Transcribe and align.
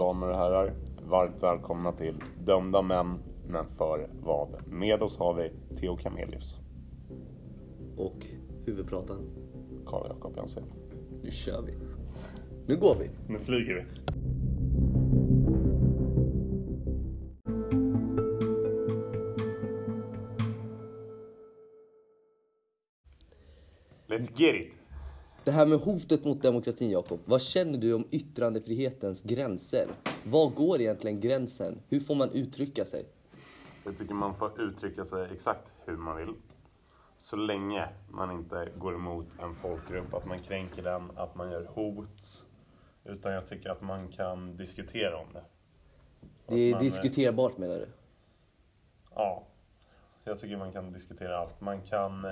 damer 0.00 0.28
och 0.28 0.36
herrar. 0.36 0.74
Varmt 1.08 1.42
välkomna 1.42 1.92
till 1.92 2.14
Dömda 2.44 2.82
män, 2.82 3.18
men 3.48 3.68
för 3.68 4.08
vad? 4.22 4.66
Med 4.66 5.02
oss 5.02 5.18
har 5.18 5.34
vi 5.34 5.76
Theo 5.76 5.96
Camelius, 5.96 6.58
Och 7.96 8.26
huvudpratan. 8.66 9.18
Karl 9.86 10.06
Jakob 10.08 10.36
Jansson. 10.36 10.62
Nu 11.22 11.30
kör 11.30 11.62
vi. 11.62 11.74
Nu 12.66 12.76
går 12.76 12.96
vi. 13.00 13.10
Nu 13.28 13.38
flyger 13.38 13.74
vi. 13.74 13.84
Let's 24.08 24.40
get 24.40 24.54
it! 24.54 24.79
Det 25.44 25.50
här 25.50 25.66
med 25.66 25.78
hotet 25.78 26.24
mot 26.24 26.42
demokratin 26.42 26.90
Jakob. 26.90 27.20
Vad 27.24 27.42
känner 27.42 27.78
du 27.78 27.94
om 27.94 28.04
yttrandefrihetens 28.10 29.22
gränser? 29.22 29.88
Var 30.24 30.50
går 30.50 30.80
egentligen 30.80 31.20
gränsen? 31.20 31.78
Hur 31.88 32.00
får 32.00 32.14
man 32.14 32.30
uttrycka 32.30 32.84
sig? 32.84 33.06
Jag 33.84 33.98
tycker 33.98 34.14
man 34.14 34.34
får 34.34 34.60
uttrycka 34.60 35.04
sig 35.04 35.28
exakt 35.32 35.72
hur 35.84 35.96
man 35.96 36.16
vill. 36.16 36.34
Så 37.18 37.36
länge 37.36 37.88
man 38.10 38.30
inte 38.30 38.68
går 38.78 38.94
emot 38.94 39.26
en 39.42 39.54
folkgrupp, 39.54 40.14
att 40.14 40.26
man 40.26 40.38
kränker 40.38 40.82
den, 40.82 41.10
att 41.16 41.34
man 41.34 41.50
gör 41.50 41.64
hot. 41.64 42.44
Utan 43.04 43.32
jag 43.32 43.48
tycker 43.48 43.70
att 43.70 43.82
man 43.82 44.08
kan 44.08 44.56
diskutera 44.56 45.16
om 45.16 45.26
det. 45.32 45.42
Det 46.46 46.54
är 46.54 46.72
man, 46.72 46.80
eh, 46.80 46.84
diskuterbart 46.84 47.58
menar 47.58 47.74
du? 47.74 47.88
Ja, 49.14 49.46
jag 50.24 50.38
tycker 50.38 50.56
man 50.56 50.72
kan 50.72 50.92
diskutera 50.92 51.38
allt. 51.38 51.60
Man 51.60 51.80
kan... 51.82 52.24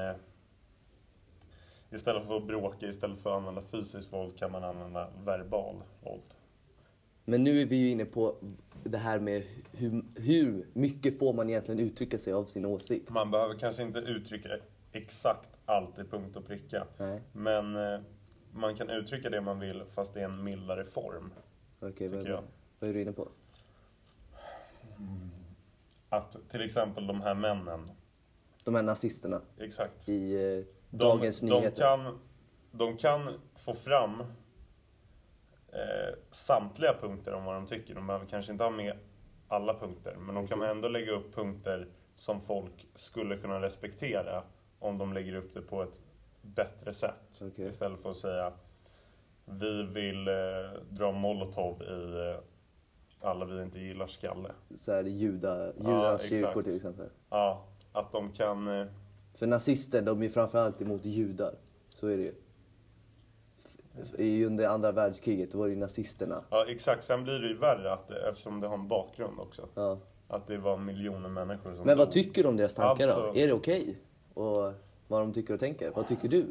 Eh, 1.90 1.96
istället 1.96 2.26
för 2.26 2.36
att 2.36 2.46
bråka, 2.46 2.86
istället 2.86 3.18
för 3.18 3.30
att 3.30 3.36
använda 3.36 3.62
fysiskt 3.62 4.12
våld 4.12 4.38
kan 4.38 4.52
man 4.52 4.64
använda 4.64 5.08
verbal 5.24 5.76
våld. 6.04 6.22
Men 7.24 7.44
nu 7.44 7.62
är 7.62 7.66
vi 7.66 7.76
ju 7.76 7.90
inne 7.90 8.04
på 8.04 8.36
det 8.84 8.98
här 8.98 9.20
med 9.20 9.42
hur, 9.72 10.04
hur 10.16 10.66
mycket 10.72 11.18
får 11.18 11.32
man 11.32 11.50
egentligen 11.50 11.80
uttrycka 11.80 12.18
sig 12.18 12.32
av 12.32 12.44
sin 12.44 12.64
åsikt? 12.64 13.10
Man 13.10 13.30
behöver 13.30 13.54
kanske 13.54 13.82
inte 13.82 13.98
uttrycka 13.98 14.48
exakt 14.92 15.48
allt 15.66 15.98
i 15.98 16.04
punkt 16.04 16.36
och 16.36 16.46
pricka. 16.46 16.86
Nej. 16.98 17.22
Men 17.32 17.76
eh, 17.76 18.00
man 18.52 18.76
kan 18.76 18.90
uttrycka 18.90 19.30
det 19.30 19.40
man 19.40 19.60
vill 19.60 19.82
fast 19.94 20.16
i 20.16 20.20
en 20.20 20.44
mildare 20.44 20.84
form. 20.84 21.32
Okej, 21.80 22.08
vad, 22.08 22.28
jag. 22.28 22.42
vad 22.78 22.90
är 22.90 22.94
du 22.94 23.02
inne 23.02 23.12
på? 23.12 23.28
Att 26.08 26.36
till 26.50 26.62
exempel 26.62 27.06
de 27.06 27.20
här 27.20 27.34
männen, 27.34 27.90
De 28.64 28.74
här 28.74 28.82
nazisterna 28.82 29.40
exakt. 29.58 30.08
i 30.08 30.64
eh, 30.92 30.98
De, 30.98 31.04
Dagens 31.04 31.40
de, 31.40 31.46
Nyheter. 31.46 31.82
kan, 31.82 32.18
de 32.70 32.96
kan 32.96 33.40
få 33.54 33.74
fram 33.74 34.20
eh, 35.72 36.14
samtliga 36.30 36.94
punkter 37.00 37.32
om 37.34 37.44
vad 37.44 37.54
de 37.54 37.66
tycker. 37.66 37.94
De 37.94 38.06
behöver 38.06 38.26
kanske 38.26 38.52
inte 38.52 38.64
ha 38.64 38.70
med 38.70 38.96
alla 39.48 39.74
punkter. 39.74 40.16
Men 40.18 40.34
de 40.34 40.46
kan 40.48 40.58
Okej. 40.58 40.70
ändå 40.70 40.88
lägga 40.88 41.12
upp 41.12 41.34
punkter 41.34 41.86
som 42.16 42.40
folk 42.40 42.86
skulle 42.94 43.36
kunna 43.36 43.62
respektera 43.62 44.42
om 44.78 44.98
de 44.98 45.12
lägger 45.12 45.34
upp 45.34 45.54
det 45.54 45.62
på 45.62 45.82
ett 45.82 46.00
bättre 46.42 46.94
sätt. 46.94 47.40
Okej. 47.42 47.68
Istället 47.68 48.00
för 48.00 48.10
att 48.10 48.16
säga 48.16 48.52
vi 49.44 49.82
vill 49.82 50.28
eh, 50.28 50.34
dra 50.90 51.12
molotov 51.12 51.82
i 51.82 52.30
eh, 52.30 52.40
alla 53.28 53.44
vi 53.44 53.62
inte 53.62 53.78
gillar 53.78 54.06
skalle. 54.06 54.50
Så 54.74 54.92
här, 54.92 55.02
juda, 55.02 55.66
judarnas 55.76 56.14
exakt. 56.14 56.28
kyrkor 56.28 56.62
till 56.62 56.76
exempel. 56.76 57.08
Ja, 57.30 57.64
att 57.92 58.12
de 58.12 58.32
kan... 58.32 58.88
För 59.38 59.46
nazister, 59.46 60.02
de 60.02 60.22
är 60.22 60.28
framförallt 60.28 60.82
emot 60.82 61.04
judar. 61.04 61.54
Så 61.88 62.06
är 62.06 62.16
det 62.16 62.22
ju. 62.22 62.32
I 64.18 64.44
under 64.44 64.66
andra 64.66 64.92
världskriget, 64.92 65.52
då 65.52 65.58
var 65.58 65.66
det 65.66 65.72
ju 65.72 65.78
nazisterna. 65.78 66.44
ja, 66.50 66.64
exakt. 66.68 67.04
Sen 67.04 67.24
blir 67.24 67.38
det 67.38 67.48
ju 67.48 67.56
värre 67.58 67.92
att, 67.92 68.08
det- 68.08 68.28
eftersom 68.28 68.60
det 68.60 68.66
har 68.68 68.74
en 68.74 68.88
bakgrund 68.88 69.40
också. 69.40 69.68
Ja. 69.74 69.98
Att 70.28 70.46
det 70.46 70.58
var 70.58 70.76
miljoner 70.76 71.28
människor 71.28 71.74
som 71.74 71.86
Men 71.86 71.98
vad 71.98 72.06
dog. 72.06 72.12
tycker 72.12 72.42
du 72.42 72.48
om 72.48 72.56
deras 72.56 72.74
tankar 72.74 73.06
då? 73.06 73.12
Alltså- 73.12 73.40
Är 73.40 73.46
det 73.46 73.52
okej? 73.52 73.98
Och 74.34 74.72
vad 75.08 75.20
de 75.20 75.32
tycker 75.32 75.54
och 75.54 75.60
tänker? 75.60 75.90
Vad 75.90 76.06
tycker 76.06 76.28
du? 76.28 76.46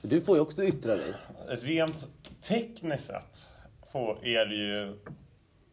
För 0.00 0.08
du 0.08 0.20
får 0.20 0.36
ju 0.36 0.42
också 0.42 0.62
yttra 0.64 0.96
dig. 0.96 1.14
Rent 1.48 2.08
tekniskt 2.42 3.06
sett 3.06 3.48
får, 3.92 4.26
är 4.26 4.46
det 4.46 4.54
ju, 4.54 4.94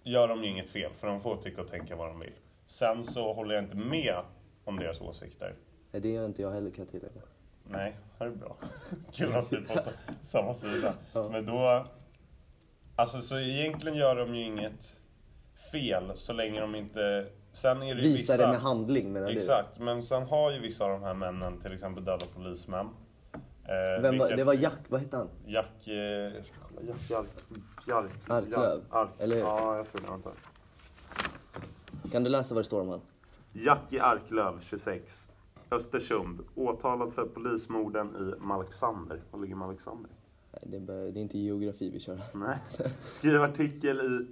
gör 0.04 0.28
de 0.28 0.44
ju 0.44 0.50
inget 0.50 0.70
fel, 0.70 0.92
för 1.00 1.08
de 1.08 1.22
får 1.22 1.38
tycka 1.38 1.62
och 1.62 1.68
tänka 1.68 1.96
vad 1.96 2.08
de 2.08 2.20
vill. 2.20 2.34
Sen 2.68 3.04
så 3.04 3.34
håller 3.34 3.56
jag 3.56 3.64
inte 3.64 3.76
med 3.78 4.16
om 4.64 4.76
deras 4.80 5.02
åsikter. 5.02 5.54
Nej, 5.94 6.02
det 6.02 6.10
gör 6.10 6.26
inte 6.26 6.42
jag 6.42 6.52
heller 6.52 6.70
kan 6.72 6.86
jag 6.86 6.92
tillägga. 6.92 7.22
Nej, 7.64 7.98
det 8.18 8.26
är 8.26 8.30
bra. 8.30 8.56
Kul 9.14 9.34
att 9.36 9.54
vi 9.54 9.58
är 9.58 9.62
på 9.62 9.80
sa- 9.80 9.92
samma 10.22 10.54
sida. 10.54 10.94
Ja. 11.14 11.30
Men 11.30 11.46
då... 11.46 11.86
Alltså 12.96 13.22
så 13.22 13.40
egentligen 13.40 13.98
gör 13.98 14.16
de 14.16 14.36
ju 14.36 14.44
inget 14.46 14.96
fel 15.72 16.12
så 16.16 16.34
länge 16.34 16.60
de 16.62 16.76
inte... 16.76 17.28
Sen 17.54 17.84
är 17.84 17.96
det 17.96 18.02
ju 18.02 18.08
Visa 18.12 18.34
vissa... 18.34 18.38
det 18.38 18.48
med 18.48 18.62
handling 18.62 19.14
menar 19.14 19.28
du? 19.32 19.38
Exakt, 19.38 19.80
men 19.80 20.04
sen 20.04 20.24
har 20.24 20.52
ju 20.52 20.60
vissa 20.60 20.84
av 20.86 20.90
de 20.90 21.04
här 21.04 21.14
männen 21.14 21.62
till 21.62 21.74
exempel 21.74 22.06
dödat 22.06 22.36
polismän. 22.36 22.90
Eh, 23.64 24.02
Vem 24.02 24.04
var, 24.04 24.12
vilket- 24.12 24.38
det 24.38 24.44
var 24.44 24.54
Jack, 24.54 24.78
vad 24.88 25.02
hette 25.02 25.18
han? 25.18 25.30
Jack... 25.46 25.88
Eh, 25.88 25.94
jag 25.94 26.46
ska 26.46 26.56
kolla. 26.68 26.82
Jack 26.88 27.10
Jark... 27.10 27.28
Jark 27.88 28.12
Arklöv, 28.30 28.82
Ark, 28.90 29.10
eller 29.20 29.36
hur? 29.36 29.44
Ja, 29.44 29.78
jag 29.78 29.88
tror 29.92 30.02
det. 30.02 30.12
Vänta. 30.12 30.30
Kan 32.12 32.24
du 32.24 32.30
läsa 32.30 32.54
vad 32.56 32.64
det 32.64 32.66
står 32.68 32.82
om 32.82 32.90
han? 32.90 33.02
Jackie 33.54 34.04
Arklöv, 34.04 34.60
26. 34.62 35.30
Östersund. 35.74 36.40
Åtalad 36.56 37.14
för 37.14 37.26
polismorden 37.26 38.16
i 38.16 38.46
Malexander. 38.46 39.22
Var 39.32 39.40
ligger 39.40 39.56
Malexander? 39.56 40.12
Det, 40.62 40.94
är, 40.94 41.18
inte 41.18 41.38
geografi 41.38 41.90
vi 41.90 42.00
kör. 42.00 42.22
Nej. 42.34 42.60
Skriv 43.12 43.42
artikel 43.42 44.02
i 44.02 44.28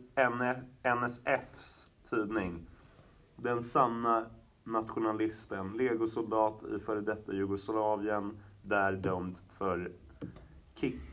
NSFs 0.95 1.87
tidning. 2.09 2.67
Den 3.35 3.61
sanna 3.61 4.25
nationalisten, 4.63 5.73
legosoldat 5.77 6.63
i 6.75 6.79
före 6.79 7.01
detta 7.01 7.33
Jugoslavien, 7.33 8.37
där 8.61 8.91
dömd 8.93 9.37
för 9.57 9.91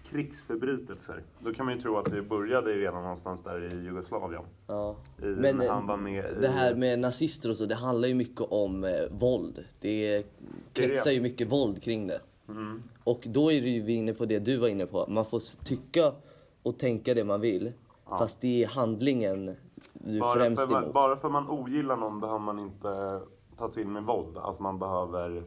krigsförbrytelser. 0.05 1.23
Då 1.39 1.53
kan 1.53 1.67
man 1.67 1.75
ju 1.75 1.81
tro 1.81 1.97
att 1.97 2.11
det 2.11 2.23
började 2.23 2.73
redan 2.73 3.03
någonstans 3.03 3.43
där 3.43 3.73
i 3.73 3.84
Jugoslavien. 3.84 4.43
Ja. 4.67 4.97
I, 5.23 5.25
Men 5.25 5.56
när 5.56 5.65
eh, 5.67 5.73
han 5.73 5.87
var 5.87 5.97
med 5.97 6.25
i... 6.33 6.41
det 6.41 6.49
här 6.49 6.75
med 6.75 6.99
nazister 6.99 7.51
och 7.51 7.56
så, 7.56 7.67
det 7.67 7.75
handlar 7.75 8.09
ju 8.09 8.15
mycket 8.15 8.41
om 8.41 8.84
eh, 8.84 8.91
våld. 9.11 9.65
Det 9.81 10.27
kretsar 10.73 11.11
ju 11.11 11.21
mycket 11.21 11.53
våld 11.53 11.83
kring 11.83 12.06
det. 12.06 12.21
Mm. 12.49 12.83
Och 13.05 13.25
då 13.27 13.53
är 13.53 13.61
det 13.61 13.81
vi 13.81 13.93
inne 13.93 14.15
på 14.15 14.25
det 14.25 14.39
du 14.39 14.56
var 14.56 14.69
inne 14.69 14.87
på. 14.87 15.05
Man 15.09 15.25
får 15.25 15.65
tycka 15.65 16.12
och 16.62 16.79
tänka 16.79 17.15
det 17.15 17.25
man 17.25 17.41
vill. 17.41 17.73
Fast 18.09 18.41
det 18.41 18.62
är 18.65 18.67
handlingen 18.67 19.56
du 19.93 20.21
Bara 20.21 20.35
främst 20.35 20.62
för, 20.62 20.79
emot. 20.79 20.95
bara 20.95 21.17
för 21.17 21.29
man 21.29 21.49
ogillar 21.49 21.97
någon 21.97 22.21
behöver 22.21 22.39
man 22.39 22.59
inte 22.59 23.21
ta 23.56 23.69
till 23.69 23.87
med 23.87 24.03
våld. 24.03 24.39
Att 24.39 24.61
man 24.61 24.79
behöver... 24.79 25.45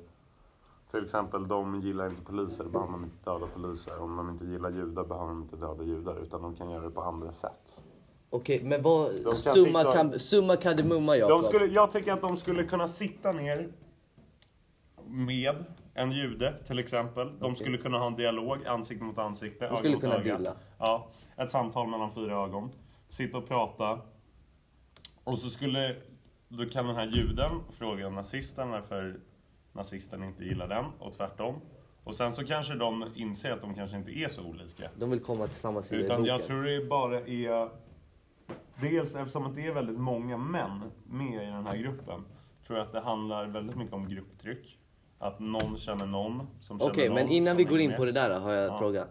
Till 0.91 1.03
exempel, 1.03 1.47
de 1.47 1.81
gillar 1.81 2.09
inte 2.09 2.21
poliser, 2.23 2.63
behöver 2.63 2.91
man 2.91 3.03
inte 3.03 3.29
döda 3.31 3.47
poliser. 3.47 4.01
Om 4.01 4.17
de 4.17 4.29
inte 4.29 4.45
gillar 4.45 4.71
judar 4.71 5.03
behöver 5.03 5.27
de 5.27 5.41
inte 5.41 5.55
döda 5.55 5.83
judar, 5.83 6.23
utan 6.23 6.41
de 6.41 6.55
kan 6.55 6.69
göra 6.69 6.83
det 6.83 6.89
på 6.91 7.01
andra 7.01 7.31
sätt. 7.31 7.81
Okej, 8.29 8.63
men 8.63 8.81
vad... 8.81 9.11
kan 9.23 9.35
Summa, 9.35 9.83
sitta- 9.83 10.19
summa 10.19 10.55
kardemumma 10.55 11.17
Jakob. 11.17 11.41
De 11.41 11.41
skulle, 11.47 11.65
jag 11.65 11.91
tycker 11.91 12.13
att 12.13 12.21
de 12.21 12.37
skulle 12.37 12.63
kunna 12.63 12.87
sitta 12.87 13.31
ner 13.31 13.69
med 15.05 15.55
en 15.93 16.11
jude, 16.11 16.55
till 16.67 16.79
exempel. 16.79 17.27
De 17.39 17.45
Okej. 17.45 17.55
skulle 17.55 17.77
kunna 17.77 17.97
ha 17.99 18.07
en 18.07 18.15
dialog, 18.15 18.65
ansikte 18.65 19.03
mot 19.03 19.17
ansikte, 19.17 19.65
öga 19.67 19.75
skulle 19.77 19.97
kunna 19.97 20.15
öga. 20.15 20.23
deala. 20.37 20.55
Ja, 20.77 21.07
ett 21.37 21.51
samtal 21.51 21.87
mellan 21.87 22.13
fyra 22.13 22.43
ögon. 22.43 22.69
Sitta 23.09 23.37
och 23.37 23.47
prata. 23.47 23.99
Och 25.23 25.39
så 25.39 25.49
skulle, 25.49 25.95
då 26.47 26.65
kan 26.65 26.87
den 26.87 26.95
här 26.95 27.05
juden 27.05 27.51
fråga 27.77 28.09
nazisten 28.09 28.69
varför 28.69 29.19
nazisten 29.73 30.23
inte 30.23 30.43
gillar 30.43 30.67
den, 30.67 30.85
och 30.99 31.13
tvärtom. 31.13 31.55
Och 32.03 32.15
sen 32.15 32.33
så 32.33 32.43
kanske 32.45 32.73
de 32.75 33.05
inser 33.15 33.51
att 33.51 33.61
de 33.61 33.75
kanske 33.75 33.97
inte 33.97 34.11
är 34.11 34.29
så 34.29 34.43
olika. 34.43 34.89
De 34.95 35.09
vill 35.09 35.19
komma 35.19 35.47
till 35.47 35.55
samma 35.55 35.81
sida 35.81 36.01
i 36.01 36.05
Utan 36.05 36.25
jag 36.25 36.43
tror 36.43 36.63
det 36.63 36.85
bara 36.85 37.19
är... 37.19 37.69
Dels 38.81 39.15
eftersom 39.15 39.45
att 39.45 39.55
det 39.55 39.67
är 39.67 39.71
väldigt 39.73 39.99
många 39.99 40.37
män 40.37 40.81
med 41.05 41.43
i 41.43 41.45
den 41.45 41.65
här 41.67 41.77
gruppen. 41.77 42.23
Tror 42.67 42.79
jag 42.79 42.85
att 42.87 42.93
det 42.93 42.99
handlar 42.99 43.45
väldigt 43.45 43.75
mycket 43.75 43.93
om 43.93 44.09
grupptryck. 44.09 44.77
Att 45.19 45.39
någon 45.39 45.77
känner 45.77 46.05
någon 46.05 46.47
som 46.61 46.79
känner 46.79 46.91
Okej, 46.91 47.07
någon 47.09 47.15
men 47.15 47.27
innan 47.27 47.47
som 47.51 47.57
vi 47.57 47.63
går 47.63 47.79
in 47.79 47.89
med. 47.89 47.97
på 47.97 48.05
det 48.05 48.11
där 48.11 48.39
har 48.39 48.51
jag 48.51 48.63
en 48.65 48.71
Ja. 48.71 48.79
fråga. 48.79 49.07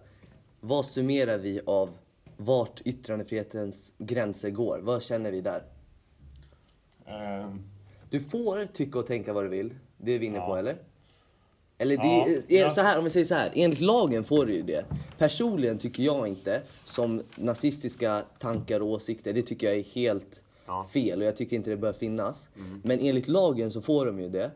Vad 0.60 0.86
summerar 0.86 1.38
vi 1.38 1.60
av 1.66 1.90
vart 2.36 2.80
yttrandefrihetens 2.84 3.92
gränser 3.98 4.50
går? 4.50 4.78
Vad 4.82 5.02
känner 5.02 5.30
vi 5.30 5.40
där? 5.40 5.62
Eh, 7.06 7.54
Du 8.10 8.20
får 8.20 8.66
tycka 8.66 8.98
och 8.98 9.06
tänka 9.06 9.32
vad 9.32 9.44
du 9.44 9.48
vill. 9.48 9.74
Det 10.02 10.12
är 10.12 10.18
vi 10.18 10.26
inne 10.26 10.38
på, 10.38 10.46
Ja. 10.46 10.58
eller? 10.58 10.76
Eller 11.78 11.96
det 11.96 12.42
Ja, 12.54 12.66
är, 12.66 12.68
så 12.68 12.80
här, 12.80 12.98
om 12.98 13.04
vi 13.04 13.10
säger 13.10 13.26
så 13.26 13.34
här. 13.34 13.50
Enligt 13.54 13.80
lagen 13.80 14.24
får 14.24 14.46
du 14.46 14.54
ju 14.54 14.62
det. 14.62 14.84
Personligen 15.18 15.78
tycker 15.78 16.02
jag 16.02 16.28
inte, 16.28 16.62
som 16.84 17.22
nazistiska 17.36 18.22
tankar 18.38 18.80
och 18.80 18.88
åsikter, 18.88 19.32
det 19.32 19.42
tycker 19.42 19.66
jag 19.66 19.76
är 19.76 19.82
helt 19.82 20.40
Ja. 20.66 20.86
fel 20.92 21.20
och 21.20 21.24
jag 21.26 21.36
tycker 21.36 21.56
inte 21.56 21.70
det 21.70 21.76
bör 21.76 21.92
finnas. 21.92 22.48
Men 22.82 23.00
enligt 23.00 23.28
lagen 23.28 23.70
så 23.70 23.80
får 23.80 24.06
de 24.06 24.20
ju 24.20 24.28
det. 24.28 24.50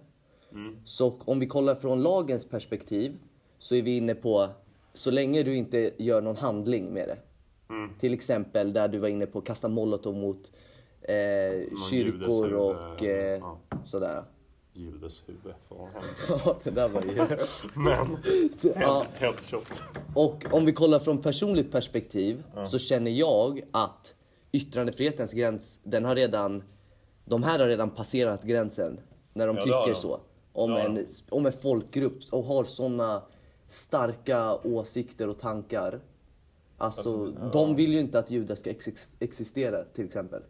Mm. 0.53 0.77
Så 0.85 1.15
om 1.25 1.41
vi 1.41 1.47
kollar 1.47 1.75
från 1.75 2.03
lagens 2.03 2.45
perspektiv 2.45 3.13
så 3.59 3.75
är 3.75 3.83
vi 3.83 3.97
inne 3.97 4.15
på 4.15 4.49
så 4.95 5.11
länge 5.11 5.43
du 5.43 5.57
inte 5.57 5.91
gör 5.97 6.21
någon 6.23 6.37
handling 6.37 6.93
med 6.93 7.09
det. 7.09 7.17
Mm. 7.75 7.91
Till 8.01 8.15
exempel 8.15 8.73
där 8.73 8.89
du 8.89 8.99
var 8.99 9.09
inne 9.09 9.27
på 9.27 9.41
kasta 9.41 9.69
molotov 9.69 10.15
mot 10.17 10.51
eh, 11.03 11.77
kyrkor 11.91 12.53
och 12.55 13.03
eh, 13.05 13.39
ja. 13.39 13.59
sådär. 13.87 14.23
Judes 14.77 15.23
huvud, 15.27 15.55
fan 15.69 15.89
Ja, 16.45 16.57
det 16.65 16.71
där 16.71 16.89
var 16.89 17.03
ju... 17.03 17.15
Men, 17.75 18.17
Ja. 18.83 19.05
headshot. 19.15 19.83
Och 20.15 20.45
om 20.53 20.65
vi 20.65 20.73
kollar 20.73 20.99
från 20.99 21.23
personligt 21.23 21.73
perspektiv 21.73 22.43
så 22.71 22.79
känner 22.79 23.11
jag 23.11 23.63
att 23.71 24.15
yttrandefrihetens 24.53 25.33
gräns, 25.33 25.81
den 25.83 26.05
har 26.05 26.15
redan, 26.15 26.63
de 27.25 27.43
här 27.43 27.59
har 27.59 27.67
redan 27.67 27.91
passerat 27.91 28.43
gränsen 28.43 29.01
när 29.33 29.47
de 29.47 29.57
Ja, 29.57 29.63
tycker 29.63 30.01
så. 30.01 30.21
Om, 30.53 30.71
Ja. 30.71 30.79
en, 30.79 31.07
om 31.31 31.47
en 31.47 31.53
folkgrupp 31.53 32.19
och 32.33 32.45
har 32.45 32.65
såna 32.65 33.23
starka 33.69 34.55
åsikter 34.65 35.29
och 35.29 35.39
tankar. 35.41 36.01
Alltså, 36.79 37.21
Alltså, 37.23 37.41
ja. 37.41 37.49
de 37.53 37.77
vill 37.77 37.93
ju 37.93 38.01
inte 38.01 38.19
att 38.19 38.31
judar 38.31 38.55
ska 38.55 38.71
ex- 38.71 39.11
existera 39.19 39.85
till 39.85 40.05
exempel. 40.05 40.43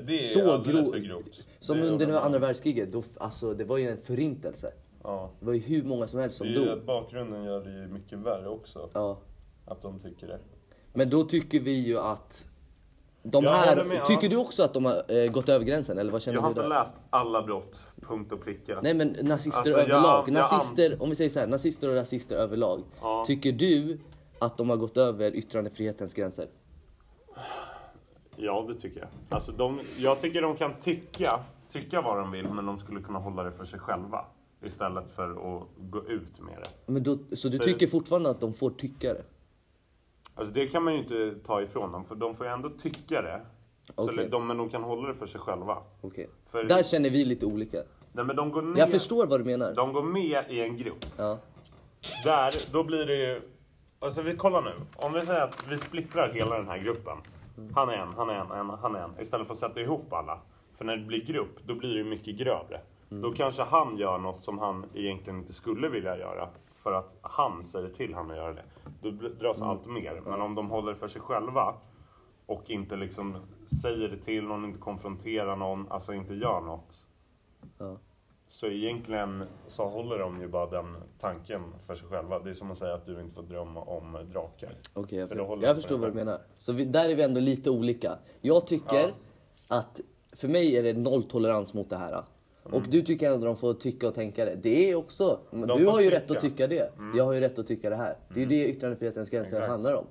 Det 0.00 0.16
är 0.16 0.18
Så 0.20 0.52
alldeles 0.52 0.86
grov- 0.86 0.92
för 0.92 0.98
grovt. 0.98 1.40
Som 1.60 1.78
Det 1.78 1.88
under 1.88 2.06
de- 2.06 2.12
andra 2.16 2.38
världskriget, 2.38 2.92
då, 2.92 3.02
alltså, 3.18 3.54
det 3.54 3.64
var 3.64 3.78
ju 3.78 3.88
en 3.88 3.96
förintelse. 4.02 4.72
Ja. 5.02 5.30
Det 5.40 5.46
var 5.46 5.52
ju 5.52 5.58
hur 5.60 5.82
många 5.82 6.06
som 6.06 6.20
helst 6.20 6.38
Det 6.38 6.44
som 6.54 6.62
är 6.62 6.66
dog. 6.66 6.78
att 6.78 6.86
bakgrunden 6.86 7.44
gör 7.44 7.60
det 7.64 7.70
ju 7.72 7.86
mycket 7.88 8.18
värre 8.18 8.48
också. 8.48 8.88
Ja. 8.92 9.18
Att 9.64 9.82
de 9.82 9.98
tycker 10.00 10.26
det. 10.26 10.38
Men 10.92 11.10
då 11.10 11.24
tycker 11.24 11.60
vi 11.60 11.70
ju 11.72 11.98
att 11.98 12.44
de 13.22 13.44
Jag 13.44 13.50
här, 13.50 13.84
med, 13.84 14.06
tycker 14.06 14.22
ja. 14.22 14.28
du 14.30 14.36
också 14.36 14.62
att 14.62 14.74
de 14.74 14.84
har 14.84 15.04
eh, 15.12 15.30
gått 15.32 15.48
över 15.48 15.64
gränsen 15.64 15.98
eller 15.98 16.12
vad 16.12 16.22
känner 16.22 16.36
Jag 16.36 16.42
har 16.42 16.48
inte 16.48 16.66
läst 16.68 16.94
alla 17.10 17.42
brott, 17.42 17.80
punkt 18.00 18.32
och 18.32 18.44
pricka. 18.44 18.80
Nej 18.82 18.94
men 18.94 19.16
nazister 19.22 19.58
Alltså, 19.60 19.78
överlag, 19.78 20.24
jag 20.28 20.32
nazister, 20.32 21.02
om 21.02 21.10
vi 21.10 21.16
säger 21.16 21.30
så 21.30 21.40
här, 21.40 21.46
nazister 21.46 21.88
och 21.88 21.94
rasister 21.94 22.36
överlag. 22.36 22.82
Ja. 23.00 23.24
Tycker 23.26 23.52
du 23.52 23.98
att 24.38 24.56
de 24.56 24.70
har 24.70 24.76
gått 24.76 24.96
över 24.96 25.36
yttrandefrihetens 25.36 26.14
gränser? 26.14 26.46
Ja, 28.44 28.64
det 28.68 28.74
tycker 28.74 29.00
jag. 29.00 29.08
Alltså, 29.28 29.52
de, 29.52 29.80
jag 29.98 30.20
tycker 30.20 30.42
de 30.42 30.56
kan 30.56 30.74
tycka, 30.80 31.40
tycka 31.68 32.00
vad 32.00 32.18
de 32.18 32.30
vill, 32.30 32.48
men 32.48 32.66
de 32.66 32.78
skulle 32.78 33.00
kunna 33.00 33.18
hålla 33.18 33.42
det 33.42 33.52
för 33.52 33.64
sig 33.64 33.78
själva. 33.78 34.24
Istället 34.64 35.10
för 35.10 35.30
att 35.30 35.62
gå 35.78 36.04
ut 36.08 36.40
med 36.40 36.54
det. 36.62 36.92
Men 36.92 37.02
då, 37.02 37.18
så 37.32 37.48
du 37.48 37.58
För- 37.58 37.64
tycker 37.64 37.86
fortfarande 37.86 38.30
att 38.30 38.40
de 38.40 38.54
får 38.54 38.70
tycka 38.70 39.14
det? 39.14 39.22
Alltså 40.34 40.54
det 40.54 40.66
kan 40.66 40.82
man 40.82 40.92
ju 40.94 40.98
inte 40.98 41.34
ta 41.44 41.62
ifrån 41.62 41.92
dem, 41.92 42.04
för 42.04 42.14
de 42.14 42.34
får 42.34 42.46
ju 42.46 42.52
ändå 42.52 42.68
tycka 42.70 43.22
det. 43.22 43.40
Så 43.96 44.10
Okej. 44.10 44.28
de, 44.30 44.46
men 44.46 44.56
de 44.56 44.68
kan 44.68 44.82
hålla 44.82 45.08
det 45.08 45.14
för 45.14 45.26
sig 45.26 45.40
själva. 45.40 45.78
För- 46.50 46.64
Där 46.64 46.82
känner 46.82 47.10
vi 47.10 47.24
lite 47.24 47.46
olika. 47.46 47.82
Nej, 48.12 48.24
men 48.24 48.36
de 48.36 48.50
går 48.52 48.62
med, 48.62 48.78
Jag 48.78 48.90
förstår 48.90 49.26
vad 49.26 49.40
du 49.40 49.44
menar. 49.44 49.74
De 49.74 49.92
går 49.92 50.02
med 50.02 50.44
i 50.48 50.60
en 50.60 50.76
grupp. 50.76 51.04
Ja. 51.16 51.38
Där, 52.24 52.54
då 52.72 52.84
blir 52.84 53.06
det 53.06 53.14
ju... 53.16 53.40
Alltså 53.98 54.22
vi 54.22 54.36
kollar 54.36 54.62
nu. 54.62 54.72
Om 54.96 55.12
vi 55.12 55.20
säger 55.20 55.40
att 55.40 55.66
vi 55.70 55.78
splittrar 55.78 56.32
hela 56.32 56.56
den 56.58 56.68
här 56.68 56.78
gruppen. 56.78 57.16
Han 57.74 57.88
är 57.88 57.96
en, 57.96 58.12
han 58.16 58.30
är 58.30 58.34
en, 58.34 58.50
en 58.50 58.70
han 58.70 58.96
är 58.96 59.00
en. 59.00 59.20
Istället 59.20 59.46
för 59.46 59.54
att 59.54 59.60
sätta 59.60 59.80
ihop 59.80 60.12
alla. 60.12 60.38
För 60.74 60.84
när 60.84 60.96
det 60.96 61.04
blir 61.04 61.24
grupp, 61.24 61.58
då 61.66 61.74
blir 61.74 61.94
det 61.94 62.04
mycket 62.04 62.36
grövre. 62.36 62.80
Då 63.08 63.32
kanske 63.32 63.62
han 63.62 63.96
gör 63.96 64.18
något 64.18 64.42
som 64.42 64.58
han 64.58 64.84
egentligen 64.94 65.38
inte 65.38 65.52
skulle 65.52 65.88
vilja 65.88 66.18
göra. 66.18 66.48
För 66.74 66.92
att 66.92 67.16
han 67.22 67.64
säger 67.64 67.88
till 67.88 68.14
han 68.14 68.30
att 68.30 68.36
göra 68.36 68.52
det. 68.52 68.64
Då 69.02 69.10
dras 69.10 69.62
allt 69.62 69.86
mer. 69.86 70.22
Men 70.26 70.40
om 70.40 70.54
de 70.54 70.70
håller 70.70 70.92
det 70.92 70.98
för 70.98 71.08
sig 71.08 71.20
själva 71.20 71.74
och 72.46 72.70
inte 72.70 72.96
liksom 72.96 73.36
säger 73.82 74.08
det 74.08 74.16
till 74.16 74.44
någon, 74.44 74.64
inte 74.64 74.78
konfronterar 74.78 75.56
någon, 75.56 75.92
alltså 75.92 76.14
inte 76.14 76.34
gör 76.34 76.60
något. 76.60 77.06
Ja. 77.78 77.96
Så 78.52 78.66
egentligen 78.66 79.44
så 79.68 79.84
håller 79.88 80.18
de 80.18 80.40
ju 80.40 80.48
bara 80.48 80.66
den 80.66 80.96
tanken 81.20 81.60
för 81.86 81.94
sig 81.94 82.08
själva. 82.08 82.38
Det 82.38 82.50
är 82.50 82.54
som 82.54 82.70
att 82.70 82.78
säga 82.78 82.94
att 82.94 83.06
du 83.06 83.20
inte 83.20 83.34
får 83.34 83.42
drömma 83.42 83.80
om 83.80 84.18
drakar. 84.32 84.70
Okej, 84.94 85.18
jag, 85.18 85.28
För 85.28 85.58
jag 85.62 85.76
förstår 85.76 85.88
för 85.88 85.96
vad 86.02 86.10
du 86.10 86.14
menar. 86.14 86.38
Så 86.56 86.72
vi, 86.72 86.84
där 86.84 87.08
är 87.08 87.14
vi 87.14 87.22
ändå 87.22 87.40
lite 87.40 87.70
olika. 87.70 88.18
Jag 88.40 88.66
tycker 88.66 89.14
Ja. 89.68 89.76
att 89.78 90.00
för 90.32 90.48
mig 90.48 90.76
är 90.76 90.82
det 90.82 90.92
nolltolerans 90.92 91.74
mot 91.74 91.90
det 91.90 91.96
här. 91.96 92.22
Och 92.62 92.82
du 92.88 93.02
tycker 93.02 93.32
ändå 93.32 93.46
de 93.46 93.56
får 93.56 93.74
tycka 93.74 94.08
och 94.08 94.14
tänka 94.14 94.44
det. 94.44 94.54
Det 94.62 94.90
är 94.90 94.94
också, 94.94 95.38
du 95.50 95.58
får 95.84 95.90
har 95.90 96.00
ju 96.00 96.04
tycka. 96.10 96.16
rätt 96.16 96.30
att 96.30 96.40
tycka 96.40 96.66
det. 96.66 96.92
Jag 97.16 97.24
har 97.24 97.32
ju 97.32 97.40
rätt 97.40 97.58
att 97.58 97.66
tycka 97.66 97.90
det 97.90 97.96
här. 97.96 98.14
Det 98.28 98.34
är 98.34 98.40
ju 98.40 98.46
det 98.46 98.68
yttrandefrihetens 98.68 99.30
gränser 99.30 99.52
Exakt. 99.56 99.70
handlar 99.70 99.94
om. 99.94 100.04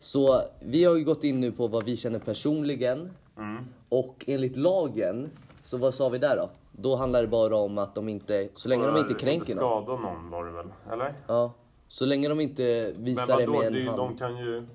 Så 0.00 0.40
vi 0.60 0.84
har 0.84 0.96
ju 0.96 1.04
gått 1.04 1.24
in 1.24 1.40
nu 1.40 1.52
på 1.52 1.66
vad 1.68 1.84
vi 1.84 1.96
känner 1.96 2.18
personligen. 2.18 3.10
Mm. 3.38 3.64
Och 3.88 4.24
enligt 4.26 4.56
lagen, 4.56 5.30
så 5.64 5.76
vad 5.76 5.94
sa 5.94 6.08
vi 6.08 6.18
där 6.18 6.36
då? 6.36 6.50
Då 6.76 6.96
handlar 6.96 7.22
det 7.22 7.28
bara 7.28 7.56
om 7.56 7.78
att 7.78 7.94
de 7.94 8.08
inte, 8.08 8.48
så 8.54 8.68
länge 8.68 8.86
de 8.86 8.96
inte 8.96 9.14
kränker 9.14 9.54
någon. 9.54 9.82
skada 9.84 9.96
någon 10.02 10.30
var 10.30 10.44
det 10.44 10.50
väl? 10.52 10.66
Eller? 10.92 11.14
Ja. 11.28 11.52
Så 11.88 12.04
länge 12.06 12.28
de 12.28 12.40
inte 12.40 12.92
visar 12.96 13.26
det 13.26 13.46
vadå? 13.46 13.58
med 13.58 13.72
Det 13.72 13.80
en 13.80 13.86
hand. 13.88 13.98
de 13.98 14.16
kan 14.16 14.36
ju... 14.36 14.66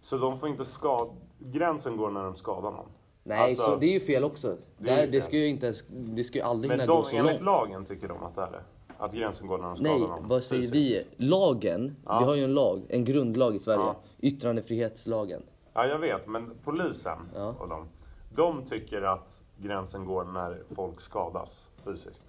Så 0.00 0.16
de 0.18 0.38
får 0.38 0.48
inte 0.48 0.64
skada... 0.64 1.10
Gränsen 1.38 1.96
går 1.96 2.10
när 2.10 2.24
de 2.24 2.34
skadar 2.34 2.70
någon. 2.70 2.86
Nej, 3.22 3.38
Alltså, 3.38 3.62
så 3.62 3.76
det 3.76 3.86
är 3.86 3.92
ju 3.92 4.00
fel 4.00 4.24
också. 4.24 4.48
Det 4.78 4.94
Det, 5.06 5.10
fel. 5.10 5.22
ska 5.22 5.36
ju 5.36 5.46
inte 5.48 5.66
ens, 5.66 5.84
det 5.88 6.24
ska 6.24 6.38
ju 6.38 6.44
aldrig 6.44 6.76
Men 6.76 6.86
gå 6.86 7.02
så 7.02 7.16
enligt 7.16 7.32
långt. 7.32 7.42
lagen 7.44 7.84
tycker 7.84 8.08
de 8.08 8.22
att 8.22 8.34
det 8.34 8.42
är 8.42 8.50
det. 8.50 8.60
Att 8.98 9.12
gränsen 9.12 9.46
går 9.46 9.58
när 9.58 9.64
de 9.64 9.76
skadar 9.76 9.90
Nej, 9.92 10.00
någon. 10.00 10.28
vad 10.28 10.44
säger 10.44 10.62
fysiskt. 10.62 10.74
vi? 11.18 11.26
Lagen, 11.26 11.96
Ja. 12.06 12.18
vi 12.18 12.24
har 12.24 12.34
ju 12.34 12.44
en 12.44 12.54
lag, 12.54 12.82
en 12.88 13.04
grundlag 13.04 13.56
i 13.56 13.58
Sverige. 13.58 13.80
Ja. 13.80 13.96
Yttrandefrihetslagen. 14.20 15.42
Ja, 15.74 15.86
jag 15.86 15.98
vet. 15.98 16.26
Men 16.26 16.52
polisen 16.64 17.18
Ja. 17.34 17.54
och 17.60 17.68
de, 17.68 17.86
de 18.34 18.64
tycker 18.64 19.02
att 19.02 19.40
gränsen 19.56 20.04
går 20.04 20.24
när 20.24 20.62
folk 20.74 21.00
skadas 21.00 21.68
fysiskt. 21.84 22.24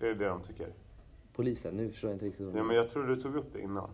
Är 0.00 0.06
det 0.06 0.14
det 0.14 0.28
de 0.28 0.40
tycker? 0.42 0.66
Polisen, 1.36 1.74
nu 1.76 1.90
förstår 1.90 2.10
jag 2.10 2.14
inte 2.14 2.26
riktigt. 2.26 2.40
vad 2.46 2.50
Ja, 2.50 2.54
menar. 2.54 2.66
men 2.66 2.76
jag 2.76 2.90
tror 2.90 3.04
du 3.06 3.16
tog 3.16 3.36
upp 3.36 3.52
det 3.52 3.60
innan. 3.60 3.90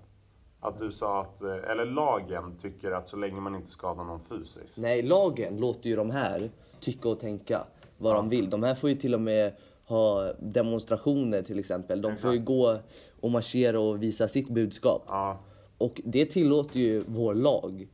Att 0.61 0.79
du 0.79 0.91
sa 0.93 1.21
att, 1.21 1.43
eh, 1.43 1.55
eller 1.71 1.85
lagen 1.85 2.57
tycker 2.61 2.91
att 2.91 3.09
så 3.09 3.17
länge 3.17 3.41
man 3.41 3.55
inte 3.55 3.71
skadar 3.71 4.05
någon 4.05 4.21
fysiskt. 4.21 4.79
Nej, 4.79 5.03
lagen 5.03 5.57
låter 5.57 5.91
ju 5.91 5.97
de 5.97 6.11
här 6.11 6.51
tycka 6.81 7.09
och 7.09 7.21
tänka 7.21 7.67
vad 7.99 8.15
de 8.17 8.29
vill. 8.29 8.51
De 8.51 8.63
här 8.63 8.75
får 8.75 8.91
ju 8.91 8.97
till 8.97 9.15
och 9.15 9.21
med 9.21 9.53
ha 9.87 10.33
demonstrationer 10.33 11.43
till 11.43 11.59
exempel. 11.59 12.03
De 12.03 12.17
får 12.17 12.33
ju 12.33 12.39
gå 12.39 12.79
och 13.21 13.31
marschera 13.31 13.81
och 13.81 14.03
visa 14.03 14.29
sitt 14.29 14.49
budskap. 14.49 15.03
Ja, 15.07 15.39
Och 15.79 16.01
det 16.05 16.27
tillåter 16.27 16.81
ju 16.81 17.05
vår 17.07 17.35
lag. 17.35 17.89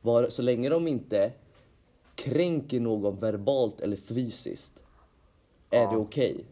Var, 0.00 0.28
så 0.28 0.42
länge 0.42 0.68
de 0.68 0.88
inte 0.88 1.32
kränker 2.16 2.80
någon 2.80 3.16
verbalt 3.20 3.80
eller 3.80 3.96
fysiskt 3.96 4.72
är 5.70 5.82
Ja. 5.82 5.90
det 5.90 5.96
okej. 5.96 6.44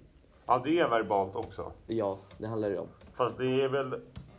ja, 0.46 0.60
det 0.64 0.78
är 0.78 0.88
verbalt 0.88 1.36
också. 1.36 1.72
Ja, 1.86 2.18
det 2.38 2.46
handlar 2.46 2.70
det 2.70 2.78
om. 2.78 2.86
Fast 3.14 3.38
det 3.38 3.62
är 3.62 3.68
väl, 3.68 3.94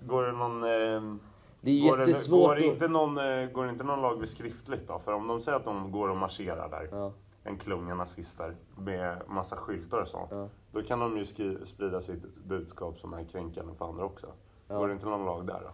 går 0.07 0.23
det 0.23 0.31
någon... 0.31 0.63
Eh, 0.63 1.15
Det 1.61 1.71
är 1.71 1.89
går, 1.89 1.97
det, 1.97 2.29
går, 2.29 2.55
att- 2.55 2.61
inte 2.63 2.87
någon, 2.87 3.17
eh, 3.17 3.49
går 3.51 3.69
inte 3.69 3.83
någon 3.83 4.01
lag 4.01 4.19
vid 4.19 4.29
skriftligt 4.29 4.87
då? 4.87 4.99
För 4.99 5.13
om 5.13 5.27
de 5.27 5.41
säger 5.41 5.57
att 5.57 5.65
de 5.65 5.91
går 5.91 6.09
och 6.09 6.17
marscherar 6.17 6.69
där, 6.69 6.89
Ja. 6.91 7.11
en 7.43 7.57
klunga 7.57 7.95
nazister 7.95 8.55
med 8.77 9.21
massa 9.27 9.55
skyltar 9.55 10.01
och 10.01 10.07
sånt. 10.07 10.27
Ja. 10.31 10.49
Då 10.71 10.81
kan 10.81 10.99
de 10.99 11.17
ju 11.17 11.25
sprida 11.65 12.01
sitt 12.01 12.35
budskap 12.45 12.99
som 12.99 13.13
är 13.13 13.23
kränkande 13.23 13.73
för 13.77 13.85
andra 13.85 14.05
också. 14.05 14.27
Går 14.67 14.87
det 14.87 14.93
inte 14.93 15.05
någon 15.05 15.25
lag 15.25 15.47
där 15.47 15.61
då? 15.63 15.69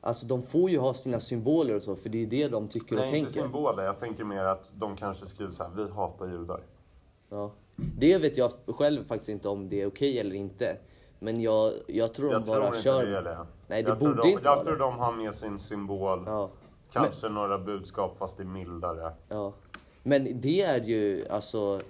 Alltså 0.00 0.26
de 0.26 0.42
får 0.42 0.70
ju 0.70 0.78
ha 0.78 0.94
sina 0.94 1.20
symboler 1.20 1.74
och 1.76 1.82
så, 1.82 1.96
för 1.96 2.08
det 2.08 2.22
är 2.22 2.26
det 2.26 2.48
de 2.48 2.68
tycker 2.68 2.96
och 2.96 3.00
Nej, 3.06 3.18
inte 3.18 3.32
tänker. 3.32 3.42
symboler. 3.42 3.82
Jag 3.84 3.98
tänker 3.98 4.24
mer 4.24 4.44
att 4.44 4.70
de 4.74 4.96
kanske 4.96 5.26
skriver 5.26 5.52
så 5.52 5.62
här, 5.64 5.70
vi 5.76 5.88
hatar 5.90 6.26
judar. 6.26 6.60
Ja. 7.30 7.50
Det 7.76 8.18
vet 8.18 8.36
jag 8.36 8.52
själv 8.66 9.04
faktiskt 9.04 9.28
inte 9.28 9.48
om 9.48 9.68
det 9.68 9.82
är 9.82 9.86
okej 9.86 10.18
eller 10.18 10.36
inte. 10.36 10.76
Men 11.18 11.40
jag, 11.40 11.72
jag 11.86 12.14
tror 12.14 12.26
de 12.26 12.32
Jag 12.32 12.42
bara 12.42 12.70
tror 12.70 12.80
kör. 12.82 13.06
det 13.06 13.22
det. 13.22 13.38
Nej, 13.66 13.82
det 13.82 13.88
jag 13.88 13.98
borde 13.98 14.14
de, 14.22 14.28
inte 14.28 14.44
Jag 14.44 14.54
vara 14.56 14.64
tror 14.64 14.72
det. 14.76 14.78
de 14.78 14.98
har 14.98 15.12
med 15.12 15.34
sin 15.34 15.60
symbol. 15.60 16.22
Ja. 16.26 16.50
Kanske 16.92 17.28
några 17.28 17.58
budskap 17.58 18.16
fast 18.18 18.36
det 18.36 18.42
är 18.42 18.46
mildare. 18.46 19.12
Ja. 19.28 19.52
Men 20.02 20.40
det 20.40 20.62
är 20.62 20.80
ju 20.80 21.26
alltså, 21.30 21.80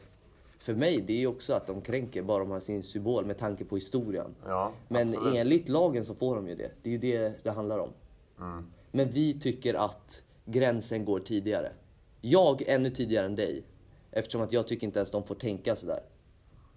för 0.58 0.74
mig, 0.74 1.00
det 1.00 1.12
är 1.12 1.16
ju 1.18 1.26
också 1.26 1.52
att 1.52 1.66
de 1.66 1.80
kränker 1.80 2.22
bara 2.22 2.38
de 2.38 2.50
har 2.50 2.60
sin 2.60 2.82
symbol 2.82 3.26
med 3.26 3.38
tanke 3.38 3.64
på 3.64 3.74
historien. 3.74 4.34
Ja, 4.46 4.72
Men 4.88 5.08
absolut. 5.08 5.36
enligt 5.36 5.68
lagen 5.68 6.04
så 6.04 6.14
får 6.14 6.36
de 6.36 6.48
ju 6.48 6.54
det. 6.54 6.70
Det 6.82 6.88
är 6.88 6.92
ju 6.92 6.98
det 6.98 7.44
det 7.44 7.50
handlar 7.50 7.78
om. 7.78 7.90
Mm. 8.38 8.70
Men 8.90 9.08
vi 9.10 9.40
tycker 9.40 9.74
att 9.74 10.22
gränsen 10.44 11.04
går 11.04 11.20
tidigare. 11.20 11.72
Jag 12.20 12.62
ännu 12.62 12.90
tidigare 12.90 13.26
än 13.26 13.36
dig. 13.36 13.62
Eftersom 14.10 14.40
att 14.40 14.52
jag 14.52 14.66
tycker 14.66 14.86
inte 14.86 14.98
ens 14.98 15.10
de 15.10 15.22
får 15.24 15.34
tänka 15.34 15.76
sådär. 15.76 16.00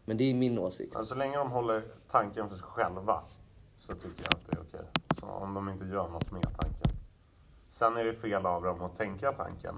Men 0.05 0.17
det 0.17 0.23
är 0.23 0.33
min 0.33 0.59
åsikt. 0.59 0.93
Men 0.93 1.05
så 1.05 1.15
länge 1.15 1.38
de 1.38 1.51
håller 1.51 1.83
tanken 2.09 2.50
för 2.50 2.55
sig 2.55 2.65
själva 2.65 3.21
så 3.79 3.93
tycker 3.93 4.23
jag 4.23 4.33
att 4.35 4.47
det 4.47 4.57
är 4.57 4.61
okej. 4.61 4.88
Så 5.19 5.25
om 5.25 5.53
de 5.53 5.69
inte 5.69 5.85
gör 5.85 6.07
något 6.07 6.31
med 6.31 6.43
tanken. 6.43 6.91
Sen 7.69 7.97
är 7.97 8.05
det 8.05 8.13
fel 8.13 8.45
av 8.45 8.63
dem 8.63 8.81
att 8.81 8.95
tänka 8.95 9.31
tanken. 9.31 9.75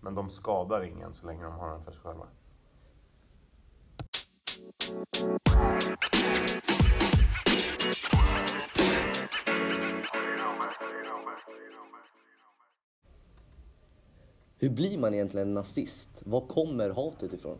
Men 0.00 0.14
de 0.14 0.30
skadar 0.30 0.82
ingen 0.82 1.14
så 1.14 1.26
länge 1.26 1.44
de 1.44 1.52
har 1.52 1.70
den 1.70 1.84
för 1.84 1.92
sig 1.92 2.00
själva. 2.00 2.26
Hur 4.84 4.90
blir 14.70 14.98
man 14.98 15.14
egentligen 15.14 15.54
nazist? 15.54 16.22
Var 16.24 16.40
kommer 16.40 16.90
hatet 16.90 17.32
ifrån? 17.32 17.58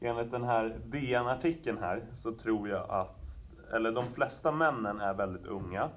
Enligt 0.00 0.30
den 0.30 0.44
här 0.44 0.80
DN-artikeln 0.86 1.78
här 1.78 2.06
så 2.14 2.32
tror 2.32 2.68
jag 2.68 2.90
att, 2.90 3.26
eller 3.72 3.92
de 3.92 4.06
flesta 4.06 4.52
männen 4.52 5.00
är 5.00 5.14
väldigt 5.14 5.46
unga 5.46 5.90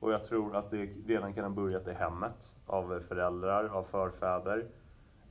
Och 0.00 0.12
jag 0.12 0.24
tror 0.24 0.56
att 0.56 0.70
det 0.70 0.86
redan 1.06 1.34
kan 1.34 1.44
ha 1.44 1.50
börjat 1.50 1.88
i 1.88 1.92
hemmet, 1.92 2.54
av 2.66 3.00
föräldrar, 3.00 3.64
av 3.64 3.82
förfäder. 3.82 4.66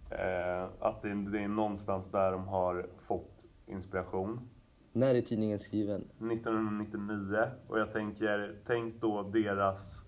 Eh, 0.10 0.66
att 0.80 1.02
det, 1.02 1.32
det 1.32 1.44
är 1.44 1.48
någonstans 1.48 2.12
där 2.12 2.32
de 2.32 2.48
har 2.48 2.88
fått 2.98 3.46
inspiration. 3.68 4.50
När 4.92 5.16
är 5.16 5.22
tidningen 5.22 5.60
skriven? 5.60 6.02
1999 6.02 7.38
och 7.68 7.80
jag 7.80 7.92
tänker, 7.92 8.56
tänk 8.66 9.02
då 9.02 9.24
deras 9.24 10.04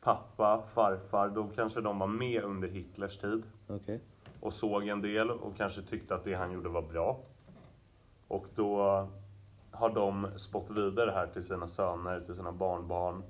pappa, 0.00 0.62
farfar, 0.74 1.28
då 1.28 1.48
kanske 1.54 1.80
de 1.80 1.98
var 1.98 2.06
med 2.06 2.42
under 2.42 2.68
Hitlers 2.68 3.18
tid 3.18 3.42
Okej. 3.66 4.00
och 4.40 4.52
såg 4.52 4.88
en 4.88 5.02
del 5.02 5.30
och 5.30 5.56
kanske 5.56 5.82
tyckte 5.82 6.14
att 6.14 6.24
det 6.24 6.34
han 6.34 6.52
gjorde 6.52 6.68
var 6.68 6.82
bra. 6.82 7.20
Och 8.28 8.46
då 8.54 9.08
har 9.70 9.90
de 9.90 10.28
spått 10.36 10.70
vidare 10.70 11.10
här 11.10 11.26
till 11.26 11.44
sina 11.44 11.68
söner, 11.68 12.20
till 12.20 12.34
sina 12.34 12.52
barnbarn, 12.52 13.22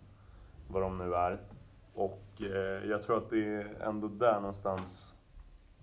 vad 0.69 0.83
de 0.83 0.99
nu 0.99 1.15
är. 1.15 1.41
Och 1.95 2.23
eh, 2.41 2.89
jag 2.91 3.03
tror 3.03 3.17
att 3.19 3.31
det 3.31 3.55
är 3.55 3.77
ändå 3.81 4.09
där 4.09 4.41
någonstans 4.41 5.15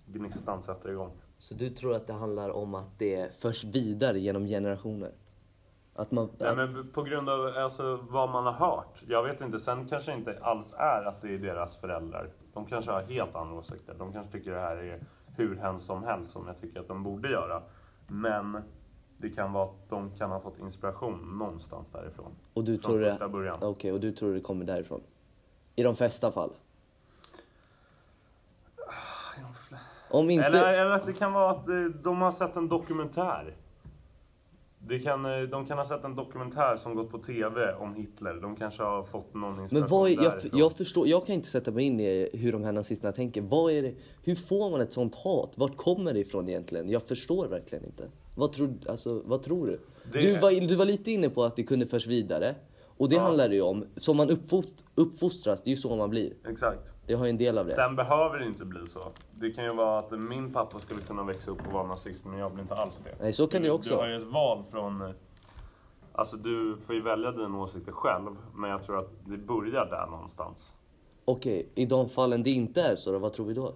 gnistan 0.06 0.60
sätter 0.60 0.90
igång. 0.90 1.12
Så 1.38 1.54
du 1.54 1.70
tror 1.70 1.94
att 1.94 2.06
det 2.06 2.12
handlar 2.12 2.50
om 2.50 2.74
att 2.74 2.98
det 2.98 3.40
förs 3.40 3.64
vidare 3.64 4.20
genom 4.20 4.46
generationer? 4.46 5.12
Att 5.94 6.10
man... 6.10 6.28
Nej, 6.38 6.56
men 6.56 6.90
på 6.92 7.02
grund 7.02 7.28
av 7.28 7.46
alltså, 7.56 7.98
vad 8.10 8.30
man 8.30 8.46
har 8.46 8.52
hört. 8.52 9.02
Jag 9.08 9.22
vet 9.22 9.40
inte, 9.40 9.60
sen 9.60 9.88
kanske 9.88 10.14
inte 10.14 10.38
alls 10.42 10.74
är 10.78 11.04
att 11.04 11.22
det 11.22 11.34
är 11.34 11.38
deras 11.38 11.76
föräldrar. 11.76 12.30
De 12.52 12.66
kanske 12.66 12.90
har 12.90 13.02
helt 13.02 13.34
andra 13.34 13.58
åsikter. 13.58 13.94
De 13.98 14.12
kanske 14.12 14.32
tycker 14.32 14.52
det 14.52 14.60
här 14.60 14.76
är 14.76 15.00
hur 15.36 15.56
hemskt 15.56 15.86
som 15.86 16.04
helst 16.04 16.30
som 16.30 16.46
jag 16.46 16.60
tycker 16.60 16.80
att 16.80 16.88
de 16.88 17.02
borde 17.02 17.30
göra. 17.30 17.62
Men 18.08 18.62
det 19.18 19.30
kan 19.30 19.52
vara 19.52 19.64
att 19.64 19.88
de 19.88 20.10
kan 20.10 20.30
ha 20.30 20.40
fått 20.40 20.58
inspiration 20.58 21.38
någonstans 21.38 21.90
därifrån. 21.92 22.32
och 22.54 22.64
du 22.64 22.78
från 22.78 22.90
tror 22.90 23.00
det... 23.00 23.10
första 23.10 23.28
början. 23.28 23.58
Okej, 23.62 23.92
och 23.92 24.00
du 24.00 24.12
tror 24.12 24.34
det 24.34 24.40
kommer 24.40 24.64
därifrån? 24.64 25.00
I 25.74 25.82
de 25.82 25.96
flesta 25.96 26.32
fall? 26.32 26.50
Om 30.16 30.30
inte... 30.30 30.46
Eller, 30.46 30.72
eller 30.74 30.90
att 30.90 31.06
det 31.06 31.12
kan 31.12 31.32
vara 31.32 31.50
att 31.50 31.68
eh, 31.68 31.74
de 32.02 32.20
har 32.22 32.30
sett 32.30 32.56
en 32.56 32.68
dokumentär. 32.68 33.54
Det 34.78 34.98
kan, 34.98 35.24
eh, 35.24 35.40
de 35.42 35.66
kan 35.66 35.78
ha 35.78 35.84
sett 35.84 36.04
en 36.04 36.14
dokumentär 36.14 36.76
som 36.76 36.94
gått 36.94 37.10
på 37.10 37.18
TV 37.18 37.72
om 37.74 37.94
Hitler. 37.94 38.34
De 38.42 38.56
kanske 38.56 38.82
har 38.82 39.02
fått 39.02 39.34
någon 39.34 39.60
inspiration 39.60 39.80
Men 39.80 39.88
vad 39.88 40.10
är, 40.10 40.22
jag, 40.24 40.34
jag 40.60 40.72
förstår, 40.72 41.08
jag 41.08 41.26
kan 41.26 41.34
inte 41.34 41.48
sätta 41.48 41.70
mig 41.70 41.84
in 41.84 42.00
i 42.00 42.28
hur 42.32 42.52
de 42.52 42.64
här 42.64 42.72
nazisterna 42.72 43.12
tänker. 43.12 43.40
Vad 43.40 43.72
är 43.72 43.82
det, 43.82 43.94
hur 44.24 44.34
får 44.34 44.70
man 44.70 44.80
ett 44.80 44.92
sånt 44.92 45.14
hat? 45.14 45.52
Vart 45.54 45.76
kommer 45.76 46.12
det 46.12 46.18
ifrån 46.20 46.48
egentligen? 46.48 46.88
Jag 46.90 47.02
förstår 47.02 47.46
verkligen 47.48 47.84
inte. 47.84 48.04
Vad 48.34 48.52
tror, 48.52 48.74
alltså, 48.88 49.22
vad 49.24 49.42
tror 49.42 49.66
du? 49.66 49.80
Det- 50.12 50.20
Du, 50.20 50.38
var, 50.38 50.50
du 50.68 50.74
var 50.74 50.84
lite 50.84 51.10
inne 51.10 51.30
på 51.30 51.44
att 51.44 51.56
det 51.56 51.62
kunde 51.62 51.86
förs 51.86 52.06
vidare. 52.06 52.54
Och 52.98 53.08
det 53.08 53.14
Ja. 53.14 53.22
handlar 53.22 53.48
det 53.48 53.54
ju 53.54 53.62
om. 53.62 53.84
Som 53.96 54.16
man 54.16 54.30
uppfost, 54.30 54.72
uppfostras, 54.94 55.62
det 55.62 55.68
är 55.70 55.74
ju 55.74 55.76
så 55.80 55.96
man 55.96 56.10
blir. 56.10 56.32
Exakt. 56.48 56.78
Det 57.06 57.14
har 57.14 57.24
ju 57.26 57.30
en 57.30 57.36
del 57.38 57.58
av 57.58 57.66
det. 57.66 57.72
Sen 57.72 57.96
behöver 57.96 58.38
det 58.38 58.46
inte 58.46 58.64
bli 58.64 58.86
så. 58.86 59.00
Det 59.34 59.50
kan 59.50 59.64
ju 59.64 59.72
vara 59.74 59.98
att 59.98 60.10
min 60.10 60.52
pappa 60.52 60.78
skulle 60.78 61.00
kunna 61.00 61.22
växa 61.22 61.50
upp 61.50 61.66
och 61.66 61.72
vara 61.72 61.86
nazist, 61.86 62.24
men 62.24 62.38
jag 62.38 62.52
blir 62.52 62.62
inte 62.62 62.74
alls 62.74 63.00
det. 63.04 63.14
Nej, 63.20 63.32
så 63.32 63.46
kan 63.46 63.62
det 63.62 63.66
ju 63.68 63.72
Du 63.72 63.78
också. 63.78 63.96
har 63.96 64.06
ju 64.08 64.16
ett 64.16 64.26
val 64.32 64.64
från... 64.70 65.00
eh, 65.02 65.10
Alltså 66.12 66.36
du 66.36 66.76
får 66.86 66.94
ju 66.94 67.00
välja 67.02 67.30
dina 67.30 67.58
åsikter 67.62 67.92
själv, 67.92 68.36
men 68.54 68.70
jag 68.70 68.82
tror 68.82 68.98
att 68.98 69.10
det 69.24 69.36
börjar 69.36 69.86
där 69.86 70.06
någonstans. 70.06 70.72
Okej, 71.24 71.68
i 71.74 71.86
de 71.86 72.08
fallen 72.08 72.42
det 72.42 72.50
inte 72.50 72.82
är 72.82 72.96
så 72.96 73.12
då, 73.12 73.18
vad 73.18 73.32
tror 73.32 73.46
vi 73.46 73.54
då? 73.54 73.72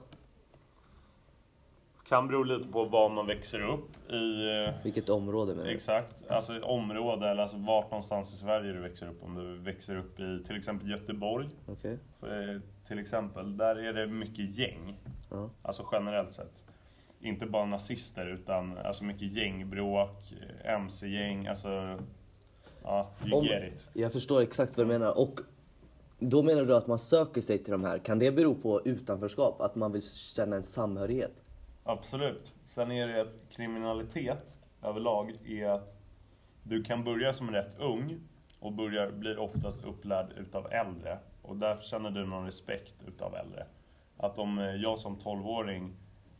Kan 2.08 2.28
bero 2.28 2.42
lite 2.42 2.68
på 2.68 2.84
var 2.84 3.08
man 3.08 3.26
växer 3.26 3.60
upp 3.68 4.10
i... 4.12 4.48
eh, 4.68 4.74
Vilket 4.84 5.08
område 5.08 5.54
menar 5.54 5.68
du? 5.68 5.74
Exakt, 5.74 6.30
alltså 6.30 6.60
område 6.62 7.28
eller 7.28 7.42
alltså 7.42 7.56
vart 7.58 7.90
någonstans 7.90 8.32
i 8.34 8.36
Sverige 8.36 8.72
du 8.72 8.80
växer 8.80 9.08
upp. 9.08 9.24
Om 9.24 9.34
du 9.34 9.58
växer 9.58 9.96
upp 9.96 10.20
i 10.20 10.42
till 10.46 10.56
exempel 10.56 10.90
Göteborg, 10.90 11.48
Okej. 11.68 11.98
eh, 12.22 12.60
till 12.90 12.98
exempel, 12.98 13.56
där 13.56 13.76
är 13.76 13.92
det 13.92 14.06
mycket 14.06 14.58
gäng. 14.58 14.96
Ja. 15.30 15.50
Alltså 15.62 15.88
generellt 15.92 16.32
sett. 16.32 16.64
Inte 17.20 17.46
bara 17.46 17.66
nazister 17.66 18.26
utan 18.26 18.78
alltså 18.78 19.04
mycket 19.04 19.32
gängbråk, 19.32 20.32
eh, 20.64 20.74
mc-gäng, 20.74 21.46
alltså... 21.46 21.98
Ja, 22.82 23.10
you 23.24 23.38
Om- 23.38 23.44
get 23.44 23.72
it. 23.74 23.88
Jag 23.92 24.12
förstår 24.12 24.40
exakt 24.40 24.76
vad 24.76 24.86
du 24.86 24.92
menar. 24.92 25.18
Och 25.18 25.40
då 26.18 26.42
menar 26.42 26.64
du 26.64 26.76
att 26.76 26.86
man 26.86 26.98
söker 26.98 27.40
sig 27.40 27.58
till 27.58 27.72
de 27.72 27.84
här. 27.84 27.98
Kan 27.98 28.18
det 28.18 28.32
bero 28.32 28.54
på 28.54 28.82
utanförskap? 28.84 29.60
Att 29.60 29.74
man 29.74 29.92
vill 29.92 30.02
känna 30.02 30.56
en 30.56 30.62
samhörighet? 30.62 31.42
Absolut. 31.84 32.52
Sen 32.64 32.90
är 32.92 33.08
det 33.08 33.20
att 33.20 33.34
kriminalitet 33.50 34.38
överlag 34.82 35.38
är 35.46 35.68
att 35.68 35.96
du 36.62 36.82
kan 36.82 37.04
börja 37.04 37.32
som 37.32 37.50
rätt 37.50 37.76
ung 37.78 38.20
och 38.60 38.72
börjar, 38.72 39.10
blir 39.10 39.38
oftast 39.38 39.84
upplärd 39.84 40.26
utav 40.36 40.72
äldre. 40.72 41.18
Och 41.42 41.56
därför 41.56 41.84
känner 41.84 42.10
du 42.10 42.26
någon 42.26 42.46
respekt 42.46 42.94
utav 43.06 43.34
äldre. 43.34 43.66
Att 44.16 44.38
om 44.38 44.58
eh, 44.58 44.74
jag 44.74 44.98
som 44.98 45.16
12-åring 45.18 45.96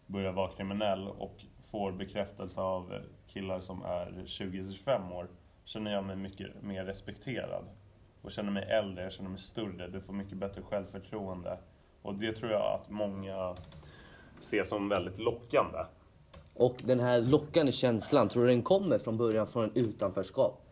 börjar 0.07 0.33
vara 0.33 0.51
kriminell 0.51 1.09
och 1.09 1.45
får 1.71 1.93
bekräftelse 1.93 2.61
av 2.61 2.95
eh, 2.95 3.01
killar 3.27 3.61
som 3.61 3.83
är 3.83 4.07
20-25 4.27 5.13
år, 5.13 5.29
känner 5.65 5.93
jag 5.93 6.05
mig 6.05 6.17
mycket 6.17 6.63
mer 6.63 6.85
respekterad. 6.85 7.65
Och 8.23 8.31
känner 8.33 8.51
mig 8.51 8.65
äldre, 8.65 9.03
jag 9.03 9.13
känner 9.13 9.31
mig 9.31 9.39
större, 9.39 9.89
du 9.89 10.01
får 10.01 10.13
mycket 10.13 10.39
bättre 10.39 10.63
självförtroende. 10.63 11.59
Och 12.03 12.15
det 12.15 12.33
tror 12.33 12.51
jag 12.51 12.81
att 12.81 12.91
många 12.91 13.57
ser 14.41 14.65
som 14.65 14.89
väldigt 14.89 15.19
lockande. 15.19 15.79
Och 16.55 16.83
den 16.85 17.01
här 17.01 17.21
lockande 17.21 17.73
känslan, 17.73 18.29
tror 18.29 18.43
du 18.43 18.49
den 18.49 18.63
kommer 18.63 18.99
från 18.99 19.17
början 19.17 19.47
från 19.47 19.65
en 19.65 19.71
utanförskap? 19.75 20.70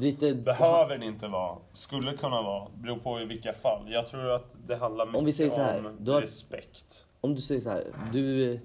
Lite... 0.00 0.34
Behöver 0.34 0.98
det 0.98 1.06
inte 1.06 1.28
vara, 1.28 1.56
skulle 1.72 2.12
kunna 2.12 2.42
vara, 2.42 2.68
beror 2.74 2.96
på 2.96 3.20
i 3.20 3.24
vilka 3.24 3.52
fall. 3.52 3.82
Jag 3.92 4.08
tror 4.08 4.30
att 4.30 4.54
det 4.66 4.76
handlar 4.76 5.06
mycket 5.06 5.18
Om 5.18 5.24
vi 5.24 5.32
säger 5.32 5.50
så 5.50 5.60
här, 5.60 5.78
om 5.86 5.96
du 6.00 6.10
har- 6.10 6.20
respekt. 6.20 7.06
Om 7.20 7.34
du 7.34 7.40
säger 7.40 7.60
så 7.60 7.68
här, 7.70 7.84
du, 8.12 8.58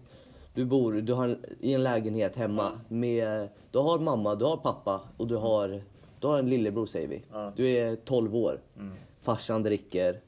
du 0.54 0.66
bor 0.66 0.94
du 0.94 1.14
har 1.14 1.28
en, 1.28 1.46
i 1.60 1.74
en 1.74 1.84
lägenhet 1.84 2.36
hemma 2.36 2.72
med, 2.88 3.50
du 3.72 3.80
har 3.80 4.00
mamma, 4.00 4.36
du 4.36 4.46
har 4.46 4.58
pappa 4.58 5.02
och 5.18 5.28
du 5.28 5.36
har, 5.36 5.82
du 6.20 6.28
har 6.28 6.40
en 6.40 6.50
lillebror 6.50 6.86
säger 6.86 7.08
vi. 7.08 7.22
Ja. 7.34 7.52
Du 7.56 7.68
är 7.70 7.96
12 7.96 8.36
år. 8.36 8.60
Mm. 8.78 8.94
Farsan 9.22 9.64
dricker. 9.64 10.20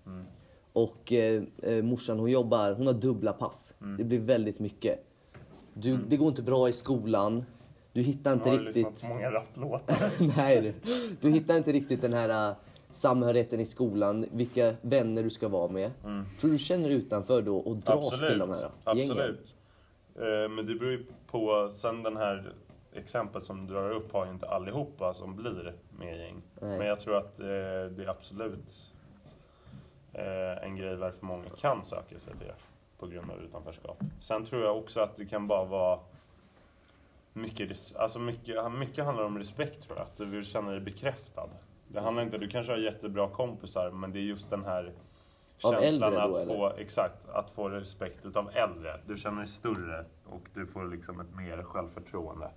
Och 0.73 1.13
eh, 1.13 1.43
eh, 1.63 1.83
morsan 1.83 2.19
hon 2.19 2.31
jobbar, 2.31 2.71
hon 2.71 2.87
har 2.87 2.93
dubbla 2.93 3.33
pass. 3.33 3.73
Mm. 3.81 3.97
Det 3.97 4.03
blir 4.03 4.19
väldigt 4.19 4.59
mycket. 4.59 5.05
Du, 5.73 5.97
Det 5.97 6.17
går 6.17 6.27
inte 6.27 6.41
bra 6.41 6.69
i 6.69 6.73
skolan. 6.73 7.45
Du 7.93 8.01
hittar 8.01 8.31
Jag 8.31 8.37
inte 8.37 8.49
har 8.49 8.57
riktigt... 8.57 9.01
på 9.01 9.07
många 9.07 9.31
rapplåtar. 9.31 10.11
Nej, 10.37 10.61
du. 10.61 10.73
du 11.21 11.29
hittar 11.29 11.57
inte 11.57 11.71
riktigt 11.71 12.01
den 12.01 12.13
här 12.13 12.49
uh, 12.49 12.55
samhörigheten 12.91 13.59
i 13.59 13.65
skolan, 13.65 14.25
vilka 14.31 14.75
vänner 14.81 15.23
du 15.23 15.29
ska 15.29 15.47
vara 15.47 15.67
med. 15.67 15.91
Tror 16.39 16.51
du 16.51 16.57
känner 16.57 16.89
utanför 16.89 17.41
då 17.41 17.57
och 17.57 17.75
dras 17.75 18.09
till 18.09 18.13
Absolut. 18.13 18.39
de 18.39 18.49
här 18.49 18.95
gängen? 18.95 19.11
Absolut. 19.11 19.55
Eh, 20.15 20.49
Men 20.49 20.65
det 20.65 20.75
beror 20.75 20.91
ju 20.91 21.05
på, 21.27 21.71
sen 21.73 22.03
den 22.03 22.17
här 22.17 22.53
exemplet 22.93 23.45
som 23.45 23.67
du 23.67 23.73
drar 23.73 23.91
upp 23.91 24.13
har 24.13 24.25
ju 24.25 24.31
inte 24.31 24.47
allihopa 24.47 25.13
som 25.13 25.35
blir 25.35 25.73
med 25.99 26.17
gäng. 26.17 26.41
Nej. 26.61 26.77
Men 26.77 26.87
jag 26.87 26.99
tror 26.99 27.17
att 27.17 27.39
eh, 27.39 27.45
det 27.45 28.03
är 28.03 28.09
absolut 28.09 28.93
eh, 30.13 30.63
en 30.63 30.75
grej 30.75 30.95
varför 30.95 31.25
många 31.25 31.49
kan 31.61 31.85
söka 31.85 32.19
sig 32.19 32.33
till 32.37 32.47
det 32.47 32.53
på 32.99 33.07
grund 33.07 33.31
av 33.31 33.41
utanförskap. 33.41 33.97
Sen 34.21 34.45
tror 34.45 34.61
jag 34.63 34.77
också 34.77 34.99
att 34.99 35.17
det 35.17 35.25
kan 35.25 35.47
bara 35.47 35.65
vara 35.65 35.99
mycket, 37.33 37.95
alltså 37.95 38.19
mycket, 38.19 38.71
mycket 38.71 39.05
handlar 39.05 39.23
om 39.23 39.37
respekt 39.37 39.83
tror 39.83 39.97
jag. 39.97 40.03
Att 40.03 40.17
du 40.17 40.25
vill 40.25 40.45
känna 40.45 40.71
dig 40.71 40.79
bekräftad. 40.79 41.49
Det 41.87 41.99
handlar 41.99 42.23
inte, 42.23 42.37
du 42.37 42.47
kanske 42.47 42.71
har 42.71 42.79
jättebra 42.79 43.29
kompisar 43.29 43.91
men 43.91 44.11
det 44.11 44.19
är 44.19 44.23
just 44.23 44.49
den 44.49 44.65
här 44.65 44.91
Av 45.63 45.71
känslan 45.71 46.13
äldre 46.13 46.27
då, 46.27 46.35
att 46.35 46.41
eller? 46.41 46.55
få, 46.55 46.73
exakt, 46.77 47.29
att 47.29 47.49
få 47.49 47.69
respekt 47.69 48.25
utav 48.25 48.49
äldre. 48.53 48.99
Du 49.07 49.17
känner 49.17 49.37
dig 49.37 49.47
större 49.47 50.05
och 50.25 50.49
du 50.53 50.65
får 50.67 50.85
liksom 50.85 51.19
ett 51.19 51.35
mer 51.35 51.63
självförtroende. 51.63 52.49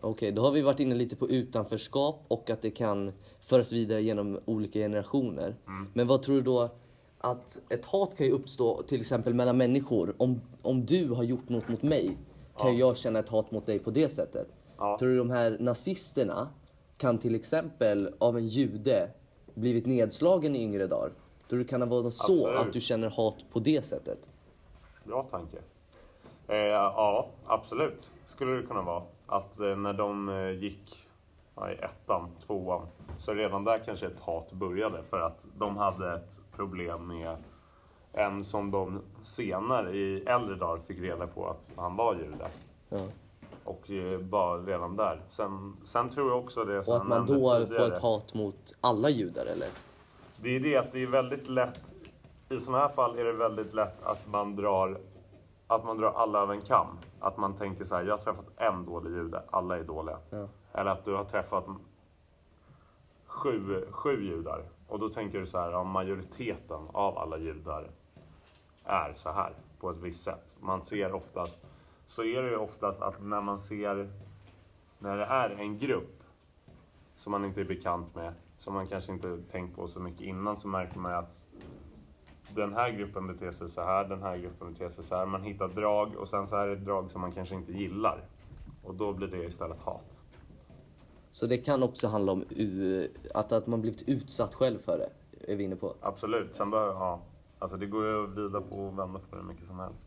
Okej, 0.00 0.32
då 0.32 0.42
har 0.42 0.50
vi 0.50 0.62
varit 0.62 0.80
inne 0.80 0.94
lite 0.94 1.16
på 1.16 1.30
utanförskap 1.30 2.24
och 2.28 2.50
att 2.50 2.62
det 2.62 2.70
kan 2.70 3.12
föras 3.40 3.72
vidare 3.72 4.02
genom 4.02 4.40
olika 4.44 4.78
generationer. 4.78 5.54
Mm. 5.66 5.88
Men 5.92 6.06
vad 6.06 6.22
tror 6.22 6.36
du 6.36 6.42
då 6.42 6.70
att 7.18 7.60
ett 7.68 7.84
hat 7.84 8.16
kan 8.16 8.26
ju 8.26 8.32
uppstå 8.32 8.82
till 8.82 9.00
exempel 9.00 9.34
mellan 9.34 9.56
människor. 9.56 10.14
Om, 10.16 10.40
om 10.62 10.86
du 10.86 11.08
har 11.08 11.22
gjort 11.22 11.48
något 11.48 11.68
mot 11.68 11.82
mig 11.82 12.16
kan 12.56 12.72
ju 12.72 12.78
jag 12.78 12.96
känna 12.96 13.18
ett 13.18 13.28
hat 13.28 13.50
mot 13.50 13.66
dig 13.66 13.78
på 13.78 13.90
det 13.90 14.08
sättet. 14.08 14.48
Ja. 14.78 14.98
Tror 14.98 15.08
du 15.08 15.18
de 15.18 15.30
här 15.30 15.56
nazisterna 15.60 16.48
kan 16.96 17.18
till 17.18 17.34
exempel 17.34 18.14
av 18.18 18.36
en 18.36 18.48
jude 18.48 19.10
blivit 19.54 19.86
nedslagen 19.86 20.56
i 20.56 20.62
yngre 20.62 20.86
dagar? 20.86 21.10
Tror 21.48 21.58
du 21.58 21.64
det 21.64 21.70
kan 21.70 21.88
vara 21.88 22.10
så 22.10 22.32
Absolut. 22.32 22.60
att 22.60 22.72
du 22.72 22.80
känner 22.80 23.10
hat 23.10 23.44
på 23.52 23.58
det 23.58 23.86
sättet? 23.86 24.18
Bra 25.04 25.22
tanke. 25.22 25.56
Eh, 26.48 26.56
ja, 26.56 27.26
absolut. 27.46 28.10
Skulle 28.24 28.52
det 28.52 28.62
kunna 28.62 28.82
vara. 28.82 29.02
Att 29.26 29.60
eh, 29.60 29.76
när 29.76 29.92
de 29.92 30.28
eh, 30.28 30.50
gick 30.50 31.08
ja, 31.56 31.70
i 31.70 31.74
ettan, 31.74 32.30
tvåan, 32.46 32.86
så 33.18 33.34
redan 33.34 33.64
där 33.64 33.78
kanske 33.78 34.06
ett 34.06 34.20
hat 34.20 34.52
började 34.52 35.02
för 35.02 35.20
att 35.20 35.46
de 35.58 35.76
hade 35.76 36.14
ett 36.14 36.40
problem 36.56 37.06
med 37.06 37.36
en 38.14 38.44
som 38.44 38.70
de 38.70 39.00
senare 39.22 39.96
i 39.96 40.24
äldre 40.26 40.54
dagar 40.54 40.82
fick 40.86 40.98
reda 40.98 41.26
på 41.26 41.48
att 41.48 41.70
han 41.76 41.96
var 41.96 42.14
jude. 42.14 42.48
Ja. 42.88 43.00
Och 43.64 43.90
eh, 43.90 44.20
bara 44.20 44.58
redan 44.58 44.96
där. 44.96 45.20
Sen, 45.30 45.76
sen 45.84 46.10
tror 46.10 46.30
jag 46.30 46.38
också 46.38 46.64
det 46.64 46.78
Och 46.78 46.96
att 46.96 47.06
man 47.06 47.26
då 47.26 47.34
får 47.34 47.60
tidigare. 47.60 47.96
ett 47.96 48.02
hat 48.02 48.34
mot 48.34 48.72
alla 48.80 49.08
judar 49.10 49.46
eller? 49.46 49.68
Det 50.42 50.56
är 50.56 50.60
det 50.60 50.76
att 50.76 50.92
det 50.92 51.02
är 51.02 51.06
väldigt 51.06 51.48
lätt, 51.48 51.80
i 52.48 52.58
sådana 52.58 52.82
här 52.82 52.94
fall 52.94 53.18
är 53.18 53.24
det 53.24 53.32
väldigt 53.32 53.74
lätt 53.74 54.02
att 54.02 54.28
man 54.28 54.56
drar, 54.56 54.98
att 55.66 55.84
man 55.84 55.98
drar 55.98 56.12
alla 56.12 56.38
över 56.42 56.54
en 56.54 56.60
kam. 56.60 56.86
Att 57.20 57.36
man 57.36 57.54
tänker 57.54 57.84
så 57.84 57.94
här, 57.94 58.02
jag 58.02 58.16
har 58.16 58.24
träffat 58.24 58.46
en 58.56 58.84
dålig 58.84 59.10
jude, 59.10 59.42
alla 59.50 59.78
är 59.78 59.84
dåliga. 59.84 60.18
Ja. 60.30 60.48
Eller 60.72 60.90
att 60.90 61.04
du 61.04 61.14
har 61.14 61.24
träffat 61.24 61.66
sju, 63.26 63.86
sju 63.90 64.24
judar. 64.24 64.62
Och 64.88 64.98
då 64.98 65.08
tänker 65.08 65.40
du 65.40 65.46
så 65.46 65.58
här, 65.58 65.70
ja, 65.70 65.84
majoriteten 65.84 66.88
av 66.92 67.18
alla 67.18 67.38
judar 67.38 67.90
är 68.84 69.12
så 69.14 69.32
här 69.32 69.52
på 69.80 69.90
ett 69.90 70.02
visst 70.02 70.24
sätt. 70.24 70.56
Man 70.60 70.82
ser 70.82 71.12
oftast, 71.12 71.66
så 72.06 72.24
är 72.24 72.42
det 72.42 72.50
ju 72.50 72.56
oftast 72.56 73.02
att 73.02 73.22
när 73.22 73.40
man 73.40 73.58
ser, 73.58 74.08
när 74.98 75.16
det 75.16 75.24
är 75.24 75.50
en 75.50 75.78
grupp 75.78 76.22
som 77.16 77.30
man 77.30 77.44
inte 77.44 77.60
är 77.60 77.64
bekant 77.64 78.14
med, 78.14 78.34
som 78.58 78.74
man 78.74 78.86
kanske 78.86 79.12
inte 79.12 79.38
tänkt 79.50 79.76
på 79.76 79.88
så 79.88 80.00
mycket 80.00 80.20
innan, 80.20 80.56
så 80.56 80.68
märker 80.68 80.98
man 80.98 81.14
att 81.14 81.44
den 82.54 82.74
här 82.74 82.90
gruppen 82.90 83.26
beter 83.26 83.52
sig 83.52 83.68
så 83.68 83.82
här, 83.82 84.04
den 84.04 84.22
här 84.22 84.36
gruppen 84.36 84.72
beter 84.72 84.88
sig 84.88 85.04
så 85.04 85.16
här. 85.16 85.26
Man 85.26 85.42
hittar 85.42 85.68
drag 85.68 86.16
och 86.16 86.28
sen 86.28 86.46
så 86.46 86.56
är 86.56 86.66
det 86.66 86.76
drag 86.76 87.10
som 87.10 87.20
man 87.20 87.32
kanske 87.32 87.54
inte 87.54 87.72
gillar. 87.72 88.24
Och 88.82 88.94
då 88.94 89.12
blir 89.12 89.28
det 89.28 89.44
istället 89.44 89.78
hat. 89.78 90.24
Så 91.30 91.46
det 91.46 91.58
kan 91.58 91.82
också 91.82 92.08
handla 92.08 92.32
om 92.32 92.44
att, 93.34 93.52
att 93.52 93.66
man 93.66 93.80
blivit 93.80 94.02
utsatt 94.02 94.54
själv 94.54 94.78
för 94.78 94.98
det. 94.98 95.10
Är 95.52 95.56
vi 95.56 95.64
inne 95.64 95.76
på. 95.76 95.94
Absolut. 96.00 96.54
Sen 96.54 96.70
bör, 96.70 96.86
ja. 96.86 97.20
Alltså 97.64 97.76
det 97.76 97.86
går 97.86 98.04
ju 98.06 98.24
att 98.24 98.30
vrida 98.30 98.60
på 98.60 98.76
och 98.76 98.98
vända 98.98 99.18
på 99.18 99.36
det 99.36 99.42
hur 99.42 99.48
mycket 99.48 99.66
som 99.66 99.78
helst. 99.78 100.06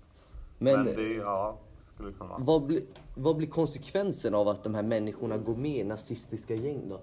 Men, 0.57 0.83
Men, 0.83 0.95
det, 0.95 1.13
ja, 1.13 1.57
skulle 1.93 2.11
kunna 2.11 2.29
vara. 2.29 2.43
vad, 2.43 2.63
bli, 2.65 2.85
vad 3.15 3.35
blir 3.37 3.47
konsekvensen 3.47 4.35
av 4.35 4.47
att 4.47 4.63
de 4.63 4.75
här 4.75 4.83
människorna 4.83 5.37
går 5.37 5.55
med 5.55 5.75
i 5.77 5.83
nazistiska 5.83 6.55
gäng 6.55 6.89
då? 6.89 6.99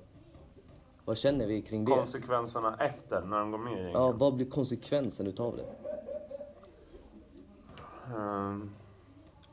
Vad 1.05 1.19
känner 1.19 1.47
vi 1.47 1.63
kring 1.63 1.85
det? 1.85 1.91
Konsekvenserna 1.93 2.77
efter, 2.77 3.21
när 3.21 3.39
de 3.39 3.51
går 3.51 3.59
med 3.59 3.73
i 3.73 3.77
gängen. 3.77 3.93
Ja, 3.93 4.13
vad 4.13 4.35
blir 4.35 4.51
konsekvensen 4.51 5.27
utav 5.27 5.57
det? 5.57 5.67
Ehm, 8.17 8.71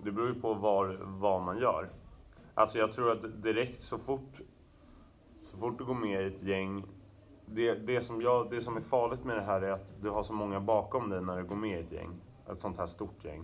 Det 0.03 0.11
beror 0.11 0.27
ju 0.27 0.41
på 0.41 0.53
var, 0.53 0.99
vad 1.03 1.41
man 1.41 1.57
gör. 1.57 1.89
Alltså 2.53 2.77
jag 2.77 2.91
tror 2.91 3.11
att 3.11 3.43
direkt 3.43 3.83
så 3.83 3.97
fort, 3.97 4.41
så 5.43 5.57
fort 5.57 5.77
du 5.77 5.85
går 5.85 5.93
med 5.93 6.23
i 6.23 6.27
ett 6.33 6.43
gäng. 6.43 6.83
Det, 7.53 7.73
det, 7.73 8.01
som 8.01 8.21
jag, 8.21 8.49
det 8.51 8.61
som 8.61 8.77
är 8.77 8.81
farligt 8.81 9.23
med 9.23 9.35
det 9.37 9.41
här 9.41 9.61
är 9.61 9.71
att 9.71 9.93
du 10.01 10.09
har 10.09 10.23
så 10.23 10.33
många 10.33 10.59
bakom 10.59 11.09
dig 11.09 11.21
när 11.21 11.37
du 11.37 11.43
går 11.43 11.55
med 11.55 11.79
i 11.79 11.83
ett 11.83 11.91
gäng. 11.91 12.21
Ett 12.51 12.59
sånt 12.59 12.77
här 12.77 12.87
stort 12.87 13.25
gäng. 13.25 13.43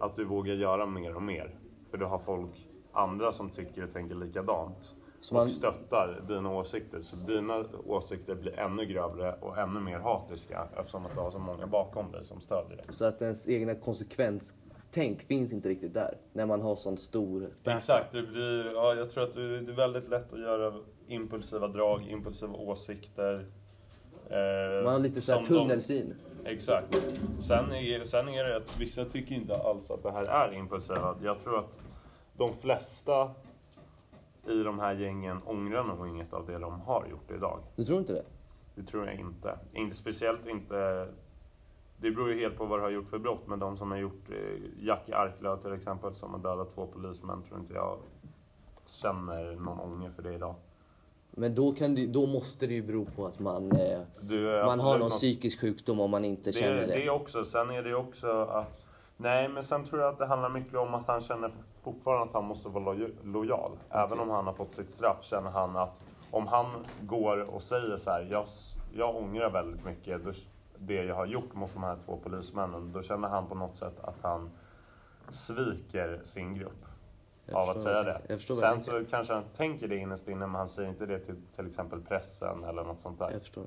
Att 0.00 0.16
du 0.16 0.24
vågar 0.24 0.54
göra 0.54 0.86
mer 0.86 1.14
och 1.16 1.22
mer. 1.22 1.54
För 1.90 1.98
du 1.98 2.04
har 2.04 2.18
folk, 2.18 2.68
andra 2.92 3.32
som 3.32 3.50
tycker 3.50 3.84
och 3.84 3.92
tänker 3.92 4.14
likadant. 4.14 4.94
Så 5.20 5.34
man- 5.34 5.42
Och 5.44 5.50
stöttar 5.50 6.22
dina 6.28 6.52
åsikter. 6.52 7.00
Så 7.02 7.32
dina 7.32 7.64
åsikter 7.86 8.34
blir 8.34 8.58
ännu 8.58 8.84
grövre 8.86 9.34
och 9.40 9.58
ännu 9.58 9.80
mer 9.80 9.98
hatiska. 9.98 10.68
Eftersom 10.76 11.06
att 11.06 11.14
du 11.14 11.20
har 11.20 11.30
så 11.30 11.38
många 11.38 11.66
bakom 11.66 12.12
dig 12.12 12.24
som 12.24 12.40
stödjer 12.40 12.76
dig. 12.76 12.86
Så 12.90 13.04
att 13.04 13.22
ens 13.22 13.48
egna 13.48 13.74
konsekvenstänk 13.74 15.22
finns 15.22 15.52
inte 15.52 15.68
riktigt 15.68 15.94
där. 15.94 16.18
När 16.32 16.46
man 16.46 16.60
har 16.62 16.76
sån 16.76 16.96
stor... 16.96 17.50
Exakt, 17.64 18.12
det 18.12 18.22
blir, 18.22 18.72
ja, 18.72 18.94
jag 18.94 19.10
tror 19.10 19.24
att 19.24 19.34
det 19.34 19.42
är 19.42 19.76
väldigt 19.76 20.08
lätt 20.08 20.32
att 20.32 20.40
göra 20.40 20.72
impulsiva 21.10 21.68
drag, 21.68 22.02
impulsiva 22.10 22.52
åsikter. 22.54 23.46
Eh, 24.30 24.84
Man 24.84 24.92
har 24.92 24.98
lite 24.98 25.20
så 25.20 25.32
här 25.32 25.44
som 25.44 25.54
de- 25.54 25.60
tunnelsyn. 25.60 26.14
Exakt. 26.44 26.96
Sen 27.40 27.72
är, 27.72 28.04
sen 28.04 28.28
är 28.28 28.44
det 28.44 28.56
att 28.56 28.80
vissa 28.80 29.04
tycker 29.04 29.34
inte 29.34 29.56
alls 29.56 29.90
att 29.90 30.02
det 30.02 30.12
här 30.12 30.24
är 30.24 30.52
impulsiva. 30.52 31.16
Jag 31.22 31.40
tror 31.40 31.58
att 31.58 31.78
de 32.36 32.52
flesta 32.52 33.30
i 34.46 34.62
de 34.62 34.78
här 34.78 34.94
gängen 34.94 35.40
ångrar 35.46 35.84
nog 35.84 36.08
inget 36.08 36.32
av 36.32 36.46
det 36.46 36.58
de 36.58 36.80
har 36.80 37.06
gjort 37.10 37.30
idag. 37.30 37.58
Du 37.76 37.84
tror 37.84 37.98
inte 37.98 38.12
det? 38.12 38.24
Det 38.74 38.82
tror 38.82 39.06
jag 39.06 39.14
inte. 39.14 39.58
Inte 39.72 39.96
speciellt 39.96 40.46
inte... 40.46 41.08
Det 41.96 42.10
beror 42.10 42.30
ju 42.32 42.40
helt 42.40 42.56
på 42.58 42.64
vad 42.66 42.78
du 42.78 42.82
har 42.82 42.90
gjort 42.90 43.08
för 43.08 43.18
brott, 43.18 43.46
men 43.46 43.58
de 43.58 43.76
som 43.76 43.90
har 43.90 43.98
gjort 43.98 44.30
eh, 44.30 44.84
Jackie 44.86 45.16
Arklöv 45.16 45.56
till 45.62 45.72
exempel, 45.72 46.12
som 46.14 46.30
har 46.30 46.38
dödat 46.38 46.74
två 46.74 46.86
polismän, 46.86 47.42
tror 47.42 47.60
inte 47.60 47.74
jag 47.74 47.98
känner 48.86 49.52
någon 49.56 49.80
ånger 49.80 50.10
för 50.10 50.22
det 50.22 50.34
idag. 50.34 50.54
Men 51.30 51.54
då, 51.54 51.72
kan 51.72 51.94
det, 51.94 52.06
då 52.06 52.26
måste 52.26 52.66
det 52.66 52.74
ju 52.74 52.82
bero 52.82 53.04
på 53.04 53.26
att 53.26 53.38
man, 53.38 53.72
eh, 53.72 53.98
man 54.66 54.80
har 54.80 54.90
någon 54.90 55.00
något- 55.00 55.10
psykisk 55.10 55.60
sjukdom 55.60 56.00
om 56.00 56.10
man 56.10 56.24
inte 56.24 56.50
det, 56.50 56.58
känner 56.58 56.86
det. 56.86 56.94
det 56.94 57.10
också. 57.10 57.44
Sen 57.44 57.70
är 57.70 57.82
det 57.82 57.94
också 57.94 58.42
att... 58.42 58.84
Nej, 59.16 59.48
men 59.48 59.62
sen 59.64 59.84
tror 59.84 60.00
jag 60.00 60.12
att 60.12 60.18
det 60.18 60.26
handlar 60.26 60.48
mycket 60.48 60.74
om 60.74 60.94
att 60.94 61.06
han 61.06 61.20
känner 61.20 61.50
fortfarande 61.82 62.24
att 62.24 62.32
han 62.34 62.44
måste 62.44 62.68
vara 62.68 62.84
loj- 62.84 63.14
lojal. 63.24 63.70
Även 63.90 64.20
om 64.20 64.30
han 64.30 64.46
har 64.46 64.52
fått 64.52 64.72
sitt 64.72 64.90
straff 64.90 65.24
känner 65.24 65.50
han 65.50 65.76
att 65.76 66.02
om 66.30 66.46
han 66.46 66.66
går 67.00 67.54
och 67.54 67.62
säger 67.62 67.96
så 67.96 68.10
här, 68.10 68.26
jag, 68.30 68.44
jag 68.96 69.16
ångrar 69.16 69.50
väldigt 69.50 69.84
mycket 69.84 70.20
det 70.78 70.94
jag 71.04 71.14
har 71.14 71.26
gjort 71.26 71.54
mot 71.54 71.70
de 71.74 71.82
här 71.82 71.96
två 72.06 72.18
polismännen. 72.24 72.92
Då 72.92 73.02
känner 73.02 73.28
han 73.28 73.46
på 73.46 73.54
något 73.54 73.76
sätt 73.76 74.00
att 74.00 74.16
han 74.22 74.50
sviker 75.30 76.20
sin 76.24 76.54
grupp. 76.54 76.84
Av 77.52 77.70
att 77.70 77.80
säga 77.80 78.02
det. 78.02 78.20
jag 78.28 78.38
förstår 78.38 78.54
vad 78.54 78.64
Sen 78.64 78.80
så 78.80 79.10
kanske 79.10 79.34
han 79.34 79.44
tänker 79.56 79.88
det 79.88 79.96
innerst 79.96 80.28
inne, 80.28 80.46
men 80.46 80.54
han 80.54 80.68
säger 80.68 80.88
inte 80.88 81.06
det 81.06 81.18
till 81.18 81.36
till 81.56 81.66
exempel 81.66 82.00
pressen 82.00 82.64
eller 82.64 82.84
något 82.84 83.00
sånt 83.00 83.18
där. 83.18 83.30
Jag 83.30 83.40
förstår. 83.40 83.64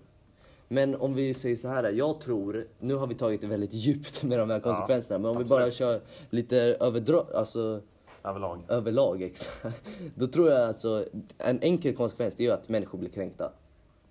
Men 0.68 0.96
om 0.96 1.14
vi 1.14 1.34
säger 1.34 1.56
så 1.56 1.68
här, 1.68 1.92
jag 1.92 2.22
tror, 2.22 2.68
nu 2.80 2.96
har 2.96 3.08
vi 3.08 3.16
tagit 3.16 3.42
det 3.42 3.48
väldigt 3.48 3.74
djupt 3.74 4.24
med 4.24 4.40
de 4.40 4.50
här 4.50 4.60
konsekvenserna, 4.60 5.20
men 5.20 5.32
om 5.32 5.38
vi 5.38 5.46
bara 5.46 5.72
kör 5.72 6.02
lite 6.30 6.58
överdra, 6.58 7.24
alltså 7.36 7.82
Överlag. 8.24 8.60
överlag, 8.68 9.22
exakt. 9.22 9.84
Då 10.16 10.28
tror 10.28 10.50
jag 10.50 10.68
alltså, 10.68 11.06
en 11.38 11.60
enkel 11.62 11.96
konsekvens 11.96 12.36
det 12.36 12.44
är 12.44 12.46
ju 12.46 12.54
att 12.54 12.70
människor 12.70 12.98
blir 12.98 13.10
kränkta. 13.10 13.52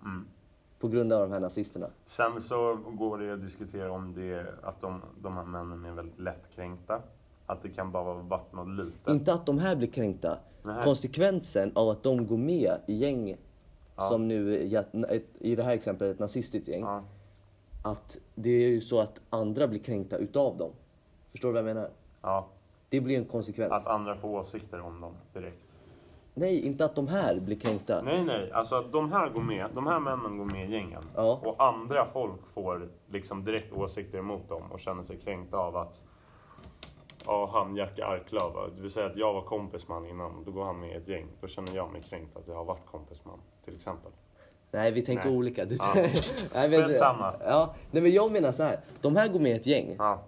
Mm. 0.01 0.25
På 0.79 0.87
grund 0.87 1.13
av 1.13 1.21
de 1.21 1.31
här 1.31 1.39
nazisterna. 1.39 1.89
Sen 2.05 2.41
så 2.41 2.75
går 2.75 3.17
det 3.17 3.33
att 3.33 3.41
diskutera 3.41 3.91
om 3.91 4.13
det, 4.13 4.45
att 4.63 4.81
de, 4.81 5.01
de 5.21 5.37
här 5.37 5.45
männen 5.45 5.85
är 5.85 5.91
väldigt 5.91 6.19
lättkränkta. 6.19 7.01
Att 7.45 7.61
det 7.61 7.69
kan 7.69 7.91
bara 7.91 8.03
ha 8.03 8.13
varit 8.13 8.53
något 8.53 8.67
litet. 8.85 9.07
Inte 9.07 9.33
att 9.33 9.45
de 9.45 9.59
här 9.59 9.75
blir 9.75 9.87
kränkta. 9.87 10.37
Nej. 10.63 10.83
Konsekvensen 10.83 11.71
av 11.75 11.89
att 11.89 12.03
de 12.03 12.27
går 12.27 12.37
med 12.37 12.77
i 12.87 12.93
gäng, 12.95 13.35
Ja. 13.95 14.03
som 14.03 14.27
nu 14.27 14.57
i 15.39 15.55
det 15.55 15.63
här 15.63 15.73
exemplet 15.73 16.11
ett 16.13 16.19
nazistiskt 16.19 16.67
gäng. 16.67 16.81
Ja. 16.81 17.03
Att 17.83 18.17
det 18.35 18.49
är 18.49 18.69
ju 18.69 18.81
så 18.81 18.99
att 18.99 19.21
andra 19.29 19.67
blir 19.67 19.79
kränkta 19.79 20.17
utav 20.17 20.57
dem. 20.57 20.71
Förstår 21.31 21.49
du 21.49 21.53
vad 21.53 21.69
jag 21.69 21.75
menar? 21.75 21.89
ja. 22.21 22.47
Det 22.89 23.01
blir 23.01 23.17
en 23.17 23.25
konsekvens. 23.25 23.71
Att 23.71 23.87
andra 23.87 24.15
får 24.15 24.29
åsikter 24.39 24.81
om 24.81 25.01
dem 25.01 25.13
direkt. 25.33 25.57
Nej, 26.33 26.59
inte 26.65 26.85
att 26.85 26.95
de 26.95 27.07
här 27.07 27.39
blir 27.39 27.55
kränkta. 27.59 28.01
Nej, 28.01 28.23
nej. 28.23 28.51
Alltså 28.51 28.75
att 28.75 28.91
de 28.91 29.11
här 29.11 29.29
går 29.29 29.41
med, 29.41 29.67
de 29.75 29.87
här 29.87 29.99
männen 29.99 30.37
går 30.37 30.45
med 30.45 30.69
i 30.69 30.71
gängen. 30.73 31.03
Ja. 31.15 31.39
Och 31.43 31.63
andra 31.63 32.05
folk 32.05 32.47
får 32.47 32.87
liksom 33.11 33.45
direkt 33.45 33.73
åsikter 33.73 34.17
emot 34.17 34.49
dem 34.49 34.71
och 34.71 34.79
känner 34.79 35.03
sig 35.03 35.17
kränkta 35.17 35.57
av 35.57 35.75
att 35.77 36.01
Ja, 37.25 37.49
han 37.53 37.75
Jackie 37.75 38.05
Arklöv, 38.05 38.51
det 38.75 38.81
vill 38.81 38.91
säga 38.91 39.05
att 39.05 39.15
jag 39.17 39.33
var 39.33 39.41
kompis 39.41 39.87
med 39.87 39.97
han 39.97 40.05
innan, 40.07 40.43
då 40.45 40.51
går 40.51 40.63
han 40.63 40.79
med 40.79 40.89
i 40.89 40.93
ett 40.93 41.07
gäng. 41.07 41.27
Då 41.41 41.47
känner 41.47 41.75
jag 41.75 41.91
mig 41.91 42.01
kränkt 42.09 42.37
att 42.37 42.47
jag 42.47 42.55
har 42.55 42.65
varit 42.65 42.85
kompis 42.85 43.25
med 43.25 43.31
han, 43.31 43.41
till 43.65 43.75
exempel. 43.75 44.11
Nej, 44.71 44.91
vi 44.91 45.01
tänker 45.01 45.25
Nej. 45.25 45.37
olika. 45.37 45.65
Du, 45.65 45.75
Ja. 45.75 45.93
nej, 46.53 46.69
men, 46.69 46.87
Skitsamma. 46.87 47.33
ja, 47.45 47.75
nej, 47.91 48.03
men 48.03 48.11
jag 48.11 48.31
menar 48.31 48.51
så 48.51 48.63
här. 48.63 48.79
De 49.01 49.15
här 49.15 49.27
går 49.27 49.39
med 49.39 49.51
i 49.51 49.55
ett 49.55 49.65
gäng. 49.65 49.95
Ja, 49.97 50.23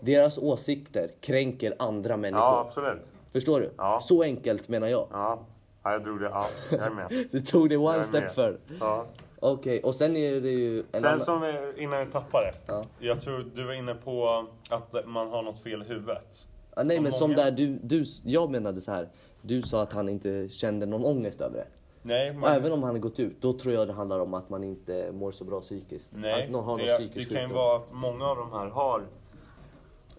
Deras 0.00 0.38
åsikter 0.38 1.10
kränker 1.20 1.72
andra 1.78 2.16
människor. 2.16 2.44
ja 2.44 2.60
absolut. 2.66 3.12
Förstår 3.32 3.60
du? 3.60 3.70
Ja. 3.76 4.00
Så 4.02 4.22
enkelt 4.22 4.68
menar 4.68 4.88
jag. 4.88 5.06
Ja, 5.12 5.38
ja 5.82 5.92
jag 5.92 6.04
drog 6.04 6.20
det. 6.20 6.26
Ja, 6.28 6.46
jag 6.70 6.80
är 6.80 6.90
med. 6.90 7.26
Du 7.32 7.40
tog 7.40 7.68
det 7.68 7.76
one 7.76 8.04
step 8.04 8.34
för. 8.34 8.58
Ja. 8.80 9.06
Okej, 9.40 9.80
och 9.82 9.94
sen 9.94 10.16
är 10.16 10.40
det 10.40 10.50
ju 10.50 10.78
en 10.78 11.00
Sen 11.00 11.04
annan... 11.04 11.20
som 11.20 11.40
vi, 11.40 11.82
innan 11.82 12.06
vi 12.06 12.12
tappar 12.12 12.42
det. 12.42 12.72
Ja. 12.72 12.84
Jag 12.98 13.20
tror 13.22 13.50
du 13.54 13.64
var 13.64 13.72
inne 13.72 13.94
på 13.94 14.46
att 14.70 14.94
man 15.06 15.28
har 15.30 15.42
något 15.42 15.62
fel 15.62 15.82
i 15.82 15.84
huvudet. 15.84 16.46
Ja, 16.76 16.82
nej, 16.82 16.96
som 16.96 17.02
men 17.02 17.12
som 17.12 17.30
många- 17.30 17.44
där 17.44 17.50
du, 17.50 17.78
du... 17.82 18.04
Jag 18.24 18.50
menade 18.50 18.80
så 18.80 18.90
här. 18.92 19.08
Du 19.42 19.62
sa 19.62 19.82
att 19.82 19.92
han 19.92 20.08
inte 20.08 20.48
kände 20.48 20.86
någon 20.86 21.04
ångest 21.04 21.40
över 21.40 21.56
det. 21.56 21.66
Nej, 22.02 22.32
men, 22.32 22.42
Och 22.42 22.48
även 22.48 22.72
om 22.72 22.82
han 22.82 22.92
har 22.94 22.98
gått 22.98 23.18
ut, 23.20 23.40
då 23.42 23.52
tror 23.52 23.74
jag 23.74 23.86
det 23.88 23.92
handlar 23.92 24.20
om 24.20 24.34
att 24.34 24.48
man 24.50 24.64
inte 24.64 25.12
mår 25.12 25.30
så 25.30 25.44
bra 25.44 25.60
psykiskt. 25.60 26.10
nej 26.14 26.44
att 26.44 26.50
någon 26.50 26.64
har 26.64 26.76
någon 26.78 26.86
det, 26.86 26.96
psykisk 26.98 27.28
det 27.28 27.34
kan 27.34 27.42
ju 27.42 27.48
sjukdom. 27.48 27.64
vara 27.64 27.76
att 27.76 27.92
många 27.92 28.24
av 28.26 28.36
de 28.36 28.52
här 28.52 28.66
har, 28.66 29.02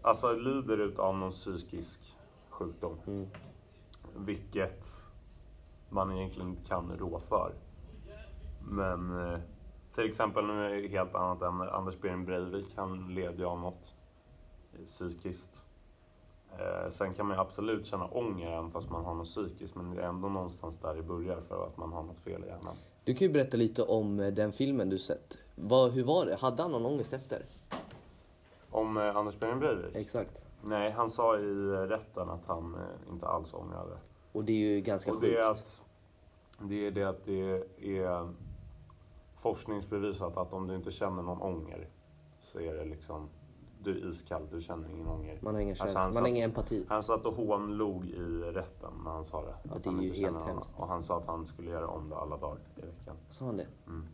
alltså 0.02 0.34
lider 0.34 0.78
utav 0.78 1.16
någon 1.18 1.32
psykisk 1.32 2.00
sjukdom. 2.50 2.98
Mm. 3.08 3.28
Vilket 4.16 4.86
man 5.90 6.18
egentligen 6.18 6.50
inte 6.50 6.64
kan 6.70 6.98
rå 7.00 7.20
för. 7.20 7.52
Men 8.70 9.32
eh, 9.34 9.40
till 9.96 10.06
exempel, 10.10 10.46
nu 10.46 10.66
är 10.66 10.82
det 10.82 10.88
helt 10.88 11.16
annat 11.16 11.42
ämne. 11.42 11.70
Anders 11.70 12.00
Behring 12.02 12.26
Breivik, 12.26 12.74
han 12.76 13.14
led 13.14 13.40
ju 13.40 13.46
av 13.46 13.60
något 13.60 13.94
psykiskt. 14.86 15.62
Eh, 16.60 16.90
sen 16.90 17.14
kan 17.14 17.26
man 17.26 17.36
ju 17.38 17.42
absolut 17.42 17.86
känna 17.86 18.06
ånger 18.08 18.52
även 18.52 18.72
fast 18.72 18.90
man 18.90 19.06
har 19.06 19.14
något 19.16 19.26
psykiskt. 19.28 19.76
Men 19.76 19.96
det 19.96 20.02
är 20.02 20.08
ändå 20.08 20.30
någonstans 20.30 20.78
där 20.80 20.96
det 20.96 21.04
börjar 21.04 21.42
för 21.42 21.66
att 21.68 21.78
man 21.78 21.94
har 21.94 22.04
något 22.04 22.20
fel 22.20 22.44
i 22.44 22.48
hjärnan. 22.48 22.76
Du 23.04 23.14
kan 23.16 23.28
ju 23.28 23.34
berätta 23.34 23.58
lite 23.58 23.84
om 23.84 24.20
eh, 24.20 24.34
den 24.34 24.52
filmen 24.54 24.90
du 24.90 24.98
sett. 25.00 25.38
Vad, 25.56 25.92
hur 25.92 26.04
var 26.04 26.26
det? 26.26 26.36
Hade 26.36 26.62
han 26.62 26.72
någon 26.72 26.86
ångest 26.86 27.14
efter? 27.14 27.46
Om 28.72 28.98
Anders 28.98 29.40
Behring 29.40 29.60
Breivik? 29.60 29.96
Exakt. 29.96 30.32
Nej, 30.64 30.92
han 30.92 31.10
sa 31.10 31.38
i 31.38 31.44
rätten 31.88 32.30
att 32.30 32.46
han 32.46 32.78
inte 33.12 33.28
alls 33.28 33.54
ångrade. 33.54 33.98
Och 34.32 34.44
det 34.44 34.52
är 34.52 34.76
ju 34.76 34.82
ganska 34.82 35.12
Och 35.12 35.20
sjukt. 35.22 35.34
det 35.34 35.40
är, 35.40 35.52
att, 35.52 35.82
det 36.62 36.88
är 36.88 36.92
det 36.92 37.04
att 37.04 37.26
det 37.26 37.64
är... 37.80 38.34
forskningsbevisat 39.42 40.38
att 40.38 40.54
om 40.54 40.68
du 40.68 40.76
inte 40.76 40.92
känner 40.92 41.24
någon 41.24 41.42
ånger 41.42 41.88
så 42.42 42.60
är 42.60 42.74
det 42.74 42.86
liksom, 42.86 43.30
du 43.84 43.92
är 43.92 44.10
iskall, 44.10 44.48
du 44.52 44.62
känner 44.62 44.90
ingen 44.90 45.08
ånger. 45.08 45.40
Man 45.42 45.54
har 45.56 45.62
ingen 45.62 45.76
Alltså, 45.80 45.98
man 45.98 46.14
satt- 46.14 46.22
har 46.22 46.28
ingen 46.30 46.44
empati. 46.50 46.86
Han 46.90 47.04
satt 47.04 47.26
och 47.26 47.34
hånlog 47.34 48.06
i 48.06 48.20
rätten 48.54 48.94
när 49.04 49.12
han 49.12 49.26
sa 49.26 49.42
det. 49.42 49.54
Ja, 49.64 49.76
Att 49.76 49.84
det 49.84 49.90
är 49.90 49.94
ju 49.94 50.08
inte 50.08 50.20
helt 50.20 50.48
hemskt. 50.48 50.74
Och 50.78 50.88
han 50.88 51.04
sa 51.04 51.18
att 51.18 51.26
han 51.26 51.46
skulle 51.46 51.72
göra 51.72 51.88
om 51.88 52.10
det 52.10 52.16
alla 52.16 52.38
dagar 52.38 52.60
i 52.76 52.82
veckan. 52.82 53.16
Sa 53.30 53.46
han 53.46 53.58
det? 53.58 53.68
Mm. 53.88 54.06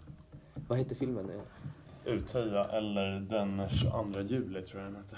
Vad 0.68 0.78
heter 0.78 0.96
filmen? 0.96 1.32
Ja. 1.36 1.42
Uthöja 2.12 2.66
eller 2.66 3.20
den 3.20 3.70
22 3.70 4.20
juli 4.22 4.62
tror 4.62 4.82
jag 4.84 4.92
den 4.94 5.02
hette. 5.02 5.18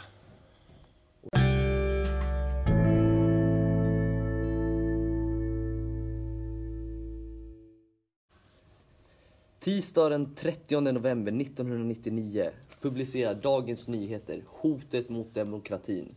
Tisdag 9.67 10.09
den 10.09 10.35
30 10.35 10.81
november 10.81 11.41
1999 11.41 12.49
publicerar 12.81 13.35
Dagens 13.35 13.87
Nyheter 13.87 14.43
Hotet 14.47 15.09
mot 15.09 15.33
demokratin. 15.33 16.15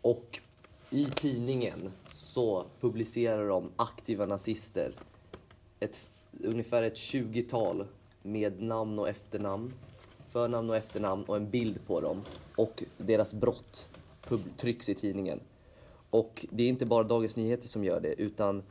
Och 0.00 0.40
i 0.90 1.04
tidningen 1.04 1.92
så 2.16 2.64
publicerar 2.80 3.48
de 3.48 3.70
aktiva 3.76 4.26
nazister. 4.26 4.92
Ett, 5.80 6.10
ungefär 6.44 6.82
ett 6.82 6.94
20-tal 6.94 7.86
med 8.22 8.62
namn 8.62 8.98
och 8.98 9.08
efternamn. 9.08 9.72
Förnamn 10.30 10.70
och 10.70 10.76
efternamn 10.76 11.24
och 11.24 11.36
en 11.36 11.50
bild 11.50 11.86
på 11.86 12.00
dem. 12.00 12.22
Och 12.56 12.84
deras 12.98 13.34
brott 13.34 13.88
trycks 14.56 14.88
i 14.88 14.94
tidningen. 14.94 15.40
Och 16.10 16.46
det 16.50 16.62
är 16.62 16.68
inte 16.68 16.86
bara 16.86 17.04
Dagens 17.04 17.36
Nyheter 17.36 17.68
som 17.68 17.84
gör 17.84 18.00
det 18.00 18.14
utan 18.22 18.62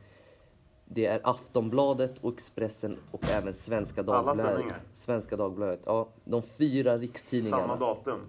det 0.84 1.06
är 1.06 1.20
Aftonbladet 1.24 2.18
och 2.18 2.32
Expressen 2.32 2.98
och 3.10 3.24
även 3.30 3.54
Svenska 3.54 4.00
Alla 4.00 4.12
Dagbladet. 4.22 4.56
tidningar? 4.56 4.80
Svenska 4.92 5.36
Dagbladet, 5.36 5.80
ja. 5.86 6.08
De 6.24 6.42
fyra 6.42 6.98
rikstidningarna. 6.98 7.62
Samma 7.62 7.76
datum. 7.76 8.20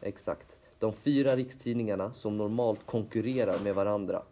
Exakt. 0.00 0.58
De 0.78 0.92
fyra 0.92 1.36
rikstidningarna 1.36 2.12
som 2.12 2.36
normalt 2.36 2.86
konkurrerar 2.86 3.58
med 3.64 3.74
varandra 3.74 4.22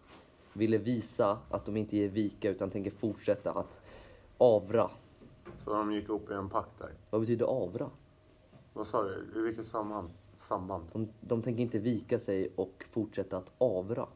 ville 0.52 0.78
visa 0.78 1.38
att 1.50 1.64
de 1.66 1.76
inte 1.76 1.96
ger 1.96 2.08
vika 2.08 2.50
utan 2.50 2.70
tänker 2.70 2.90
fortsätta 2.90 3.52
att 3.52 3.80
avra. 4.38 4.90
Så 5.64 5.72
de 5.72 5.92
gick 5.92 6.08
upp 6.08 6.30
i 6.30 6.34
en 6.34 6.48
pakt 6.48 6.78
där. 6.78 6.90
Vad 7.10 7.20
betyder 7.20 7.46
avra? 7.46 7.90
Vad 8.72 8.86
sa 8.86 9.02
du? 9.02 9.26
I 9.36 9.42
vilket 9.42 9.66
samband? 9.66 10.10
Samband? 10.38 10.84
De, 10.92 11.08
de 11.20 11.42
tänker 11.42 11.62
inte 11.62 11.78
vika 11.78 12.18
sig 12.18 12.52
och 12.56 12.84
fortsätta 12.90 13.36
att 13.36 13.52
avra. 13.58 14.06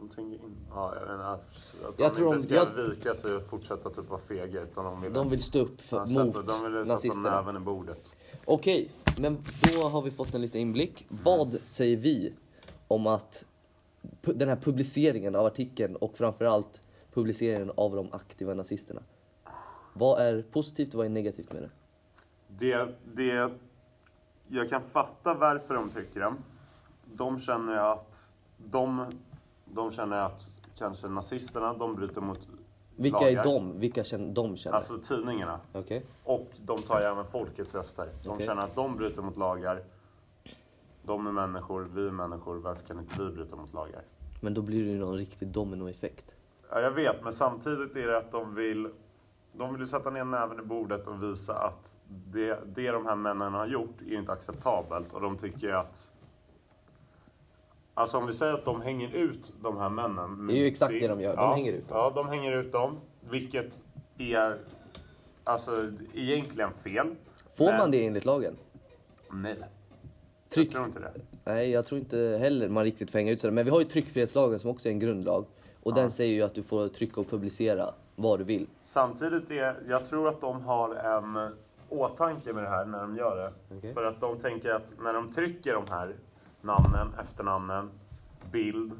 De 0.00 0.08
tänker 0.08 0.32
in... 0.44 0.56
Ja, 0.70 0.94
jag 1.00 1.08
menar 1.08 1.34
att 1.34 1.40
att 1.88 1.96
de 1.96 2.02
Jag 2.02 2.14
tror 2.14 2.34
inte 2.36 2.48
ska 2.48 2.64
vika 2.64 3.14
sig 3.14 3.34
och 3.34 3.46
fortsätta 3.46 3.90
typ 3.90 4.08
vara 4.10 4.20
fega 4.20 4.60
utan 4.62 4.84
de 4.84 5.00
vill... 5.00 5.12
De 5.12 5.28
vill 5.30 5.42
stå 5.42 5.58
upp 5.58 5.80
för, 5.80 5.96
Ja, 5.96 6.06
sätta- 6.06 6.24
mot 6.24 6.34
de 6.34 6.62
vill 6.64 6.72
sätta 6.72 6.84
nazisterna. 6.92 7.30
näven 7.30 7.56
i 7.56 7.60
bordet. 7.60 8.12
Okej, 8.44 8.90
men 9.18 9.36
då 9.74 9.88
har 9.88 10.02
vi 10.02 10.10
fått 10.10 10.34
en 10.34 10.40
liten 10.42 10.60
inblick. 10.60 11.06
Vad 11.08 11.58
säger 11.64 11.96
vi 11.96 12.32
om 12.88 13.06
att 13.06 13.44
den 14.20 14.48
här 14.48 14.56
publiceringen 14.56 15.34
av 15.36 15.46
artikeln 15.46 15.96
och 15.96 16.16
framförallt 16.16 16.80
publiceringen 17.12 17.72
av 17.76 17.96
de 17.96 18.12
aktiva 18.12 18.54
nazisterna? 18.54 19.02
Vad 19.92 20.20
är 20.20 20.42
positivt 20.42 20.88
och 20.94 20.98
vad 20.98 21.06
är 21.06 21.10
negativt 21.10 21.52
med 21.52 21.62
det? 21.62 21.70
Det, 22.48 22.88
det, 23.14 23.50
jag 24.48 24.70
kan 24.70 24.82
fatta 24.92 25.34
varför 25.34 25.74
de 25.74 25.90
tycker 25.90 26.20
det. 26.20 26.34
De 27.14 27.38
känner 27.40 27.76
att 27.92 28.32
de, 28.70 29.06
de 29.74 29.90
känner 29.90 30.16
att 30.16 30.50
kanske 30.78 31.08
nazisterna, 31.08 31.72
de 31.74 31.94
bryter 31.94 32.20
mot 32.20 32.48
Vilka 32.96 33.20
lagar. 33.20 33.40
är 33.40 33.44
de? 33.44 33.78
Vilka 33.80 34.04
känner, 34.04 34.34
de 34.34 34.56
känner? 34.56 34.76
Alltså 34.76 34.98
tidningarna. 34.98 35.60
Okej. 35.72 36.04
Och 36.24 36.50
de 36.64 36.82
tar 36.82 37.00
ju 37.00 37.06
även 37.06 37.24
folkets 37.24 37.74
röster. 37.74 38.08
De 38.22 38.28
Okej. 38.28 38.46
känner 38.46 38.62
att 38.62 38.74
de 38.74 38.96
bryter 38.96 39.22
mot 39.22 39.36
lagar. 39.36 39.82
De 41.02 41.26
är 41.26 41.32
människor, 41.32 41.88
vi 41.94 42.06
är 42.06 42.10
människor. 42.10 42.56
Varför 42.56 42.86
kan 42.86 42.98
inte 42.98 43.22
vi 43.22 43.30
bryta 43.30 43.56
mot 43.56 43.72
lagar? 43.74 44.02
Men 44.40 44.54
då 44.54 44.62
blir 44.62 44.84
det 44.84 44.90
ju 44.90 44.98
någon 44.98 45.16
riktig 45.16 45.48
dominoeffekt. 45.48 46.24
Ja, 46.70 46.80
jag 46.80 46.90
vet, 46.90 47.24
men 47.24 47.32
samtidigt 47.32 47.96
är 47.96 48.06
det 48.06 48.18
att 48.18 48.32
de 48.32 48.54
vill, 48.54 48.88
de 49.52 49.72
vill 49.72 49.80
ju 49.80 49.86
sätta 49.86 50.10
ner 50.10 50.24
näven 50.24 50.58
i 50.58 50.62
bordet 50.62 51.06
och 51.06 51.22
visa 51.22 51.54
att 51.58 51.94
det, 52.08 52.58
det 52.66 52.90
de 52.90 53.06
här 53.06 53.14
männen 53.14 53.54
har 53.54 53.66
gjort 53.66 54.02
är 54.08 54.18
inte 54.18 54.32
acceptabelt. 54.32 55.12
Och 55.12 55.20
de 55.20 55.38
tycker 55.38 55.66
ju 55.66 55.72
att... 55.72 56.12
Alltså 58.00 58.18
om 58.18 58.26
vi 58.26 58.32
säger 58.32 58.52
att 58.52 58.64
de 58.64 58.82
hänger 58.82 59.14
ut 59.14 59.52
de 59.62 59.76
här 59.78 59.88
männen. 59.88 60.46
Det 60.46 60.52
är 60.52 60.56
ju 60.56 60.66
exakt 60.66 60.92
det 60.92 61.08
de 61.08 61.20
gör. 61.20 61.36
De 61.36 61.42
ja, 61.42 61.52
hänger 61.54 61.72
ut 61.72 61.88
dem. 61.88 61.98
Ja, 61.98 62.12
de 62.14 62.28
hänger 62.28 62.52
ut 62.52 62.72
dem. 62.72 63.00
Vilket 63.30 63.80
är 64.18 64.58
alltså 65.44 65.92
egentligen 66.14 66.72
fel. 66.74 67.14
Får 67.56 67.64
Men- 67.64 67.78
man 67.78 67.90
det 67.90 68.06
enligt 68.06 68.24
lagen? 68.24 68.56
Nej, 69.30 69.56
Tryck... 70.48 70.66
jag 70.66 70.72
tror 70.72 70.84
inte 70.86 70.98
det. 71.00 71.12
Nej, 71.44 71.70
jag 71.70 71.86
tror 71.86 72.00
inte 72.00 72.38
heller 72.40 72.68
man 72.68 72.84
riktigt 72.84 73.10
får 73.10 73.18
hänga 73.18 73.32
ut 73.32 73.40
sig. 73.40 73.50
Men 73.50 73.64
vi 73.64 73.70
har 73.70 73.80
ju 73.80 73.86
tryckfrihetslagen 73.86 74.58
som 74.58 74.70
också 74.70 74.88
är 74.88 74.92
en 74.92 74.98
grundlag. 74.98 75.44
Och 75.82 75.94
den 75.94 76.10
säger 76.10 76.34
ju 76.34 76.42
att 76.42 76.54
du 76.54 76.62
får 76.62 76.88
trycka 76.88 77.20
och 77.20 77.30
publicera 77.30 77.94
vad 78.16 78.38
du 78.40 78.44
vill. 78.44 78.66
Samtidigt 78.84 79.50
är, 79.50 79.76
jag 79.88 80.06
tror 80.06 80.28
att 80.28 80.40
de 80.40 80.62
har 80.62 80.94
en 80.94 81.54
åtanke 81.88 82.52
med 82.52 82.64
det 82.64 82.70
här 82.70 82.84
när 82.84 83.00
de 83.00 83.16
gör 83.16 83.36
det. 83.36 83.76
Okej. 83.76 83.94
För 83.94 84.04
att 84.04 84.20
de 84.20 84.38
tänker 84.38 84.70
att 84.70 84.94
när 85.02 85.12
de 85.14 85.32
trycker 85.32 85.74
de 85.74 85.84
här 85.90 86.14
namnen, 86.62 87.14
efternamnen, 87.20 87.90
bild, 88.52 88.92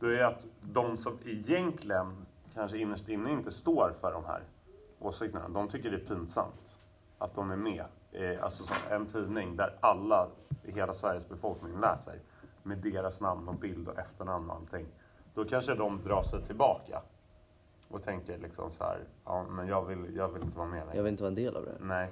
då 0.00 0.06
är 0.06 0.10
det 0.16 0.26
att 0.26 0.46
de 0.62 0.96
som 0.96 1.18
egentligen 1.24 2.26
kanske 2.54 2.78
innerst 2.78 3.08
inne 3.08 3.30
inte 3.32 3.52
står 3.52 3.92
för 4.00 4.12
de 4.12 4.24
här 4.24 4.42
åsikterna, 4.98 5.48
de 5.48 5.68
tycker 5.68 5.90
det 5.90 5.96
är 5.96 6.14
pinsamt 6.16 6.78
att 7.18 7.34
de 7.34 7.50
är 7.50 7.56
med. 7.56 7.84
alltså 8.40 8.74
en 8.90 9.06
tidning 9.06 9.56
där 9.56 9.74
alla 9.80 10.28
i 10.64 10.72
hela 10.72 10.92
Sveriges 10.92 11.28
befolkning 11.28 11.80
läser 11.80 12.18
med 12.62 12.78
deras 12.78 13.20
namn 13.20 13.48
och 13.48 13.54
bild 13.54 13.88
och 13.88 13.98
efternamn 13.98 14.50
och 14.50 14.56
allting. 14.56 14.86
Då 15.34 15.44
kanske 15.44 15.74
de 15.74 16.02
drar 16.04 16.22
sig 16.22 16.42
tillbaka 16.42 17.00
och 17.88 18.04
tänker 18.04 18.38
liksom 18.38 18.70
så 18.78 18.84
här, 18.84 18.98
ja 19.24 19.44
men 19.50 19.68
jag 19.68 19.84
vill, 19.84 20.16
jag 20.16 20.28
vill 20.28 20.42
inte 20.42 20.58
vara 20.58 20.68
med 20.68 20.80
Jag 20.80 20.86
längre. 20.86 21.02
vill 21.02 21.10
inte 21.10 21.22
vara 21.22 21.28
en 21.28 21.34
del 21.34 21.56
av 21.56 21.64
det. 21.64 21.76
Nej. 21.80 22.10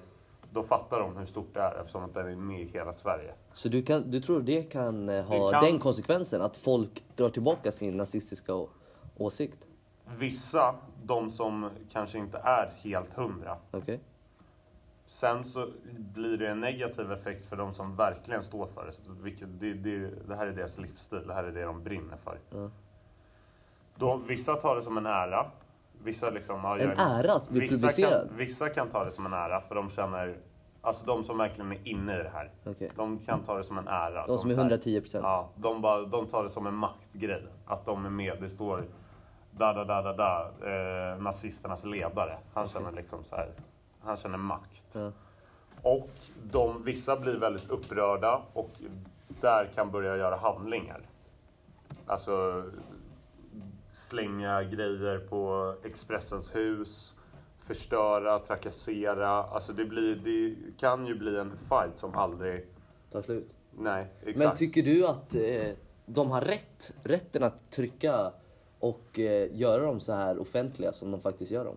Då 0.55 0.63
fattar 0.63 1.01
de 1.01 1.17
hur 1.17 1.27
stort 1.27 1.55
det 1.55 1.61
är 1.61 1.75
eftersom 1.81 2.05
att 2.05 2.15
det 2.15 2.21
är 2.21 2.37
med 2.37 2.61
i 2.61 2.65
hela 2.65 2.93
Sverige. 2.93 3.35
Så 3.55 3.69
du, 3.69 3.83
kan, 3.83 4.11
du 4.11 4.21
tror 4.21 4.41
det 4.41 4.63
kan 4.63 5.09
eh, 5.09 5.25
ha 5.25 5.47
Det 5.47 5.53
kan- 5.53 5.65
den 5.65 5.79
konsekvensen? 5.79 6.43
Att 6.43 6.57
folk 6.57 7.05
drar 7.17 7.29
tillbaka 7.31 7.73
sin 7.73 7.97
nazistiska 7.97 8.55
å- 8.55 8.69
åsikt? 9.17 9.67
Vissa, 10.19 10.75
de 11.05 11.31
som 11.31 11.71
kanske 11.93 12.19
inte 12.19 12.39
är 12.39 12.71
helt 12.83 13.15
hundra. 13.15 13.57
Okej? 13.71 14.01
Sen 15.07 15.45
så 15.45 15.69
blir 16.15 16.37
det 16.37 16.49
en 16.49 16.61
negativ 16.61 17.13
effekt 17.13 17.47
för 17.47 17.57
de 17.57 17.75
som 17.75 17.97
verkligen 17.97 18.45
står 18.45 18.67
för 18.67 18.87
det. 18.87 19.47
Det, 19.47 19.73
det. 19.75 20.11
Det 20.29 20.37
här 20.37 20.47
är 20.47 20.53
deras 20.53 20.79
livsstil, 20.79 21.27
det 21.27 21.35
här 21.35 21.45
är 21.45 21.53
det 21.53 21.63
de 21.65 21.83
brinner 21.83 22.17
för. 22.17 22.39
Ja. 22.51 22.71
Då, 23.97 24.17
vissa 24.17 24.55
tar 24.55 24.77
det 24.77 24.83
som 24.83 24.99
en 24.99 25.07
ära. 25.07 25.47
Vissa 26.05 26.31
liksom, 26.31 26.61
ja, 26.65 26.79
En 26.79 26.91
ära 26.91 27.33
att 27.35 27.49
bli 27.49 27.61
vissa 27.61 27.87
publicerad? 27.87 28.29
kan, 28.29 28.37
vissa 28.37 28.69
kan 28.69 28.89
ta 28.89 29.05
det 29.05 29.11
som 29.11 29.27
en 29.27 29.33
ära 29.33 29.61
för 29.61 29.75
de 29.75 29.91
känner, 29.91 30.37
alltså 30.81 31.07
de 31.07 31.25
som 31.25 31.39
verkligen 31.39 31.73
är 31.73 31.89
inne 31.89 32.21
i 32.21 32.23
det 32.23 32.31
här. 32.35 32.51
Okej. 32.67 32.91
De 32.97 33.19
kan 33.19 33.43
ta 33.43 33.57
det 33.57 33.65
som 33.65 33.79
en 33.79 33.89
ära. 33.89 34.27
De 34.27 34.39
som 34.39 34.51
är 34.51 34.55
så 34.55 34.61
här- 34.61 34.67
110 34.71 35.01
procent? 35.01 35.23
Ja, 35.25 35.49
de, 35.57 35.81
bara, 35.81 36.01
de 36.03 36.27
tar 36.27 36.43
det 36.43 36.51
som 36.51 36.67
en 36.67 36.75
maktgrej. 36.75 37.47
Att 37.67 37.87
de 37.87 38.07
är 38.07 38.11
med. 38.11 38.37
Det 38.41 38.49
står 38.49 38.83
da 39.51 39.73
da 39.73 39.85
da 39.85 40.03
da 40.03 40.13
da, 40.13 40.51
eh, 41.13 41.19
nazisternas 41.23 41.85
ledare. 41.85 42.39
Han 42.55 42.69
känner 42.69 42.93
liksom 42.93 43.25
så 43.25 43.37
här, 43.37 43.49
han 44.01 44.17
känner 44.17 44.39
makt. 44.39 44.95
Ja. 44.95 45.13
Och 45.83 46.11
de, 46.53 46.83
vissa 46.85 47.17
blir 47.17 47.39
väldigt 47.39 47.71
upprörda 47.71 48.41
och 48.53 48.71
där 49.41 49.69
kan 49.75 49.91
börja 49.91 50.17
göra 50.17 50.37
handlingar. 50.37 51.01
Alltså 52.07 52.65
slänga 53.95 54.63
grejer 54.63 55.19
på 55.19 55.75
Expressens 55.85 56.55
hus, 56.55 57.15
förstöra, 57.59 58.39
trakassera. 58.39 59.29
Alltså 59.29 59.73
det, 59.73 59.85
blir, 59.85 60.17
det 60.17 60.57
kan 60.79 61.07
ju 61.07 61.15
bli 61.15 61.37
en 61.37 61.57
fight 61.57 61.99
som 61.99 62.15
aldrig... 62.15 62.67
Tar 63.11 63.23
slut. 63.23 63.55
Nej, 63.71 64.07
exakt. 64.21 64.39
Men 64.39 64.57
tycker 64.57 64.83
du 64.83 65.07
att 65.07 65.35
eh, 65.35 65.73
de 66.07 66.31
har 66.31 66.41
rätt? 66.41 66.93
Rätten 67.03 67.43
att 67.43 67.71
trycka 67.71 68.33
och 68.79 69.19
eh, 69.19 69.57
göra 69.57 69.83
dem 69.83 70.01
så 70.01 70.13
här 70.13 70.39
offentliga 70.39 70.93
som 70.93 71.11
de 71.11 71.21
faktiskt 71.21 71.51
gör 71.51 71.65
dem? 71.65 71.77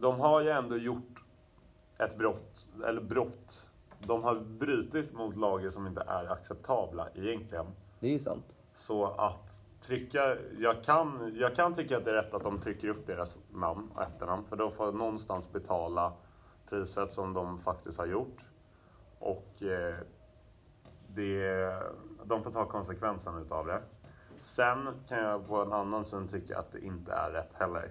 De 0.00 0.20
har 0.20 0.40
ju 0.40 0.50
ändå 0.50 0.76
gjort 0.76 1.24
ett 1.98 2.18
brott, 2.18 2.66
eller 2.86 3.00
brott. 3.00 3.66
De 4.06 4.22
har 4.22 4.34
brutit 4.34 5.12
mot 5.12 5.36
lagar 5.36 5.70
som 5.70 5.86
inte 5.86 6.04
är 6.06 6.32
acceptabla 6.32 7.08
egentligen. 7.14 7.66
Det 8.00 8.06
är 8.06 8.12
ju 8.12 8.18
sant. 8.18 8.44
Så 8.76 9.04
att 9.04 9.60
trycka, 9.86 10.36
jag 10.58 10.84
kan, 10.84 11.32
jag 11.38 11.54
kan 11.54 11.74
tycka 11.74 11.96
att 11.96 12.04
det 12.04 12.10
är 12.10 12.14
rätt 12.14 12.34
att 12.34 12.42
de 12.42 12.60
trycker 12.60 12.88
upp 12.88 13.06
deras 13.06 13.38
namn 13.52 13.90
och 13.94 14.02
efternamn. 14.02 14.44
För 14.44 14.56
då 14.56 14.70
får 14.70 14.92
någonstans 14.92 15.52
betala 15.52 16.12
priset 16.68 17.10
som 17.10 17.32
de 17.32 17.58
faktiskt 17.58 17.98
har 17.98 18.06
gjort. 18.06 18.44
Och 19.18 19.62
eh, 19.62 19.94
det, 21.08 21.72
de 22.24 22.42
får 22.42 22.50
ta 22.50 22.64
konsekvensen 22.64 23.38
utav 23.38 23.66
det. 23.66 23.82
Sen 24.38 24.88
kan 25.08 25.18
jag 25.18 25.46
på 25.46 25.62
en 25.62 25.72
annan 25.72 26.04
syn 26.04 26.28
tycka 26.28 26.58
att 26.58 26.72
det 26.72 26.80
inte 26.80 27.12
är 27.12 27.30
rätt 27.30 27.54
heller. 27.54 27.90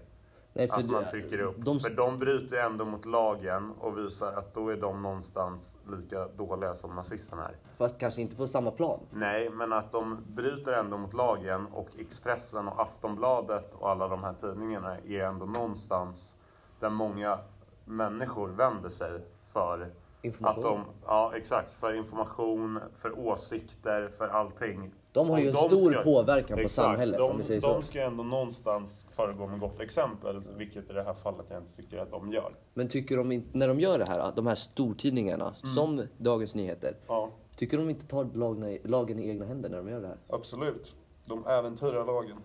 Nej, 0.57 0.69
att 0.71 0.89
man 0.89 1.03
trycker 1.05 1.39
upp. 1.41 1.55
de- 1.57 1.79
För 1.79 1.89
de 1.89 2.19
bryter 2.19 2.55
ju 2.55 2.61
ändå 2.61 2.85
mot 2.85 3.05
lagen 3.05 3.71
och 3.79 3.97
visar 3.97 4.33
att 4.33 4.53
då 4.53 4.69
är 4.69 4.77
de 4.77 5.01
någonstans 5.01 5.75
lika 5.91 6.27
dåliga 6.27 6.75
som 6.75 6.95
nazisterna 6.95 7.47
är. 7.47 7.55
Fast 7.77 7.99
kanske 7.99 8.21
inte 8.21 8.35
på 8.35 8.47
samma 8.47 8.71
plan. 8.71 8.99
Nej, 9.11 9.49
men 9.49 9.73
att 9.73 9.91
de 9.91 10.17
bryter 10.27 10.73
ändå 10.73 10.97
mot 10.97 11.13
lagen 11.13 11.67
och 11.73 11.89
Expressen 11.99 12.67
och 12.67 12.81
Aftonbladet 12.81 13.73
och 13.79 13.89
alla 13.89 14.07
de 14.07 14.23
här 14.23 14.33
tidningarna 14.33 14.97
är 14.99 15.23
ändå 15.23 15.45
någonstans 15.45 16.35
där 16.79 16.89
många 16.89 17.39
människor 17.85 18.47
vänder 18.47 18.89
sig 18.89 19.21
för 19.53 19.87
Information. 20.21 20.57
att 20.57 20.63
de, 20.63 20.85
ja 21.05 21.31
exakt, 21.35 21.69
för 21.73 21.93
information, 21.93 22.79
för 22.97 23.19
åsikter, 23.19 24.07
för 24.17 24.27
allting. 24.27 24.91
De 25.15 25.29
har 25.29 25.39
ju 25.39 25.47
en 25.47 25.53
de 25.53 25.59
stor 25.77 25.91
ska- 25.93 26.03
påverkan 26.03 26.57
på 26.57 26.61
Exakt, 26.61 26.73
samhället, 26.75 27.17
de, 27.17 27.31
om 27.31 27.37
vi 27.37 27.43
säger 27.43 27.61
de 27.61 27.81
så. 27.81 27.87
ska 27.87 28.01
ändå 28.01 28.23
någonstans 28.23 29.05
föregå 29.15 29.47
med 29.47 29.59
gott 29.59 29.79
exempel, 29.79 30.41
vilket 30.57 30.89
i 30.89 30.93
det 30.93 31.03
här 31.03 31.13
fallet 31.13 31.45
jag 31.49 31.61
inte 31.61 31.75
tycker 31.75 31.97
att 31.97 32.11
de 32.11 32.31
gör. 32.31 32.51
Men 32.73 32.87
tycker 32.87 33.17
de 33.17 33.31
inte, 33.31 33.57
när 33.57 33.67
de 33.67 33.79
gör 33.79 33.99
det 33.99 34.05
här, 34.05 34.31
de 34.35 34.47
här 34.47 34.55
stortidningarna, 34.55 35.45
Mm. 35.45 35.55
som 35.75 36.07
Dagens 36.17 36.55
Nyheter, 36.55 36.95
Ja, 37.07 37.29
tycker 37.55 37.77
de 37.77 37.89
inte 37.89 38.05
tar 38.07 38.29
lagen, 38.33 38.77
lagen 38.83 39.19
i 39.19 39.29
egna 39.29 39.45
händer 39.45 39.69
när 39.69 39.77
de 39.77 39.89
gör 39.89 40.01
det 40.01 40.07
här? 40.07 40.17
absolut. 40.29 40.95
De 41.25 41.45
äventyrar 41.47 42.05
lagen. 42.05 42.37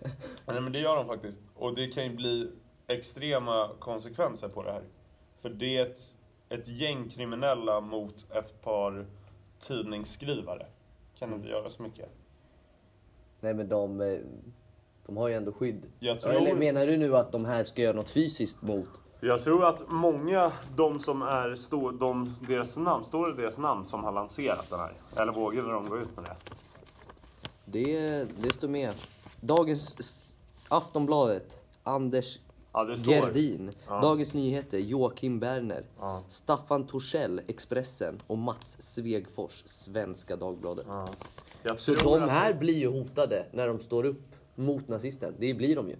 Nej 0.46 0.60
men 0.60 0.72
det 0.72 0.78
gör 0.78 0.96
de 0.96 1.06
faktiskt. 1.06 1.40
Och 1.54 1.74
det 1.74 1.86
kan 1.86 2.04
ju 2.04 2.16
bli 2.16 2.50
extrema 2.86 3.68
konsekvenser 3.78 4.48
på 4.48 4.62
det 4.62 4.72
här. 4.72 4.82
För 5.42 5.48
det 5.48 5.76
är 5.78 5.86
ett, 5.86 5.98
ett 6.48 6.68
gäng 6.68 7.08
kriminella 7.08 7.80
mot 7.80 8.26
ett 8.30 8.62
par 8.62 9.06
tidningsskrivare. 9.60 10.66
Kan 11.18 11.32
inte 11.34 11.48
göra 11.48 11.70
så 11.70 11.82
mycket. 11.82 12.08
Nej 13.40 13.54
men 13.54 13.68
de, 13.68 14.00
eh, 14.00 14.18
de 15.06 15.16
har 15.16 15.28
ju 15.28 15.34
ändå 15.34 15.52
skydd. 15.52 15.86
Jag 15.98 16.20
tror- 16.20 16.32
Eller 16.32 16.54
menar 16.54 16.86
du 16.86 16.96
nu 16.96 17.16
att 17.16 17.32
de 17.32 17.44
här 17.44 17.64
ska 17.64 17.82
göra 17.82 17.96
något 17.96 18.10
fysiskt 18.10 18.62
mot? 18.62 18.88
Jag 19.20 19.42
tror 19.42 19.64
att 19.64 19.82
många, 19.88 20.52
de 20.76 20.98
som 21.00 21.22
är, 21.22 21.54
stå, 21.54 21.90
de, 21.90 22.34
deras 22.48 22.76
namn, 22.76 23.04
står 23.04 23.28
det 23.28 23.42
deras 23.42 23.58
namn 23.58 23.84
som 23.84 24.04
har 24.04 24.12
lanserat 24.12 24.70
den 24.70 24.78
här? 24.80 24.92
Eller 25.16 25.32
vågade 25.32 25.72
de 25.72 25.88
gå 25.88 25.98
ut 25.98 26.16
med 26.16 26.24
det? 26.24 26.36
Det, 27.64 28.24
det 28.42 28.50
står 28.54 28.68
med. 28.68 28.94
Dagens 29.40 29.96
Aftonbladet, 30.68 31.64
Anders 31.82 32.38
Ja. 32.74 32.94
Gerdin. 32.96 33.70
Ja. 33.88 34.00
Dagens 34.00 34.34
Nyheter, 34.34 34.78
Joakim 34.78 35.40
Berner. 35.40 35.84
Ja. 36.00 36.22
Staffan 36.28 36.86
Torssell, 36.86 37.40
Expressen. 37.46 38.20
Och 38.26 38.38
Mats 38.38 38.76
Svegfors, 38.94 39.62
Svenska 39.66 40.36
Dagbladet. 40.36 40.86
Så 41.76 41.94
de 41.94 42.22
att- 42.22 42.30
här 42.30 42.54
blir 42.54 42.74
ju 42.74 42.88
hotade 42.88 43.46
när 43.52 43.68
de 43.68 43.78
står 43.78 44.04
upp 44.04 44.22
mot 44.54 44.88
nazisten. 44.88 45.34
Det 45.38 45.54
blir 45.54 45.76
de 45.76 45.88
ju. 45.88 45.96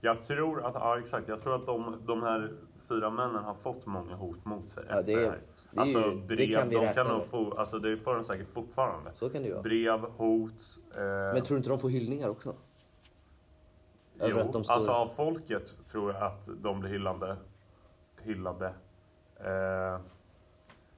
Jag 0.00 0.20
tror 0.20 0.64
att, 0.66 0.74
ja 0.74 0.98
exakt, 0.98 1.28
jag 1.28 1.42
tror 1.42 1.54
att 1.54 1.66
de, 1.66 1.96
de 2.06 2.22
här 2.22 2.52
fyra 2.88 3.10
männen 3.10 3.44
har 3.44 3.54
fått 3.54 3.86
många 3.86 4.14
hot 4.14 4.44
mot 4.44 4.70
sig 4.70 4.82
efter 4.82 5.02
det 5.02 5.14
det 5.14 5.20
här. 5.30 5.38
det 5.70 5.80
Alltså 5.80 5.98
ju- 5.98 6.20
brev, 6.26 6.54
kan 6.54 6.70
de 6.70 6.94
kan 6.94 7.06
nog 7.06 7.26
få, 7.26 7.54
alltså 7.58 7.78
det 7.78 7.96
får 7.96 8.14
de 8.14 8.24
säkert 8.24 8.50
fortfarande. 8.50 9.10
Så 9.14 9.28
kan 9.30 9.42
det 9.42 9.48
ju 9.48 9.52
vara. 9.54 9.62
Brev, 9.62 10.00
hot. 10.00 10.52
Eh, 10.96 11.00
Men 11.34 11.42
tror 11.42 11.54
du 11.54 11.56
inte 11.56 11.68
de 11.68 11.78
får 11.78 11.88
hyllningar 11.88 12.28
också? 12.28 12.54
Över 14.24 14.40
jo, 14.40 14.46
att 14.46 14.52
de 14.52 14.64
står- 14.64 14.74
alltså 14.74 14.90
av 14.90 15.06
folket 15.08 15.74
tror 15.90 16.12
jag 16.12 16.22
att 16.22 16.48
de 16.62 16.80
blir 16.80 16.90
hyllande. 16.90 17.36
Hyllade. 18.22 18.66
Eh, 19.40 20.00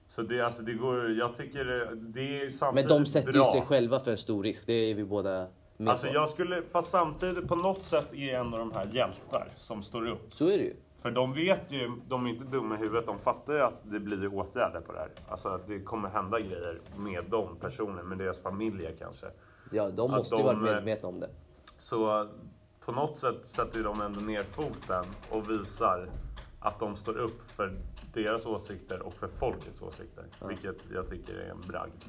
så 0.08 0.22
det, 0.22 0.40
alltså 0.40 0.62
det 0.62 0.72
går, 0.74 1.10
jag 1.10 1.34
tycker 1.34 1.64
det, 1.64 1.94
det 1.94 2.20
är 2.40 2.42
Men 2.42 2.50
samtidigt 2.50 2.88
de 2.88 3.06
sätter 3.06 3.32
bra. 3.32 3.46
ju 3.46 3.52
sig 3.52 3.60
själva 3.62 4.00
för 4.00 4.10
en 4.10 4.18
stor 4.18 4.42
risk. 4.42 4.66
Det 4.66 4.72
är 4.72 4.94
vi 4.94 5.04
båda 5.04 5.46
med 5.76 5.88
Alltså 5.88 6.06
på. 6.06 6.14
jag 6.14 6.28
skulle, 6.28 6.62
fast 6.62 6.90
samtidigt 6.90 7.48
på 7.48 7.56
något 7.56 7.82
sätt 7.84 8.12
är 8.14 8.34
ändå 8.38 8.58
de 8.58 8.72
här 8.72 8.86
hjältar 8.92 9.48
som 9.56 9.82
står 9.82 10.08
upp. 10.08 10.34
Så 10.34 10.44
är 10.48 10.58
det 10.58 10.64
ju. 10.64 10.76
För 11.00 11.10
de 11.10 11.32
vet 11.32 11.60
ju, 11.68 11.92
de 12.08 12.26
är 12.26 12.30
inte 12.30 12.44
dumma 12.44 12.74
i 12.74 12.78
huvudet, 12.78 13.06
de 13.06 13.18
fattar 13.18 13.52
ju 13.52 13.60
att 13.60 13.74
det 13.82 14.00
blir 14.00 14.34
åtgärder 14.34 14.80
på 14.80 14.92
det 14.92 14.98
här. 14.98 15.08
Alltså 15.28 15.48
att 15.48 15.66
det 15.68 15.80
kommer 15.80 16.08
hända 16.08 16.40
grejer 16.40 16.80
med 16.96 17.24
dem 17.24 17.56
personligen, 17.60 18.08
med 18.08 18.18
deras 18.18 18.38
familjer 18.42 18.94
kanske. 18.98 19.26
Ja, 19.72 19.90
de 19.90 20.10
Att 20.10 20.16
måste 20.16 20.34
ju 20.36 20.42
de, 20.42 20.46
varit 20.46 20.68
eh, 20.68 20.74
medvetna 20.74 21.08
om 21.08 21.20
det. 21.20 21.28
Så 21.78 22.28
på 22.86 22.92
något 22.92 23.18
sätt 23.18 23.42
sätter 23.46 23.82
de 23.84 24.00
ändå 24.00 24.20
ner 24.20 24.42
foten 24.42 25.04
och 25.30 25.50
visar 25.50 26.08
att 26.60 26.78
de 26.78 26.96
står 26.96 27.18
upp 27.18 27.50
för 27.50 27.78
deras 28.14 28.46
åsikter 28.46 29.02
och 29.02 29.12
för 29.12 29.28
folkets 29.28 29.82
åsikter. 29.82 30.24
Vilket 30.48 30.76
jag 30.94 31.10
tycker 31.10 31.34
är 31.34 31.50
en 31.50 31.60
bragd. 31.60 32.04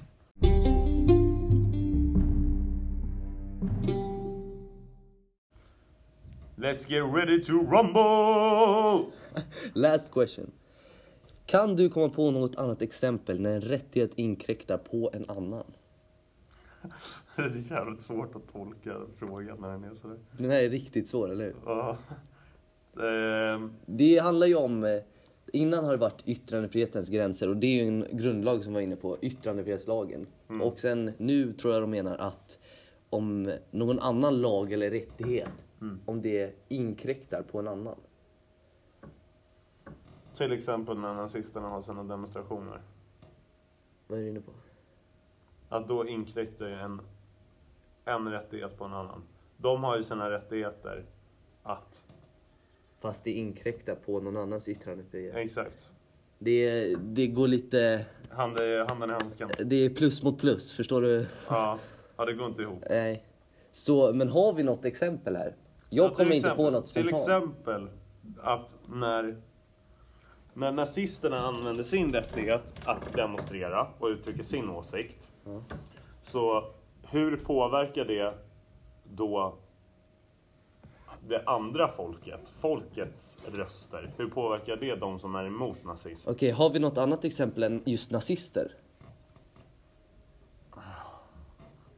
Let's 6.56 6.92
get 6.92 7.16
ready 7.16 7.44
to 7.44 7.54
rumble! 7.54 9.12
Last 9.74 10.12
question. 10.12 10.52
Kan 11.46 11.76
du 11.76 11.90
komma 11.90 12.10
på 12.10 12.32
något 12.32 12.56
annat 12.56 12.82
exempel 12.82 13.40
när 13.40 13.56
en 13.56 13.62
rättighet 13.62 14.12
inkräktar 14.16 14.78
på 14.78 15.10
en 15.14 15.30
annan? 15.30 15.66
Det 17.36 17.42
är 17.42 17.72
jävligt 17.72 18.02
svårt 18.02 18.36
att 18.36 18.54
tolka 18.54 18.96
frågan 19.18 19.58
när 19.62 19.70
den 19.72 19.84
är 19.84 19.96
sådär. 19.96 20.18
Den 20.38 20.52
här 20.52 20.62
är 20.62 20.70
riktigt 20.70 21.08
svår, 21.08 21.30
eller 21.32 21.46
hur? 21.46 21.56
Ja. 21.66 21.98
Ehm, 23.04 23.74
Det 23.86 24.18
handlar 24.18 24.48
ju 24.48 24.56
om... 24.56 24.84
eh, 24.84 25.02
Innan 25.54 25.84
har 25.86 25.92
det 25.92 25.98
varit 25.98 26.24
yttrandefrihetens 26.28 27.10
gränser 27.10 27.50
och 27.50 27.58
det 27.58 27.68
är 27.68 27.84
ju 27.84 27.88
en 27.88 28.06
grundlag 28.12 28.64
som 28.64 28.74
var 28.74 28.82
inne 28.82 28.96
på, 28.96 29.18
yttrandefrihetslagen. 29.22 30.28
Och 30.62 30.80
sen 30.80 31.12
nu 31.18 31.54
tror 31.54 31.74
jag 31.74 31.84
de 31.84 31.90
menar 31.92 32.18
att 32.18 32.58
om 33.10 33.52
någon 33.72 34.00
annan 34.00 34.42
lag 34.42 34.72
eller 34.72 34.90
rättighet, 34.92 35.66
om 36.06 36.22
det 36.22 36.54
inkräktar 36.68 37.42
på 37.42 37.60
en 37.60 37.68
annan. 37.68 37.96
till 40.38 40.52
exempel 40.52 40.98
när 40.98 41.14
nazisterna 41.14 41.68
har 41.68 41.82
sina 41.82 42.04
demonstrationer. 42.04 42.82
Vad 44.08 44.20
är 44.20 44.24
du 44.24 44.30
inne 44.30 44.42
på? 44.42 44.52
Att 45.70 45.88
då 45.88 46.08
inkräktar 46.08 46.68
ju 46.68 46.74
en, 46.74 47.02
en 48.06 48.32
rättighet 48.32 48.78
på 48.78 48.86
en 48.86 48.94
annan. 48.94 49.24
De 49.58 49.84
har 49.84 49.98
ju 49.98 50.04
sina 50.04 50.30
rättigheter 50.30 51.04
att... 51.64 52.04
Fast 53.00 53.24
det 53.24 53.32
inkräktar 53.32 53.96
på 53.96 54.20
någon 54.20 54.38
annans 54.38 54.68
yttrandefrihet. 54.68 55.36
Exakt. 55.36 55.90
Det, 56.40 56.96
det 56.96 57.28
går 57.28 57.48
lite... 57.48 58.06
Hand 58.30 58.60
handen 58.90 59.10
i 59.10 59.14
handsken. 59.14 59.50
Det 59.66 59.76
är 59.76 59.90
plus 59.90 60.24
mot 60.24 60.40
plus, 60.40 60.74
förstår 60.74 61.02
du? 61.02 61.28
Ja. 61.50 61.80
ja, 62.18 62.26
det 62.26 62.34
går 62.34 62.48
inte 62.48 62.62
ihop. 62.62 62.84
Nej. 62.90 63.24
Så, 63.72 64.14
men 64.14 64.30
har 64.30 64.54
vi 64.54 64.64
något 64.64 64.86
exempel 64.86 65.36
här? 65.36 65.56
Jag 65.90 66.06
Ja, 66.06 66.10
till 66.10 66.18
kommer 66.18 66.36
inte 66.36 66.48
exempel- 66.48 66.66
på 66.66 66.72
något 66.72 66.88
Till 66.88 67.08
spontant. 67.10 67.22
exempel 67.22 67.88
att 68.42 68.76
när, 68.88 69.42
när 70.54 70.72
nazisterna 70.72 71.40
använde 71.40 71.84
sin 71.84 72.14
rättighet 72.14 72.64
att 72.86 73.14
demonstrera 73.14 73.88
och 74.00 74.08
uttrycka 74.08 74.44
sin 74.44 74.70
åsikt. 74.70 75.27
Så 76.22 76.64
hur 77.12 77.38
påverkar 77.38 78.06
det 78.06 78.34
då 79.04 79.54
det 81.28 81.44
andra 81.46 81.88
folket? 81.88 82.50
Folkets 82.50 83.38
röster. 83.54 84.12
Hur 84.18 84.30
påverkar 84.30 84.76
det 84.76 84.96
de 84.96 85.20
som 85.20 85.36
är 85.36 85.46
emot 85.46 85.84
nazism? 85.84 86.30
Okej, 86.32 86.52
har 86.52 86.70
vi 86.70 86.80
något 86.80 86.98
annat 86.98 87.26
exempel 87.26 87.64
än 87.64 87.82
just 87.86 88.12
nazister? 88.12 88.72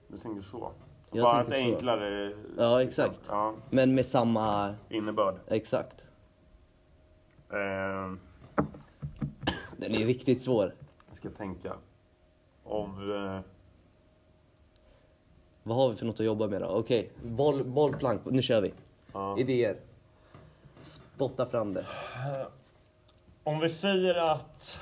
Du 0.07 0.17
tänker 0.17 0.41
så? 0.41 0.71
Jag 1.11 1.23
Bara 1.23 1.41
ett 1.41 1.47
så. 1.49 1.53
enklare 1.55 2.33
Ja, 2.57 2.81
exakt. 2.81 3.19
ja, 3.27 3.53
Men 3.69 3.95
med 3.95 4.05
samma... 4.05 4.75
innebörd. 4.89 5.35
Exakt. 5.47 6.01
Eh, 7.49 8.13
Den 9.77 9.91
är 9.95 10.05
riktigt 10.05 10.41
svår. 10.41 10.75
jag 11.07 11.17
ska 11.17 11.29
tänka. 11.29 11.73
Om... 12.69 13.11
Eh, 13.11 13.39
Vad 15.63 15.77
har 15.77 15.89
vi 15.89 15.95
för 15.95 16.05
något 16.05 16.19
att 16.19 16.25
jobba 16.25 16.47
med 16.47 16.61
då? 16.61 16.67
Okej, 16.67 17.09
boll, 17.23 17.63
bollplank. 17.63 18.21
Nu 18.25 18.41
kör 18.41 18.61
vi. 18.61 18.73
ja. 19.13 19.37
Idéer. 19.39 19.75
Spotta 20.81 21.45
fram 21.45 21.73
det. 21.73 21.85
Om 23.43 23.59
vi 23.59 23.69
säger 23.69 24.15
att... 24.15 24.79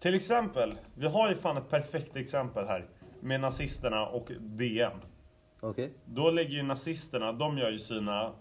Till 0.00 0.14
exempel, 0.14 0.74
vi 0.94 1.06
har 1.06 1.28
ju 1.28 1.34
fan 1.34 1.56
ett 1.56 1.68
perfekt 1.70 2.16
exempel 2.16 2.66
här. 2.66 2.86
Med 3.20 3.40
nazisterna 3.40 4.06
och 4.06 4.30
DN. 4.40 5.00
Okej? 5.60 5.92
Då 6.04 6.30
lägger 6.30 6.50
ju 6.50 6.62
nazisterna, 6.62 7.32
de 7.32 7.58
gör 7.58 7.70
ju 7.70 7.78
sina... 7.78 8.32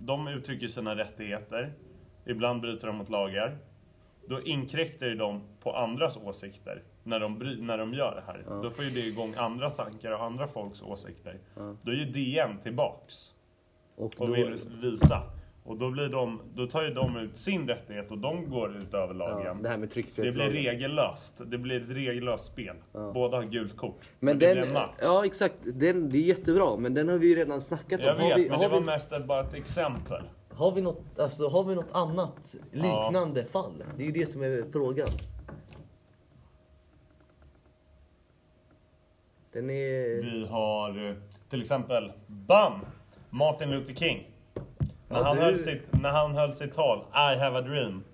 De 0.00 0.28
uttrycker 0.28 0.68
sina 0.68 0.96
rättigheter. 0.96 1.72
Ibland 2.26 2.60
bryter 2.60 2.86
de 2.86 2.96
mot 2.96 3.08
lagar. 3.08 3.58
Då 4.30 4.42
inkräktar 4.42 5.06
ju 5.06 5.14
de 5.14 5.42
på 5.62 5.76
andras 5.76 6.16
åsikter 6.16 6.82
när 7.02 7.20
de, 7.20 7.38
bry, 7.38 7.60
när 7.62 7.78
de 7.78 7.94
gör 7.94 8.14
det 8.14 8.32
här. 8.32 8.62
Då 8.62 8.70
får 8.70 8.84
ju 8.84 8.90
det 8.90 9.00
igång 9.00 9.34
andra 9.36 9.70
tankar 9.70 10.12
och 10.12 10.24
andra 10.24 10.48
folks 10.48 10.82
åsikter. 10.82 11.38
Då 11.82 11.92
är 11.92 11.96
ju 11.96 12.04
DN 12.04 12.58
tillbaks 12.58 13.14
Och 13.96 14.14
och 14.20 14.26
då, 14.28 14.32
vill 14.32 14.58
visa. 14.82 15.22
Och 15.64 15.76
då, 15.76 15.90
blir 15.90 16.08
de, 16.08 16.40
då 16.54 16.66
tar 16.66 16.82
ju 16.82 16.90
de 16.90 17.16
ut 17.16 17.36
sin 17.36 17.68
rättighet 17.68 18.10
och 18.10 18.18
de 18.18 18.50
går 18.50 18.76
ut 18.76 18.94
över 18.94 19.14
Ja, 19.14 19.28
lagen. 19.28 19.62
det 19.62 19.68
här 19.68 19.76
med 19.76 19.88
det 20.16 20.32
blir 20.32 20.50
regellöst. 20.50 21.34
Det 21.46 21.58
blir 21.58 21.82
ett 21.82 21.88
regellöst 21.88 22.44
spel. 22.44 22.76
Båda 22.92 23.36
har 23.36 23.44
gult 23.44 23.76
kort. 23.76 24.00
Men 24.20 24.38
det 24.38 24.46
den, 24.46 24.56
blir 24.56 24.66
en 24.66 24.72
match. 24.72 24.90
ja 25.02 25.24
exakt, 25.24 25.80
den, 25.80 26.10
det 26.10 26.18
är 26.18 26.22
jättebra 26.22 26.76
men 26.76 26.94
den 26.94 27.08
har 27.08 27.18
vi 27.18 27.28
ju 27.28 27.36
redan 27.36 27.60
snackat 27.60 28.00
om. 28.00 28.06
Jag 28.06 28.16
vet, 28.16 28.38
vi, 28.38 28.50
men 28.50 28.60
det 28.60 28.68
var 28.68 28.80
vi, 28.80 28.86
mest 28.86 29.12
ett, 29.12 29.26
bara 29.26 29.40
ett 29.40 29.54
exempel. 29.54 30.22
Har, 30.60 30.72
vi 30.72 30.80
något, 30.80 31.18
alltså, 31.18 31.48
har 31.48 31.64
vi 31.64 31.74
något 31.74 31.92
annat 31.92 32.54
liknande 32.72 33.44
fall? 33.44 33.84
Det 33.96 34.02
är 34.02 34.06
ju 34.06 34.12
det 34.12 34.26
som 34.26 34.42
är 34.42 34.72
frågan. 34.72 35.08
Den 39.52 39.70
är... 39.70 40.22
Vi 40.22 40.46
har 40.50 41.08
eh, 41.08 41.14
till 41.48 41.60
exempel 41.60 42.12
BAM! 42.26 42.80
Martin 43.30 43.70
Luther 43.70 43.94
King. 43.94 44.30
När, 45.08 45.18
Ja, 45.18 45.22
han 45.24 45.36
du- 45.36 45.42
höll 45.42 45.58
sitt, 45.58 46.00
när 46.00 46.10
han 46.10 46.34
höll 46.34 46.54
sitt 46.54 46.74
tal, 46.74 46.98
I 47.14 47.38
have 47.38 47.58
a 47.58 47.60
dream. 47.62 48.04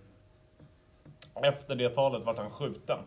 Efter 1.34 1.74
det 1.74 1.88
talet 1.90 2.22
vart 2.26 2.38
han 2.38 2.50
skjuten. 2.50 2.98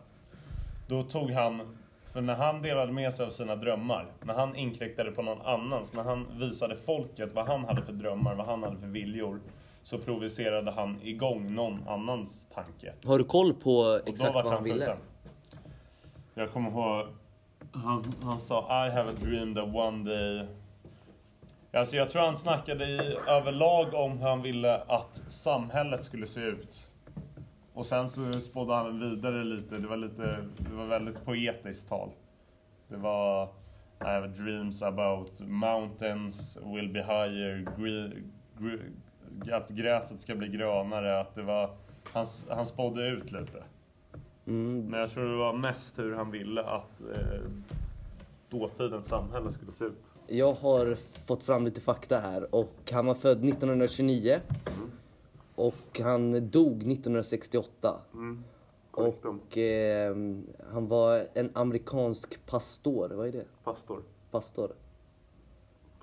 Då 0.86 1.02
tog 1.02 1.30
han, 1.30 1.76
för 2.12 2.20
när 2.20 2.34
han 2.34 2.62
delade 2.62 2.92
med 2.92 3.14
sig 3.14 3.26
av 3.26 3.30
sina 3.30 3.56
drömmar, 3.56 4.06
när 4.22 4.34
han 4.34 4.56
inkräktade 4.56 5.10
på 5.10 5.22
någon 5.22 5.42
annans, 5.42 5.92
när 5.92 6.02
han 6.02 6.26
visade 6.38 6.76
folket 6.76 7.34
vad 7.34 7.46
han 7.46 7.64
hade 7.64 7.82
för 7.82 7.92
drömmar, 7.92 8.34
vad 8.34 8.46
han 8.46 8.62
hade 8.62 8.76
för 8.76 8.86
viljor, 8.86 9.40
så 9.82 9.98
provocerade 9.98 10.70
han 10.70 10.98
igång 11.02 11.54
någon 11.54 11.88
annans 11.88 12.48
tanke. 12.54 12.92
Har 13.04 13.18
du 13.18 13.24
koll 13.24 13.54
på 13.54 14.00
exakt 14.06 14.34
vad 14.34 14.46
han 14.46 14.64
ville? 14.64 14.78
skjuten. 14.78 14.96
Jag 16.34 16.52
kommer 16.52 16.70
ihåg, 16.70 17.06
han, 17.72 18.14
han 18.22 18.38
sa 18.38 18.86
I 18.86 18.90
have 18.90 19.10
a 19.10 19.14
dream 19.20 19.54
that 19.54 19.74
one 19.74 20.10
day... 20.10 20.46
Alltså 21.72 21.96
jag 21.96 22.10
tror 22.10 22.22
han 22.22 22.36
snackade 22.36 22.84
i, 22.84 23.16
överlag 23.26 23.94
om 23.94 24.18
hur 24.18 24.28
han 24.28 24.42
ville 24.42 24.82
att 24.82 25.22
samhället 25.28 26.04
skulle 26.04 26.26
se 26.26 26.40
ut. 26.40 26.89
Och 27.74 27.86
sen 27.86 28.08
så 28.08 28.32
spådde 28.32 28.74
han 28.74 29.00
vidare 29.00 29.44
lite, 29.44 29.78
det 29.78 29.88
var 29.88 29.96
lite, 29.96 30.36
det 30.58 30.74
var 30.74 30.86
väldigt 30.86 31.24
poetiskt 31.24 31.88
tal. 31.88 32.10
Det 32.88 32.96
var 32.96 33.44
I 34.00 34.04
have 34.04 34.28
dreams 34.28 34.82
about 34.82 35.40
mountains 35.40 36.58
will 36.64 36.88
be 36.92 37.02
higher, 37.02 37.66
gre, 37.78 38.12
gre, 38.58 39.56
att 39.56 39.70
gräset 39.70 40.20
ska 40.20 40.34
bli 40.34 40.48
grönare, 40.48 41.20
att 41.20 41.34
det 41.34 41.42
var, 41.42 41.70
han, 42.04 42.26
han 42.48 42.66
spådde 42.66 43.08
ut 43.08 43.32
lite. 43.32 43.62
Mm, 44.46 44.86
Men 44.90 45.00
jag 45.00 45.10
tror 45.10 45.28
det 45.30 45.36
var 45.36 45.52
mest 45.52 45.98
hur 45.98 46.14
han 46.14 46.30
ville 46.30 46.62
att 46.62 47.00
eh, 47.00 47.40
dåtidens 48.50 49.06
samhälle 49.06 49.52
skulle 49.52 49.72
se 49.72 49.84
ut. 49.84 50.04
Jag 50.26 50.52
har 50.52 50.96
fått 51.26 51.42
fram 51.44 51.64
lite 51.64 51.80
fakta 51.80 52.20
här 52.20 52.54
och 52.54 52.90
han 52.92 53.06
var 53.06 53.14
född 53.14 53.44
1929 53.44 54.40
och 55.60 56.00
han 56.00 56.50
dog 56.50 56.76
1968. 56.76 58.00
Mm. 58.14 58.44
Och 58.90 59.58
eh, 59.58 60.16
han 60.72 60.88
var 60.88 61.28
en 61.34 61.50
amerikansk 61.54 62.46
pastor, 62.46 63.08
vad 63.08 63.28
är 63.28 63.32
det? 63.32 63.44
Pastor. 63.64 64.02
Pastor. 64.30 64.72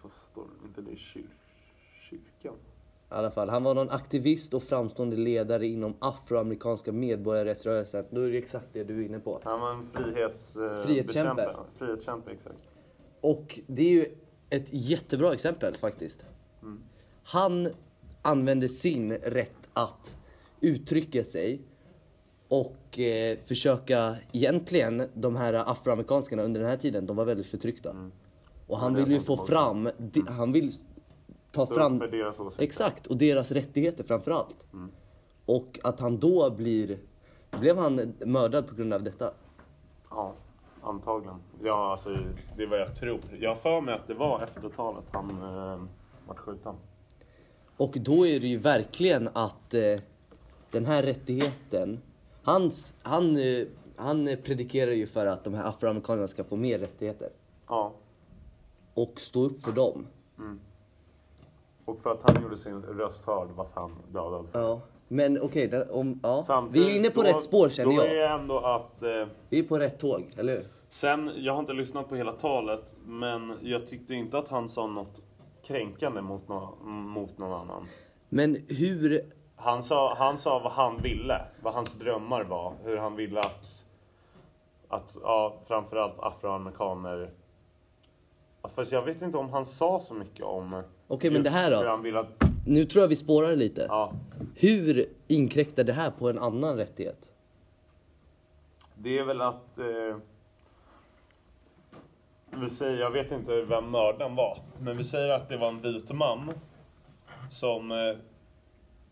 Pastor, 0.01 0.45
inte 0.65 0.81
det 0.81 0.97
kyr, 0.97 1.29
kyrkan? 2.09 2.53
I 2.53 3.13
alla 3.13 3.31
fall, 3.31 3.49
han 3.49 3.63
var 3.63 3.75
någon 3.75 3.89
aktivist 3.89 4.53
och 4.53 4.63
framstående 4.63 5.15
ledare 5.15 5.67
inom 5.67 5.93
afroamerikanska 5.99 6.91
medborgarrättsrörelsen. 6.91 8.05
Då 8.09 8.21
är 8.21 8.31
det 8.31 8.37
exakt 8.37 8.67
det 8.73 8.83
du 8.83 9.01
är 9.01 9.05
inne 9.05 9.19
på. 9.19 9.41
Han 9.43 9.59
var 9.59 9.71
en 9.71 9.83
frihets, 9.83 10.55
eh, 10.55 10.81
Frihetskämpe. 10.81 11.55
Frihetskämpe, 11.77 12.31
exakt. 12.31 12.69
Och 13.21 13.59
det 13.67 13.81
är 13.81 13.91
ju 13.91 14.05
ett 14.49 14.67
jättebra 14.69 15.33
exempel 15.33 15.75
faktiskt. 15.75 16.25
Han 17.23 17.69
använde 18.27 18.69
sin 18.69 19.13
rätt 19.13 19.67
att 19.73 20.15
uttrycka 20.61 21.23
sig 21.23 21.61
och 22.47 22.99
eh, 22.99 23.37
försöka, 23.45 24.15
egentligen 24.31 25.09
de 25.13 25.35
här 25.35 25.53
afroamerikanerna 25.53 26.43
under 26.43 26.59
den 26.61 26.69
här 26.69 26.77
tiden, 26.77 27.05
de 27.05 27.15
var 27.15 27.25
väldigt 27.25 27.47
förtryckta. 27.47 27.95
Och 28.67 28.79
han 28.79 28.93
Ja, 28.95 28.99
vill 29.05 29.11
ju 29.13 29.19
få 29.19 29.37
fram, 29.45 29.89
di- 29.97 30.23
han 30.27 30.51
vill 30.51 30.71
ta 31.51 31.65
Stå 31.65 31.75
fram 31.75 31.99
för 31.99 32.07
deras 32.07 32.39
åsikter. 32.39 32.63
Exakt, 32.63 33.07
och 33.07 33.17
deras 33.17 33.51
rättigheter 33.51 34.03
framför 34.03 34.31
allt. 34.31 34.73
Mm. 34.73 34.91
Och 35.45 35.79
att 35.83 35.99
han 35.99 36.17
då 36.19 36.49
blir... 36.49 36.97
Blev 37.59 37.77
han 37.77 38.13
mördad 38.19 38.67
på 38.67 38.75
grund 38.75 38.93
av 38.93 39.03
detta? 39.03 39.31
Ja, 40.09 40.33
antagligen. 40.81 41.35
Ja, 41.63 41.91
alltså 41.91 42.09
det 42.57 42.63
är 42.63 42.67
vad 42.67 42.79
jag 42.79 42.95
tror. 42.95 43.19
Jag 43.39 43.49
har 43.49 43.55
för 43.55 43.81
mig 43.81 43.93
att 43.95 44.07
det 44.07 44.13
var 44.13 44.43
efter 44.43 44.69
talet 44.69 45.03
han 45.11 45.29
eh, 45.29 45.81
vart 46.27 46.37
skjuten. 46.39 46.75
Och 47.77 47.97
då 47.99 48.27
är 48.27 48.39
det 48.39 48.47
ju 48.47 48.57
verkligen 48.57 49.29
att 49.33 49.73
eh, 49.73 49.99
den 50.71 50.85
här 50.85 51.03
rättigheten... 51.03 51.99
Hans, 52.43 52.95
han, 53.01 53.37
eh, 53.37 53.65
han 53.95 54.37
predikerar 54.43 54.91
ju 54.91 55.07
för 55.07 55.25
att 55.25 55.43
de 55.43 55.53
här 55.53 55.63
afroamerikanerna 55.69 56.27
ska 56.27 56.43
få 56.43 56.55
mer 56.55 56.79
rättigheter. 56.79 57.29
Ja. 57.67 57.91
Och 58.93 59.19
stå 59.21 59.43
upp 59.43 59.65
för 59.65 59.71
dem. 59.71 60.07
Och 61.85 61.99
för 61.99 62.11
att 62.11 62.29
han 62.31 62.43
gjorde 62.43 62.57
sin 62.57 62.81
röst 62.81 63.25
hörd 63.25 63.47
vart 63.55 63.75
han 63.75 63.91
dödad. 64.11 64.47
Ja. 64.51 64.81
Men 65.07 65.41
okej, 65.41 65.81
om... 65.89 66.19
ja. 66.23 66.43
Samtidigt, 66.43 66.87
vi 66.87 66.91
är 66.91 66.95
inne 66.99 67.09
på 67.09 67.21
då- 67.23 67.27
rätt 67.29 67.43
spår 67.43 67.69
känner 67.69 67.91
Då 67.95 67.97
jag. 67.97 68.15
är 68.17 68.29
ändå 68.29 68.59
att... 68.59 69.03
Eh, 69.03 69.25
Vi 69.49 69.59
är 69.59 69.63
på 69.63 69.79
rätt 69.79 69.99
tåg, 69.99 70.23
eller 70.37 70.55
hur? 70.55 70.67
Sen, 70.89 71.31
jag 71.35 71.53
har 71.53 71.59
inte 71.59 71.73
lyssnat 71.73 72.09
på 72.09 72.15
hela 72.15 72.31
talet, 72.31 72.95
men 73.05 73.53
jag 73.61 73.87
tyckte 73.87 74.13
inte 74.13 74.37
att 74.37 74.47
han 74.47 74.67
sa 74.69 74.87
något 74.87 75.21
kränkande 75.67 76.21
mot, 76.21 76.47
nå 76.47 76.77
mot 76.85 77.37
någon 77.37 77.61
annan. 77.61 77.87
Men 78.29 78.65
hur... 78.67 79.31
Han 79.55 79.83
sa, 79.83 80.15
han 80.15 80.37
sa 80.37 80.59
vad 80.59 80.71
han 80.71 81.01
ville, 81.01 81.41
vad 81.61 81.73
hans 81.73 81.93
drömmar 81.93 82.43
var, 82.43 82.73
hur 82.83 82.97
han 82.97 83.15
ville 83.15 83.39
att, 83.39 83.85
att 84.87 85.17
ja, 85.23 85.57
framförallt 85.67 86.19
afroamerikaner... 86.19 87.29
Fast 88.75 88.91
jag 88.91 89.01
vet 89.01 89.21
inte 89.21 89.37
om 89.37 89.49
han 89.49 89.65
sa 89.65 89.99
så 89.99 90.13
mycket 90.13 90.45
om 90.45 90.83
Okej, 91.07 91.29
men 91.29 91.41
just 91.41 91.53
det 91.53 91.59
här 91.59 91.71
då? 91.71 91.77
hur 91.77 91.85
han 91.85 92.01
ville 92.01 92.19
att... 92.19 92.39
Nu 92.65 92.85
tror 92.85 93.01
jag 93.01 93.09
vi 93.09 93.15
spårar 93.15 93.55
lite. 93.55 93.85
Ja, 93.89 94.11
Hur 94.55 95.09
inkräktar 95.27 95.83
det 95.83 95.93
här 95.93 96.11
på 96.11 96.29
en 96.29 96.39
annan 96.39 96.77
rättighet? 96.77 97.27
det 98.95 99.17
är 99.17 99.23
väl 99.23 99.41
att... 99.41 99.77
Eh, 99.77 100.17
vi 102.61 102.69
säger, 102.69 102.99
jag 102.99 103.11
vet 103.11 103.31
inte 103.31 103.61
vem 103.61 103.91
mördaren 103.91 104.35
var, 104.35 104.59
men 104.79 104.97
vi 104.97 105.03
säger 105.03 105.29
att 105.29 105.49
det 105.49 105.57
var 105.57 105.67
en 105.67 105.81
vit 105.81 106.11
man 106.11 106.53
som 107.51 107.91
eh, 107.91 108.15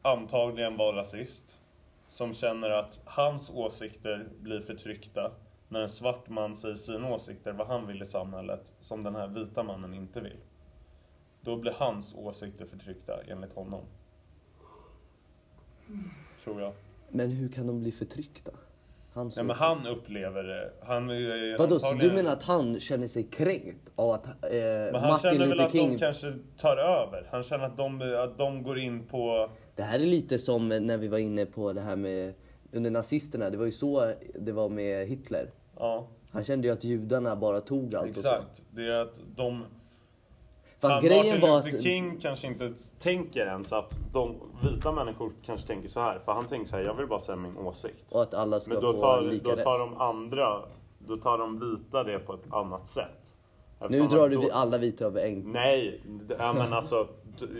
antagligen 0.01 0.77
var 0.77 0.93
rasist. 0.93 1.43
Som 2.07 2.33
känner 2.33 2.69
att 2.69 3.01
hans 3.05 3.49
åsikter 3.49 4.27
blir 4.39 4.61
förtryckta 4.61 5.31
när 5.69 5.81
en 5.81 5.89
svart 5.89 6.29
man 6.29 6.55
säger 6.55 6.75
sina 6.75 7.09
åsikter, 7.09 7.53
vad 7.53 7.67
han 7.67 7.87
vill 7.87 8.01
i 8.01 8.05
samhället, 8.05 8.73
som 8.79 9.03
den 9.03 9.15
här 9.15 9.27
vita 9.27 9.63
mannen 9.63 9.93
inte 9.93 10.21
vill. 10.21 10.37
Då 11.41 11.55
blir 11.55 11.71
hans 11.71 12.15
åsikter 12.15 12.65
förtryckta 12.65 13.23
enligt 13.27 13.53
honom. 13.53 13.81
Tror 16.43 16.61
jag. 16.61 16.73
Men 17.09 17.31
hur 17.31 17.49
kan 17.49 17.67
de 17.67 17.79
bli 17.79 17.91
förtryckta? 17.91 18.51
Han 19.15 19.31
Ja, 19.35 19.43
men 19.43 19.55
han 19.55 19.87
upplever 19.87 20.43
det. 20.43 20.71
Han 20.83 21.07
Vadå, 21.57 21.79
så 21.79 21.93
du 21.93 22.11
menar 22.11 22.31
att 22.31 22.43
han 22.43 22.79
känner 22.79 23.07
sig 23.07 23.23
kränkt 23.23 23.89
av 23.95 24.09
att 24.09 24.25
eh, 24.25 24.31
Men 24.51 24.95
han 24.95 25.09
Martin 25.09 25.31
känner 25.31 25.39
väl 25.39 25.49
Luther 25.49 25.65
att 25.65 25.71
de 25.71 25.97
kanske 25.97 26.33
tar 26.57 26.77
över. 26.77 27.27
Han 27.31 27.43
känner 27.43 27.65
att 27.65 27.77
de, 27.77 28.15
att 28.23 28.37
de 28.37 28.63
går 28.63 28.79
in 28.79 29.03
på... 29.03 29.49
Det 29.75 29.83
här 29.83 29.99
är 29.99 30.05
lite 30.05 30.39
som 30.39 30.67
när 30.69 30.97
vi 30.97 31.07
var 31.07 31.17
inne 31.17 31.45
på 31.45 31.73
det 31.73 31.81
här 31.81 31.95
med 31.95 32.33
under 32.71 32.91
nazisterna. 32.91 33.49
Det 33.49 33.57
var 33.57 33.65
ju 33.65 33.71
så 33.71 34.13
det 34.39 34.51
var 34.51 34.69
med 34.69 35.07
Hitler. 35.07 35.49
Ja, 35.79 36.07
Han 36.31 36.43
kände 36.43 36.67
ju 36.67 36.73
att 36.73 36.83
judarna 36.83 37.35
bara 37.35 37.61
tog 37.61 37.95
allt 37.95 38.17
och 38.17 38.23
så. 38.23 38.29
exakt. 38.29 38.61
Det 38.71 38.87
är 38.87 39.01
att 39.01 39.15
de... 39.35 39.65
Fast 40.79 41.01
grejen 41.03 41.25
Martin 41.27 41.41
var 41.49 41.57
att... 41.59 41.65
Luther 41.65 41.81
King 41.81 42.19
kanske 42.21 42.47
inte 42.47 42.73
tänker 42.99 43.45
ens 43.45 43.73
att 43.73 43.97
de 44.13 44.35
vita 44.63 44.91
människor 44.91 45.31
kanske 45.45 45.67
tänker 45.67 45.89
så 45.89 45.99
här. 45.99 46.19
För 46.19 46.31
han 46.31 46.45
tänker 46.45 46.67
så 46.69 46.75
här, 46.75 46.83
jag 46.83 46.93
vill 46.93 47.07
bara 47.07 47.19
säga 47.19 47.35
min 47.35 47.57
åsikt. 47.57 48.05
Och 48.11 48.21
att 48.21 48.33
alla 48.33 48.59
ska 48.59 48.71
Men 48.73 48.81
då 48.81 48.93
få 48.93 48.99
tar, 48.99 49.21
lika 49.21 49.49
då 49.49 49.55
rätt. 49.55 49.63
tar 49.63 49.79
de 49.79 49.97
andra, 50.01 50.61
då 50.99 51.17
tar 51.17 51.37
de 51.37 51.59
vita 51.59 52.03
det 52.03 52.19
på 52.19 52.33
ett 52.33 52.53
annat 52.53 52.87
sätt. 52.87 53.35
Nu 53.79 53.85
Eftersom 53.85 54.07
drar 54.09 54.25
att 54.25 54.31
du 54.31 54.37
då- 54.37 54.51
alla 54.51 54.77
vita 54.77 55.05
över 55.05 55.21
en. 55.21 55.39
Nej, 55.51 56.01
ja, 56.39 56.53
men 56.53 56.73
alltså, 56.73 57.07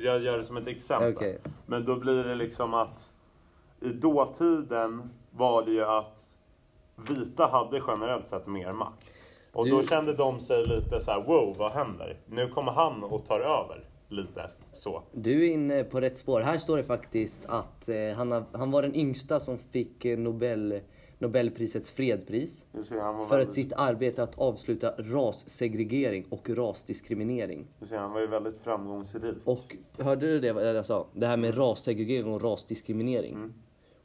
jag 0.04 0.22
gör 0.22 0.38
det 0.38 0.44
som 0.44 0.58
ett 0.58 0.68
exempel. 0.68 1.14
Okej. 1.16 1.40
Men 1.66 1.86
då 1.86 1.96
blir 1.96 2.24
det 2.24 2.36
liksom 2.36 2.74
att 2.74 3.12
i 3.82 3.90
dåtiden 3.90 5.10
var 5.32 5.66
det 5.66 5.72
ju 5.72 5.84
att 5.86 6.20
vita 7.10 7.48
hade 7.48 7.82
generellt 7.88 8.28
sett 8.28 8.48
mer 8.48 8.74
makt. 8.74 9.06
Och 9.56 9.66
Du- 9.66 9.72
då 9.72 9.82
kände 9.82 10.14
de 10.14 10.40
sig 10.40 10.66
lite 10.66 11.00
så 11.00 11.12
här: 11.12 11.24
wow, 11.24 11.56
vad 11.58 11.72
händer? 11.72 12.18
Nu 12.26 12.48
kommer 12.48 12.72
han 12.72 13.04
och 13.04 13.26
tar 13.26 13.40
över. 13.40 13.84
Lite 14.10 14.50
så. 14.74 15.02
Du 15.12 15.46
är 15.48 15.54
inne 15.54 15.84
på 15.84 16.02
rätt 16.02 16.18
spår. 16.18 16.42
Här 16.42 16.58
står 16.58 16.78
det 16.78 16.84
faktiskt 16.84 17.46
att 17.46 17.90
eh, 17.90 17.96
han, 18.16 18.32
har, 18.32 18.44
han 18.52 18.72
var 18.72 18.82
den 18.82 18.96
yngsta 18.96 19.40
som 19.40 19.58
fick 19.58 20.06
eh, 20.06 20.18
Nobel, 20.18 20.80
Nobelprisets 21.20 21.92
fredspris 21.92 22.66
ser, 22.84 23.00
han 23.00 23.18
var, 23.18 23.26
för 23.26 23.36
att 23.36 23.40
väldigt, 23.40 23.54
sitt 23.56 23.74
arbete 23.74 24.24
att 24.24 24.38
avsluta 24.40 24.94
rassegregering 24.98 26.26
och 26.30 26.50
rasdiskriminering. 26.50 27.68
du 27.80 27.86
ser, 27.86 27.98
han 27.98 28.12
var 28.12 28.22
ju 28.22 28.28
väldigt 28.28 28.58
framgångsrik. 28.58 29.36
Och 29.46 29.76
hörde 30.00 30.28
du 30.28 30.40
det 30.40 30.54
vad 30.54 30.76
jag 30.76 30.86
sa? 30.86 31.08
Det 31.14 31.28
här 31.28 31.38
med 31.38 31.58
rassegregering 31.58 32.34
och 32.34 32.44
rasdiskriminering. 32.44 33.34
Mm. 33.34 33.54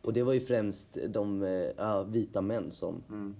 Och 0.03 0.12
det 0.12 0.22
var 0.22 0.32
ju 0.32 0.40
främst 0.40 0.98
de 1.09 1.42
ja, 1.76 2.03
vita 2.03 2.40
män 2.40 2.70
som... 2.72 3.03
Mm. 3.09 3.36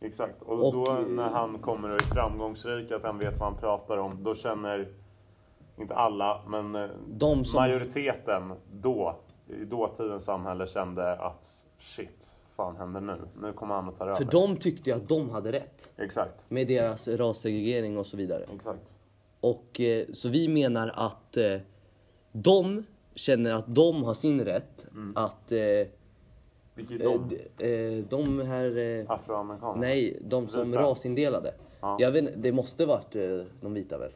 Exakt. 0.00 0.42
Och, 0.42 0.66
Och, 0.66 0.72
då 0.72 0.98
när 1.08 1.28
han 1.28 1.58
kommer 1.58 1.88
och 1.88 1.94
är 1.94 2.04
framgångsrik, 2.14 2.90
att 2.92 3.02
han 3.02 3.18
vet 3.18 3.38
vad 3.40 3.48
han 3.52 3.60
pratar 3.60 3.96
om, 3.96 4.22
då 4.24 4.34
känner, 4.34 4.88
inte 5.78 5.94
alla, 5.94 6.42
men 6.48 6.74
eh, 6.74 6.88
De 7.08 7.44
som- 7.44 7.56
majoriteten 7.60 8.52
då, 8.72 9.16
i 9.48 9.64
dåtidens 9.64 10.24
samhälle 10.24 10.66
kände 10.66 11.12
att 11.16 11.64
shit, 11.78 12.36
fan 12.56 12.76
händer 12.76 13.00
nu? 13.00 13.16
Nu 13.42 13.52
kommer 13.52 13.74
han 13.74 13.88
att 13.88 13.96
ta 13.96 14.04
över. 14.04 14.16
För 14.16 14.24
de 14.24 14.56
tyckte 14.56 14.90
ju 14.90 14.96
att 14.96 15.08
de 15.08 15.30
hade 15.30 15.52
rätt. 15.52 15.88
Exakt, 15.96 16.44
Med 16.50 16.68
deras 16.68 17.08
rassegregering 17.08 17.98
och 17.98 18.06
så 18.06 18.16
vidare. 18.16 18.44
exakt. 18.54 18.92
Och 19.40 19.80
eh, 19.80 20.06
så 20.12 20.28
vi 20.28 20.48
menar 20.48 20.92
att 20.96 21.36
eh, 21.36 21.58
de 22.32 22.84
känner 23.14 23.54
att 23.54 23.74
de 23.74 24.02
har 24.04 24.14
sin 24.14 24.44
rätt. 24.44 24.86
Att 25.14 25.52
eh, 25.52 25.58
Vilket 26.78 27.02
eh, 27.06 27.12
de? 27.12 27.28
d- 27.58 27.98
eh, 27.98 28.04
de 28.08 28.40
här... 28.40 28.78
Eh, 28.78 29.10
Afroamerikaner? 29.10 29.80
nej, 29.80 30.18
de 30.20 30.48
som 30.48 30.70
Vita? 30.70 30.82
rasindelade. 30.82 31.54
Ja. 31.80 31.96
Jag 32.00 32.10
vet, 32.10 32.42
det 32.42 32.52
måste 32.52 32.86
varit 32.86 33.16
eh, 33.16 33.22
de 33.60 33.74
vita 33.74 33.98
väl? 33.98 34.10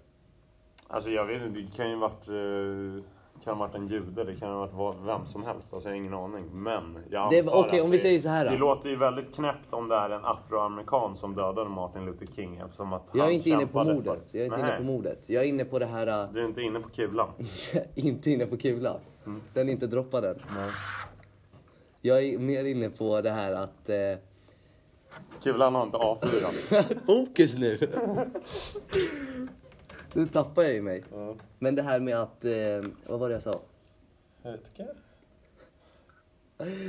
Alltså 0.89 1.11
jag 1.11 1.25
vet 1.27 1.43
inte, 1.43 1.61
det 1.61 1.77
kan 1.77 1.91
ju 1.91 1.97
varit, 1.97 2.29
eh, 2.29 3.05
kan 3.45 3.57
ha 3.59 3.67
varit 3.67 3.75
en 3.75 3.87
jude, 3.87 4.25
det 4.25 4.35
kan 4.35 4.51
ha 4.53 4.67
varit 4.67 4.97
vem 5.07 5.27
som 5.27 5.43
helst. 5.45 5.73
Alltså 5.75 5.89
jag 5.89 5.95
har 5.95 5.99
ingen 6.01 6.15
aning. 6.15 6.45
Men 6.53 6.99
jag 7.11 7.31
Det- 7.31 7.41
antar 7.41 7.55
okej, 7.61 7.79
att 7.79 7.85
om 7.85 7.91
vi 7.91 7.97
det- 7.97 8.03
säger 8.03 8.21
så 8.21 8.29
här 8.29 8.45
då. 8.45 8.51
Det 8.51 8.57
låter 8.59 8.89
ju 8.89 8.97
väldigt 8.97 9.35
knäppt 9.35 9.73
om 9.73 9.89
det 9.89 9.95
är 9.95 10.11
en 10.11 10.25
afroamerikan 10.25 11.17
som 11.17 11.35
dödade 11.35 11.71
Martin 11.71 12.05
Luther 12.07 12.27
King. 12.27 12.57
Eftersom 12.65 12.93
att 12.93 13.03
Jag 13.15 13.27
är 13.29 13.31
inte 13.31 13.51
inne 13.51 13.67
på 13.67 13.85
mordet. 13.85 14.31
För... 14.31 14.39
Jag 14.39 14.43
är 14.43 14.45
inte 14.47 14.59
inne 14.61 14.69
Nej, 14.69 14.77
på 14.79 14.83
mordet. 14.85 15.29
Jag 15.29 15.43
är 15.45 15.47
inne 15.49 15.65
på 15.65 15.79
det 15.79 15.87
här... 15.87 16.07
eh, 16.25 16.33
Du 16.33 16.41
är 16.41 16.45
inte 16.45 16.63
inne 16.63 16.81
på 16.81 16.89
kulan? 16.89 17.29
inte 17.95 18.31
inne 18.31 18.47
på 18.47 18.57
kulan. 18.57 18.97
Den 19.55 19.69
är 19.69 19.73
inte 19.73 19.87
droppad 19.87 20.25
än. 20.25 20.37
Nej. 20.57 20.71
Jag 22.05 22.25
är 22.25 22.39
mer 22.39 22.65
inne 22.65 22.91
på 22.91 23.21
det 23.21 23.31
här 23.31 23.53
att... 23.53 23.89
Eh, 23.89 24.19
Kulan 25.43 25.75
har 25.75 25.83
inte 25.83 25.97
avfyrats. 25.97 26.73
fokus 27.07 27.57
nu! 27.59 27.79
nu 30.13 30.27
tappar 30.27 30.63
jag 30.63 30.75
ju 30.75 30.83
mig. 30.83 31.05
Ja. 31.13 31.35
Men 31.59 31.75
det 31.75 31.83
här 31.83 32.01
med 32.01 32.17
att... 32.17 32.45
Eh, 32.45 32.53
vad 33.07 33.21
var 33.21 33.29
det 33.29 33.35
jag 33.35 33.43
sa? 33.43 33.61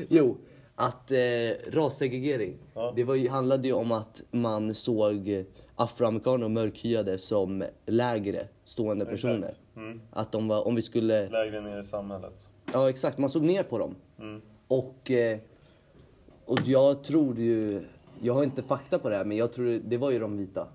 Jo, 0.09 0.37
att 0.75 1.11
eh, 1.11 1.17
rassegregering. 1.71 2.57
Ja. 2.73 2.93
Det 2.95 3.03
var 3.03 3.15
ju, 3.15 3.29
handlade 3.29 3.67
ju 3.67 3.73
om 3.73 3.91
att 3.91 4.21
man 4.31 4.75
såg 4.75 5.45
afroamerikaner 5.75 6.45
och 6.45 6.51
mörkhyade 6.51 7.17
som 7.17 7.63
lägre 7.85 8.47
stående 8.65 9.05
personer. 9.05 9.53
Mm. 9.75 10.01
Att 10.11 10.31
de 10.31 10.47
var, 10.47 10.67
om 10.67 10.75
vi 10.75 10.81
skulle... 10.81 11.29
Lägre 11.29 11.61
ner 11.61 11.79
i 11.79 11.83
samhället. 11.83 12.49
Ja 12.73 12.89
exakt, 12.89 13.17
man 13.17 13.29
såg 13.29 13.43
ner 13.43 13.63
på 13.63 13.77
dem. 13.77 13.95
Mm. 14.19 14.41
Och, 14.77 15.11
eh, 15.11 15.37
och 16.45 16.59
jag 16.65 17.03
tror 17.03 17.37
ju, 17.39 17.81
jag 18.21 18.33
har 18.33 18.43
inte 18.43 18.63
fakta 18.63 18.99
på 18.99 19.09
det 19.09 19.17
här 19.17 19.25
men 19.25 19.37
jag 19.37 19.53
tror 19.53 19.81
det 19.85 19.97
var 19.97 20.11
ju 20.11 20.19
de 20.19 20.37
vita 20.37 20.67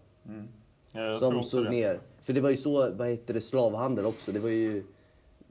Ja, 0.93 1.01
jag 1.03 1.19
tror 1.19 1.31
som 1.33 1.43
såg 1.43 1.65
det. 1.65 1.71
ner. 1.71 2.01
För 2.23 2.33
det 2.33 2.41
var 2.41 2.51
ju 2.51 2.57
så, 2.57 2.91
vad 2.95 3.09
heter 3.09 3.35
det, 3.35 3.41
slavhandel 3.41 4.07
också. 4.07 4.33
Det 4.33 4.39
var 4.41 4.49
ju 4.49 4.79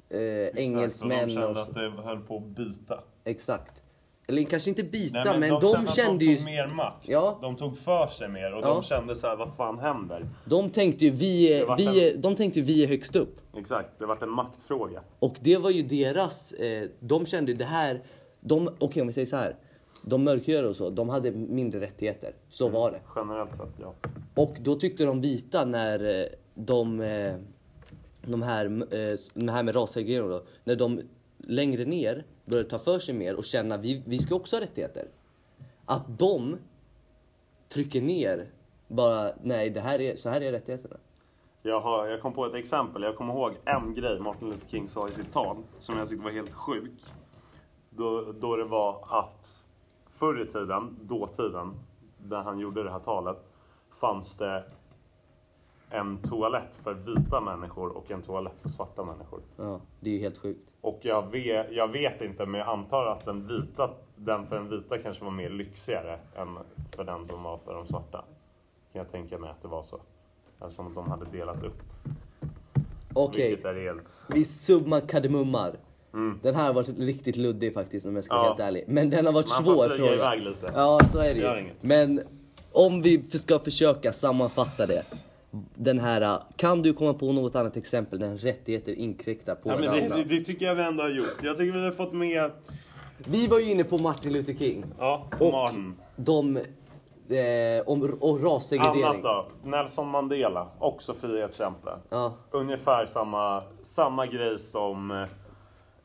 eh, 0.09 0.19
Exakt, 0.19 0.59
engelsmän 0.59 1.19
och 1.19 1.27
de 1.27 1.33
kände 1.33 1.47
och 1.47 1.57
att 1.61 1.73
det 1.73 1.89
höll 2.03 2.19
på 2.19 2.37
att 2.37 2.43
bita. 2.43 3.03
Exexakt. 3.23 3.81
Eller 4.29 4.43
kanske 4.43 4.69
inte 4.69 4.83
bita 4.83 5.23
Nej, 5.23 5.39
men, 5.39 5.49
de, 5.49 5.75
att 5.75 5.95
kände 5.95 6.19
de 6.19 6.25
ju, 6.25 6.35
tog 6.37 6.45
mer 6.45 6.67
makt. 6.67 7.09
Ja. 7.09 7.39
De 7.41 7.55
tog 7.55 7.77
för 7.77 8.07
sig 8.07 8.27
mer 8.29 8.53
och 8.53 8.63
Ja. 8.63 8.73
de 8.73 8.83
kände 8.83 9.15
så 9.15 9.27
här, 9.27 9.35
vad 9.35 9.55
fan 9.55 9.79
händer? 9.79 10.25
de 10.45 10.69
tänkte 10.69 11.05
ju 11.05 11.11
vi, 11.11 11.53
är- 11.53 11.77
vi, 11.77 12.07
är- 12.09 12.17
de 12.17 12.35
tänkte 12.35 12.59
ju 12.59 12.65
vi 12.65 12.83
är 12.83 12.87
högst 12.87 13.15
upp. 13.15 13.39
Exakt, 13.57 13.89
det 13.99 14.05
vart 14.05 14.23
en 14.23 14.29
maktfråga. 14.29 15.01
Och 15.19 15.35
det 15.41 15.57
var 15.57 15.69
ju 15.69 15.83
deras, 15.83 16.51
eh, 16.53 16.87
de 16.99 17.25
kände 17.25 17.51
ju 17.51 17.57
det 17.57 17.65
här, 17.65 18.01
de, 18.47 18.69
okej 18.79 19.01
om 19.01 19.07
vi 19.07 19.13
säger 19.13 19.27
så 19.27 19.35
här. 19.35 19.55
De 20.01 20.23
mörkhyade 20.23 20.67
och 20.67 20.75
så, 20.75 20.89
de 20.89 21.09
hade 21.09 21.31
mindre 21.31 21.79
rättigheter. 21.81 22.33
Så 22.49 22.69
var 22.69 22.91
det. 22.91 23.01
Generellt 23.15 23.55
sett, 23.55 23.79
ja. 23.79 23.93
Och 24.35 24.57
då 24.61 24.75
tyckte 24.75 25.05
de 25.05 25.21
vita 25.21 25.65
när 25.65 26.19
eh, 26.21 26.25
de, 26.53 27.01
eh, 27.01 27.35
de 28.21 28.41
här, 28.41 28.65
eh, 28.65 29.17
de 29.33 29.49
här 29.49 29.63
med 29.63 29.75
rassegregering 29.75 30.29
då, 30.29 30.43
när 30.63 30.75
de 30.75 31.01
längre 31.37 31.85
ner 31.85 32.25
började 32.45 32.69
ta 32.69 32.79
för 32.79 32.99
sig 32.99 33.15
mer 33.15 33.35
och 33.35 33.45
känna 33.45 33.77
vi, 33.77 34.03
vi 34.05 34.19
ska 34.19 34.35
också 34.35 34.55
ha 34.55 34.61
rättigheter. 34.61 35.07
Att 35.85 36.19
de 36.19 36.57
trycker 37.69 38.01
ner 38.01 38.47
bara, 38.87 39.33
nej 39.43 39.69
det 39.69 39.81
här 39.81 40.01
är, 40.01 40.15
så 40.15 40.29
här 40.29 40.41
är 40.41 40.51
rättigheterna. 40.51 40.97
Jag, 41.61 41.79
har, 41.79 42.07
jag 42.07 42.21
kom 42.21 42.33
på 42.33 42.45
ett 42.45 42.53
exempel. 42.53 43.03
Jag 43.03 43.15
kommer 43.15 43.33
ihåg 43.33 43.53
en 43.65 43.93
grej 43.93 44.19
Martin 44.19 44.49
Luther 44.49 44.69
King 44.69 44.89
sa 44.89 45.09
i 45.09 45.11
sitt 45.11 45.33
tal 45.33 45.57
som 45.77 45.97
jag 45.97 46.09
tyckte 46.09 46.23
var 46.23 46.31
helt 46.31 46.53
sjuk. 46.53 46.91
Då, 47.97 48.31
då 48.39 48.55
det 48.55 48.63
var 48.63 49.05
att 49.09 49.65
förr 50.09 50.41
i 50.41 50.45
tiden, 50.45 50.97
dåtiden, 51.01 51.73
där 52.17 52.41
han 52.41 52.59
gjorde 52.59 52.83
det 52.83 52.91
här 52.91 52.99
talet, 52.99 53.37
fanns 54.01 54.35
det 54.35 54.63
en 55.89 56.17
toalett 56.17 56.75
för 56.75 56.93
vita 56.93 57.41
människor 57.41 57.97
och 57.97 58.11
en 58.11 58.21
toalett 58.21 58.59
för 58.59 58.69
svarta 58.69 59.03
människor. 59.03 59.41
Ja, 59.57 59.79
det 59.99 60.09
är 60.09 60.13
ju 60.13 60.19
helt 60.19 60.37
sjukt. 60.37 60.69
Och 60.81 60.99
jag 61.01 61.31
vet, 61.31 61.71
jag 61.71 61.87
vet 61.87 62.21
inte, 62.21 62.45
men 62.45 62.59
jag 62.59 62.69
antar 62.69 63.05
att 63.05 63.25
den 63.25 63.41
vita, 63.41 63.89
den 64.15 64.45
för 64.45 64.55
den 64.55 64.69
vita 64.69 64.97
kanske 64.97 65.23
var 65.23 65.31
mer 65.31 65.49
lyxigare 65.49 66.19
än 66.35 66.59
för 66.95 67.03
den 67.03 67.27
som 67.27 67.43
var 67.43 67.57
för 67.57 67.73
de 67.73 67.85
svarta. 67.85 68.17
Kan 68.93 68.99
jag 68.99 69.09
tänka 69.09 69.37
mig 69.37 69.49
att 69.49 69.61
det 69.61 69.67
var 69.67 69.83
så. 69.83 69.99
Eftersom 70.61 70.93
de 70.93 71.09
hade 71.09 71.25
delat 71.25 71.63
upp. 71.63 71.81
Okej, 73.13 73.61
helt... 73.63 74.25
vi 74.29 74.45
summa 74.45 75.01
kardemummar. 75.01 75.77
Mm. 76.17 76.39
Den 76.43 76.55
här 76.55 76.65
har 76.67 76.73
varit 76.73 76.99
riktigt 76.99 77.35
luddig 77.35 77.73
faktiskt 77.73 78.05
om 78.05 78.15
jag 78.15 78.23
ska 78.23 78.35
vara 78.35 78.45
Ja. 78.45 78.49
helt 78.49 78.59
ärlig. 78.59 78.83
Men 78.87 79.09
den 79.09 79.25
har 79.25 79.33
varit 79.33 79.49
Man 79.49 79.63
får 79.63 79.73
svår 79.75 79.89
flyga 79.89 79.97
fråga. 80.09 80.13
iväg 80.35 80.41
lite. 80.41 80.71
Ja, 80.75 80.99
så 81.11 81.19
är 81.19 81.33
det 81.33 81.39
Gör 81.39 81.55
ju. 81.55 81.61
inget. 81.61 81.83
Men 81.83 82.21
om 82.71 83.01
vi 83.01 83.23
ska 83.37 83.59
försöka 83.59 84.13
sammanfatta 84.13 84.85
det. 84.87 85.03
Den 85.75 85.99
här, 85.99 86.39
kan 86.55 86.81
du 86.81 86.93
komma 86.93 87.13
på 87.13 87.31
något 87.31 87.55
annat 87.55 87.77
exempel 87.77 88.19
där 88.19 88.35
rättigheter 88.37 88.91
inkräktar 88.91 89.55
på 89.55 89.69
Ja, 89.69 89.77
men 89.77 89.85
varandra? 89.89 90.17
det, 90.17 90.23
det, 90.23 90.37
det 90.37 90.45
tycker 90.45 90.65
jag 90.65 90.75
vi 90.75 90.81
ändå 90.83 91.03
har 91.03 91.09
gjort. 91.09 91.37
Jag 91.43 91.57
tycker 91.57 91.73
vi 91.79 91.83
har 91.85 91.91
fått 91.91 92.13
med... 92.13 92.51
Vi 93.17 93.47
var 93.47 93.59
ju 93.59 93.71
inne 93.71 93.83
på 93.83 93.97
Martin 93.97 94.33
Luther 94.33 94.53
King. 94.53 94.85
Ja, 94.99 95.25
Och 95.39 95.51
Martin. 95.53 95.95
de, 96.15 96.57
eh, 96.57 96.63
om, 97.85 98.17
och 98.21 98.43
rassegregering. 98.43 99.03
Annat 99.03 99.23
då? 99.23 99.45
Nelson 99.63 100.07
Mandela, 100.07 100.67
också 100.79 101.13
frihetskämpe. 101.13 101.89
Ja, 102.09 102.33
Ungefär 102.51 103.05
samma, 103.05 103.63
samma 103.83 104.25
grej 104.25 104.59
som 104.59 105.11
eh, 105.11 105.23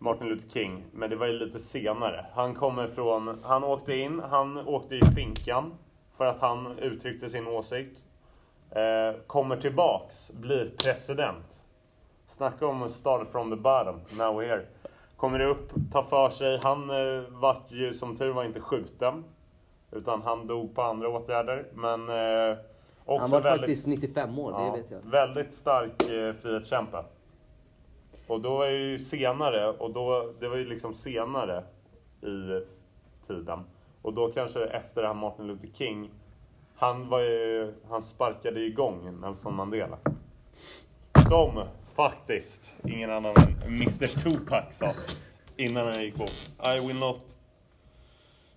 Martin 0.02 0.28
Luther 0.28 0.48
King, 0.48 0.84
men 0.92 1.10
det 1.10 1.16
var 1.16 1.26
ju 1.26 1.32
lite 1.32 1.58
senare. 1.58 2.26
Han 2.34 2.54
kommer 2.54 2.86
från, 2.86 3.38
han 3.42 3.64
åkte 3.64 3.94
in, 3.94 4.22
han 4.30 4.58
åkte 4.58 4.96
i 4.96 5.00
finkan 5.14 5.74
för 6.16 6.26
att 6.26 6.40
han 6.40 6.78
uttryckte 6.78 7.30
sin 7.30 7.46
åsikt. 7.46 8.02
Eh, 8.70 9.20
kommer 9.26 9.56
tillbaks, 9.56 10.30
blir 10.30 10.70
president. 10.84 11.64
Snacka 12.26 12.66
om 12.66 12.88
start 12.88 13.28
from 13.28 13.50
the 13.50 13.56
bottom, 13.56 14.00
now 14.18 14.40
we're 14.40 14.48
here. 14.48 14.66
Kommer 15.16 15.40
upp, 15.40 15.70
tar 15.92 16.02
för 16.02 16.30
sig. 16.30 16.60
Han 16.62 16.90
eh, 16.90 17.22
vart 17.28 17.72
ju 17.72 17.94
som 17.94 18.16
tur 18.16 18.30
var 18.30 18.44
inte 18.44 18.60
skjuten. 18.60 19.24
Utan 19.90 20.22
han 20.22 20.46
dog 20.46 20.74
på 20.74 20.82
andra 20.82 21.08
åtgärder. 21.08 21.66
Men 21.74 22.08
eh, 22.08 22.58
också 23.04 23.20
han 23.20 23.30
var 23.30 23.40
väldigt... 23.40 23.60
faktiskt 23.60 23.86
95 23.86 24.38
år, 24.38 24.52
Ja, 24.52 24.70
det 24.70 24.82
vet 24.82 24.90
jag. 24.90 25.10
Väldigt 25.10 25.52
stark 25.52 26.02
eh, 26.02 26.34
frihetskämpe. 26.34 27.04
Och 28.32 28.40
då 28.40 28.62
är 28.62 28.70
det 28.70 28.78
ju 28.78 28.98
senare, 28.98 29.68
och 29.68 29.92
då, 29.92 30.32
det 30.40 30.48
var 30.48 30.56
ju 30.56 30.64
liksom 30.64 30.94
senare 30.94 31.64
i 32.22 32.62
tiden. 33.26 33.60
Och 34.02 34.12
då 34.12 34.32
kanske 34.32 34.64
efter 34.64 35.02
det 35.02 35.06
här 35.08 35.14
Martin 35.14 35.46
Luther 35.46 35.68
King, 35.74 36.10
han, 36.74 37.08
var 37.08 37.20
ju, 37.20 37.72
han 37.90 38.02
sparkade 38.02 38.60
igång 38.60 39.20
Nelson 39.20 39.54
Mandela. 39.54 39.98
Som 41.28 41.64
faktiskt 41.94 42.72
ingen 42.84 43.10
annan 43.10 43.34
än 43.36 43.66
Mr 43.66 44.06
Tupac 44.22 44.64
sa 44.76 44.92
innan 45.56 45.86
han 45.86 46.02
gick 46.02 46.16
bort. 46.16 46.50
I 46.76 46.86
will 46.86 46.98
not 46.98 47.20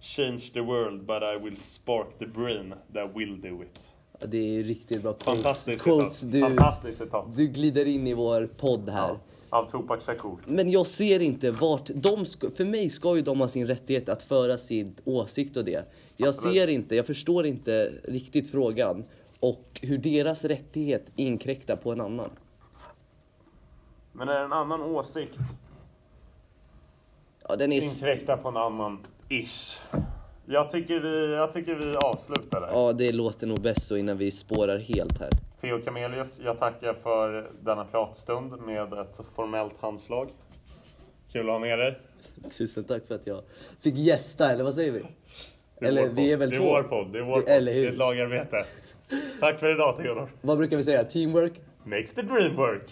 change 0.01 0.41
the 0.53 0.61
world 0.61 1.05
but 1.05 1.23
I 1.23 1.43
will 1.43 1.57
spark 1.63 2.07
the 2.19 2.25
brain 2.27 2.73
that 2.93 3.15
will 3.15 3.41
do 3.41 3.63
it. 3.63 3.91
Ja, 4.19 4.27
Det 4.27 4.37
är 4.37 4.63
riktigt 4.63 5.01
bra 5.01 5.13
quotes. 5.13 5.43
Fantastiskt 5.43 5.83
quotes 5.83 6.17
citat. 6.19 6.31
du, 6.31 6.41
Fantastiskt 6.41 6.97
citat. 6.97 7.35
du 7.37 7.47
glider 7.47 7.85
in 7.85 8.07
i 8.07 8.13
vår 8.13 8.49
podd 8.57 8.89
här. 8.89 9.07
Ja, 9.07 9.17
av 9.55 9.65
Tupac 9.65 10.05
Shakur. 10.05 10.37
Men 10.45 10.69
jag 10.69 10.87
ser 10.87 11.19
inte 11.19 11.51
vart 11.51 11.89
de 11.93 12.25
ska, 12.25 12.51
för 12.51 12.65
mig 12.65 12.89
ska 12.89 13.15
ju 13.15 13.21
de 13.21 13.39
ha 13.39 13.47
sin 13.47 13.67
rättighet 13.67 14.09
att 14.09 14.21
föra 14.23 14.57
sin 14.57 14.95
åsikt 15.05 15.57
och 15.57 15.65
det. 15.65 15.85
Jag 16.17 16.29
Absolut. 16.29 16.55
ser 16.55 16.67
inte, 16.67 16.95
jag 16.95 17.05
förstår 17.05 17.45
inte 17.45 17.93
riktigt 18.03 18.51
frågan 18.51 19.03
och 19.39 19.79
hur 19.81 19.97
deras 19.97 20.43
rättighet 20.43 21.05
inkräktar 21.15 21.75
på 21.75 21.91
en 21.91 22.01
annan. 22.01 22.29
Men 24.11 24.29
är 24.29 24.33
det 24.33 24.45
en 24.45 24.53
annan 24.53 24.81
åsikt 24.81 25.39
Ja, 27.49 27.55
den 27.55 27.71
är... 27.71 27.83
inkräktar 27.83 28.37
på 28.37 28.49
en 28.49 28.57
annan 28.57 28.99
ish. 29.29 29.79
Jag 30.47 30.69
tycker 30.69 30.99
vi, 30.99 31.35
jag 31.35 31.51
tycker 31.51 31.75
vi 31.75 31.95
avslutar 31.95 32.61
där. 32.61 32.67
Ja, 32.67 32.93
det 32.93 33.11
låter 33.11 33.47
nog 33.47 33.61
bäst 33.61 33.87
så 33.87 33.97
innan 33.97 34.17
vi 34.17 34.31
spårar 34.31 34.77
helt 34.77 35.19
här. 35.19 35.29
Theo 35.61 35.77
Camelius, 35.79 36.39
jag 36.45 36.57
tackar 36.59 36.93
för 36.93 37.51
denna 37.61 37.85
pratstund 37.85 38.61
med 38.61 38.93
ett 38.93 39.19
formellt 39.35 39.81
handslag. 39.81 40.29
Kul 41.31 41.41
att 41.49 41.53
ha 41.53 41.59
med 41.59 41.79
dig. 41.79 41.99
Tusen 42.57 42.83
tack 42.83 43.07
för 43.07 43.15
att 43.15 43.27
jag 43.27 43.41
fick 43.81 43.95
gästa, 43.95 44.51
eller 44.51 44.63
vad 44.63 44.73
säger 44.75 44.91
vi? 44.91 44.99
Det 45.79 45.85
är 45.85 45.89
Eller 45.89 46.07
vi 46.09 46.31
är 46.31 46.37
väl 46.37 46.49
Det 46.49 46.55
är 46.55 46.59
två? 46.59 46.65
vår 46.65 46.83
podd. 46.83 47.13
Det 47.13 47.19
är 47.19 47.23
vår 47.23 47.41
podd. 47.41 47.49
Eller 47.49 47.73
hur? 47.73 47.81
Det 47.81 47.87
är 47.87 47.91
ett 47.91 47.97
lagarbete. 47.97 48.65
Tack 49.39 49.59
för 49.59 49.71
idag 49.71 49.97
Theodor. 49.97 50.31
Vad 50.41 50.57
brukar 50.57 50.77
vi 50.77 50.83
säga? 50.83 51.03
Teamwork? 51.03 51.53
Makes 51.83 52.13
the 52.13 52.21
dream 52.21 52.55
work. 52.55 52.89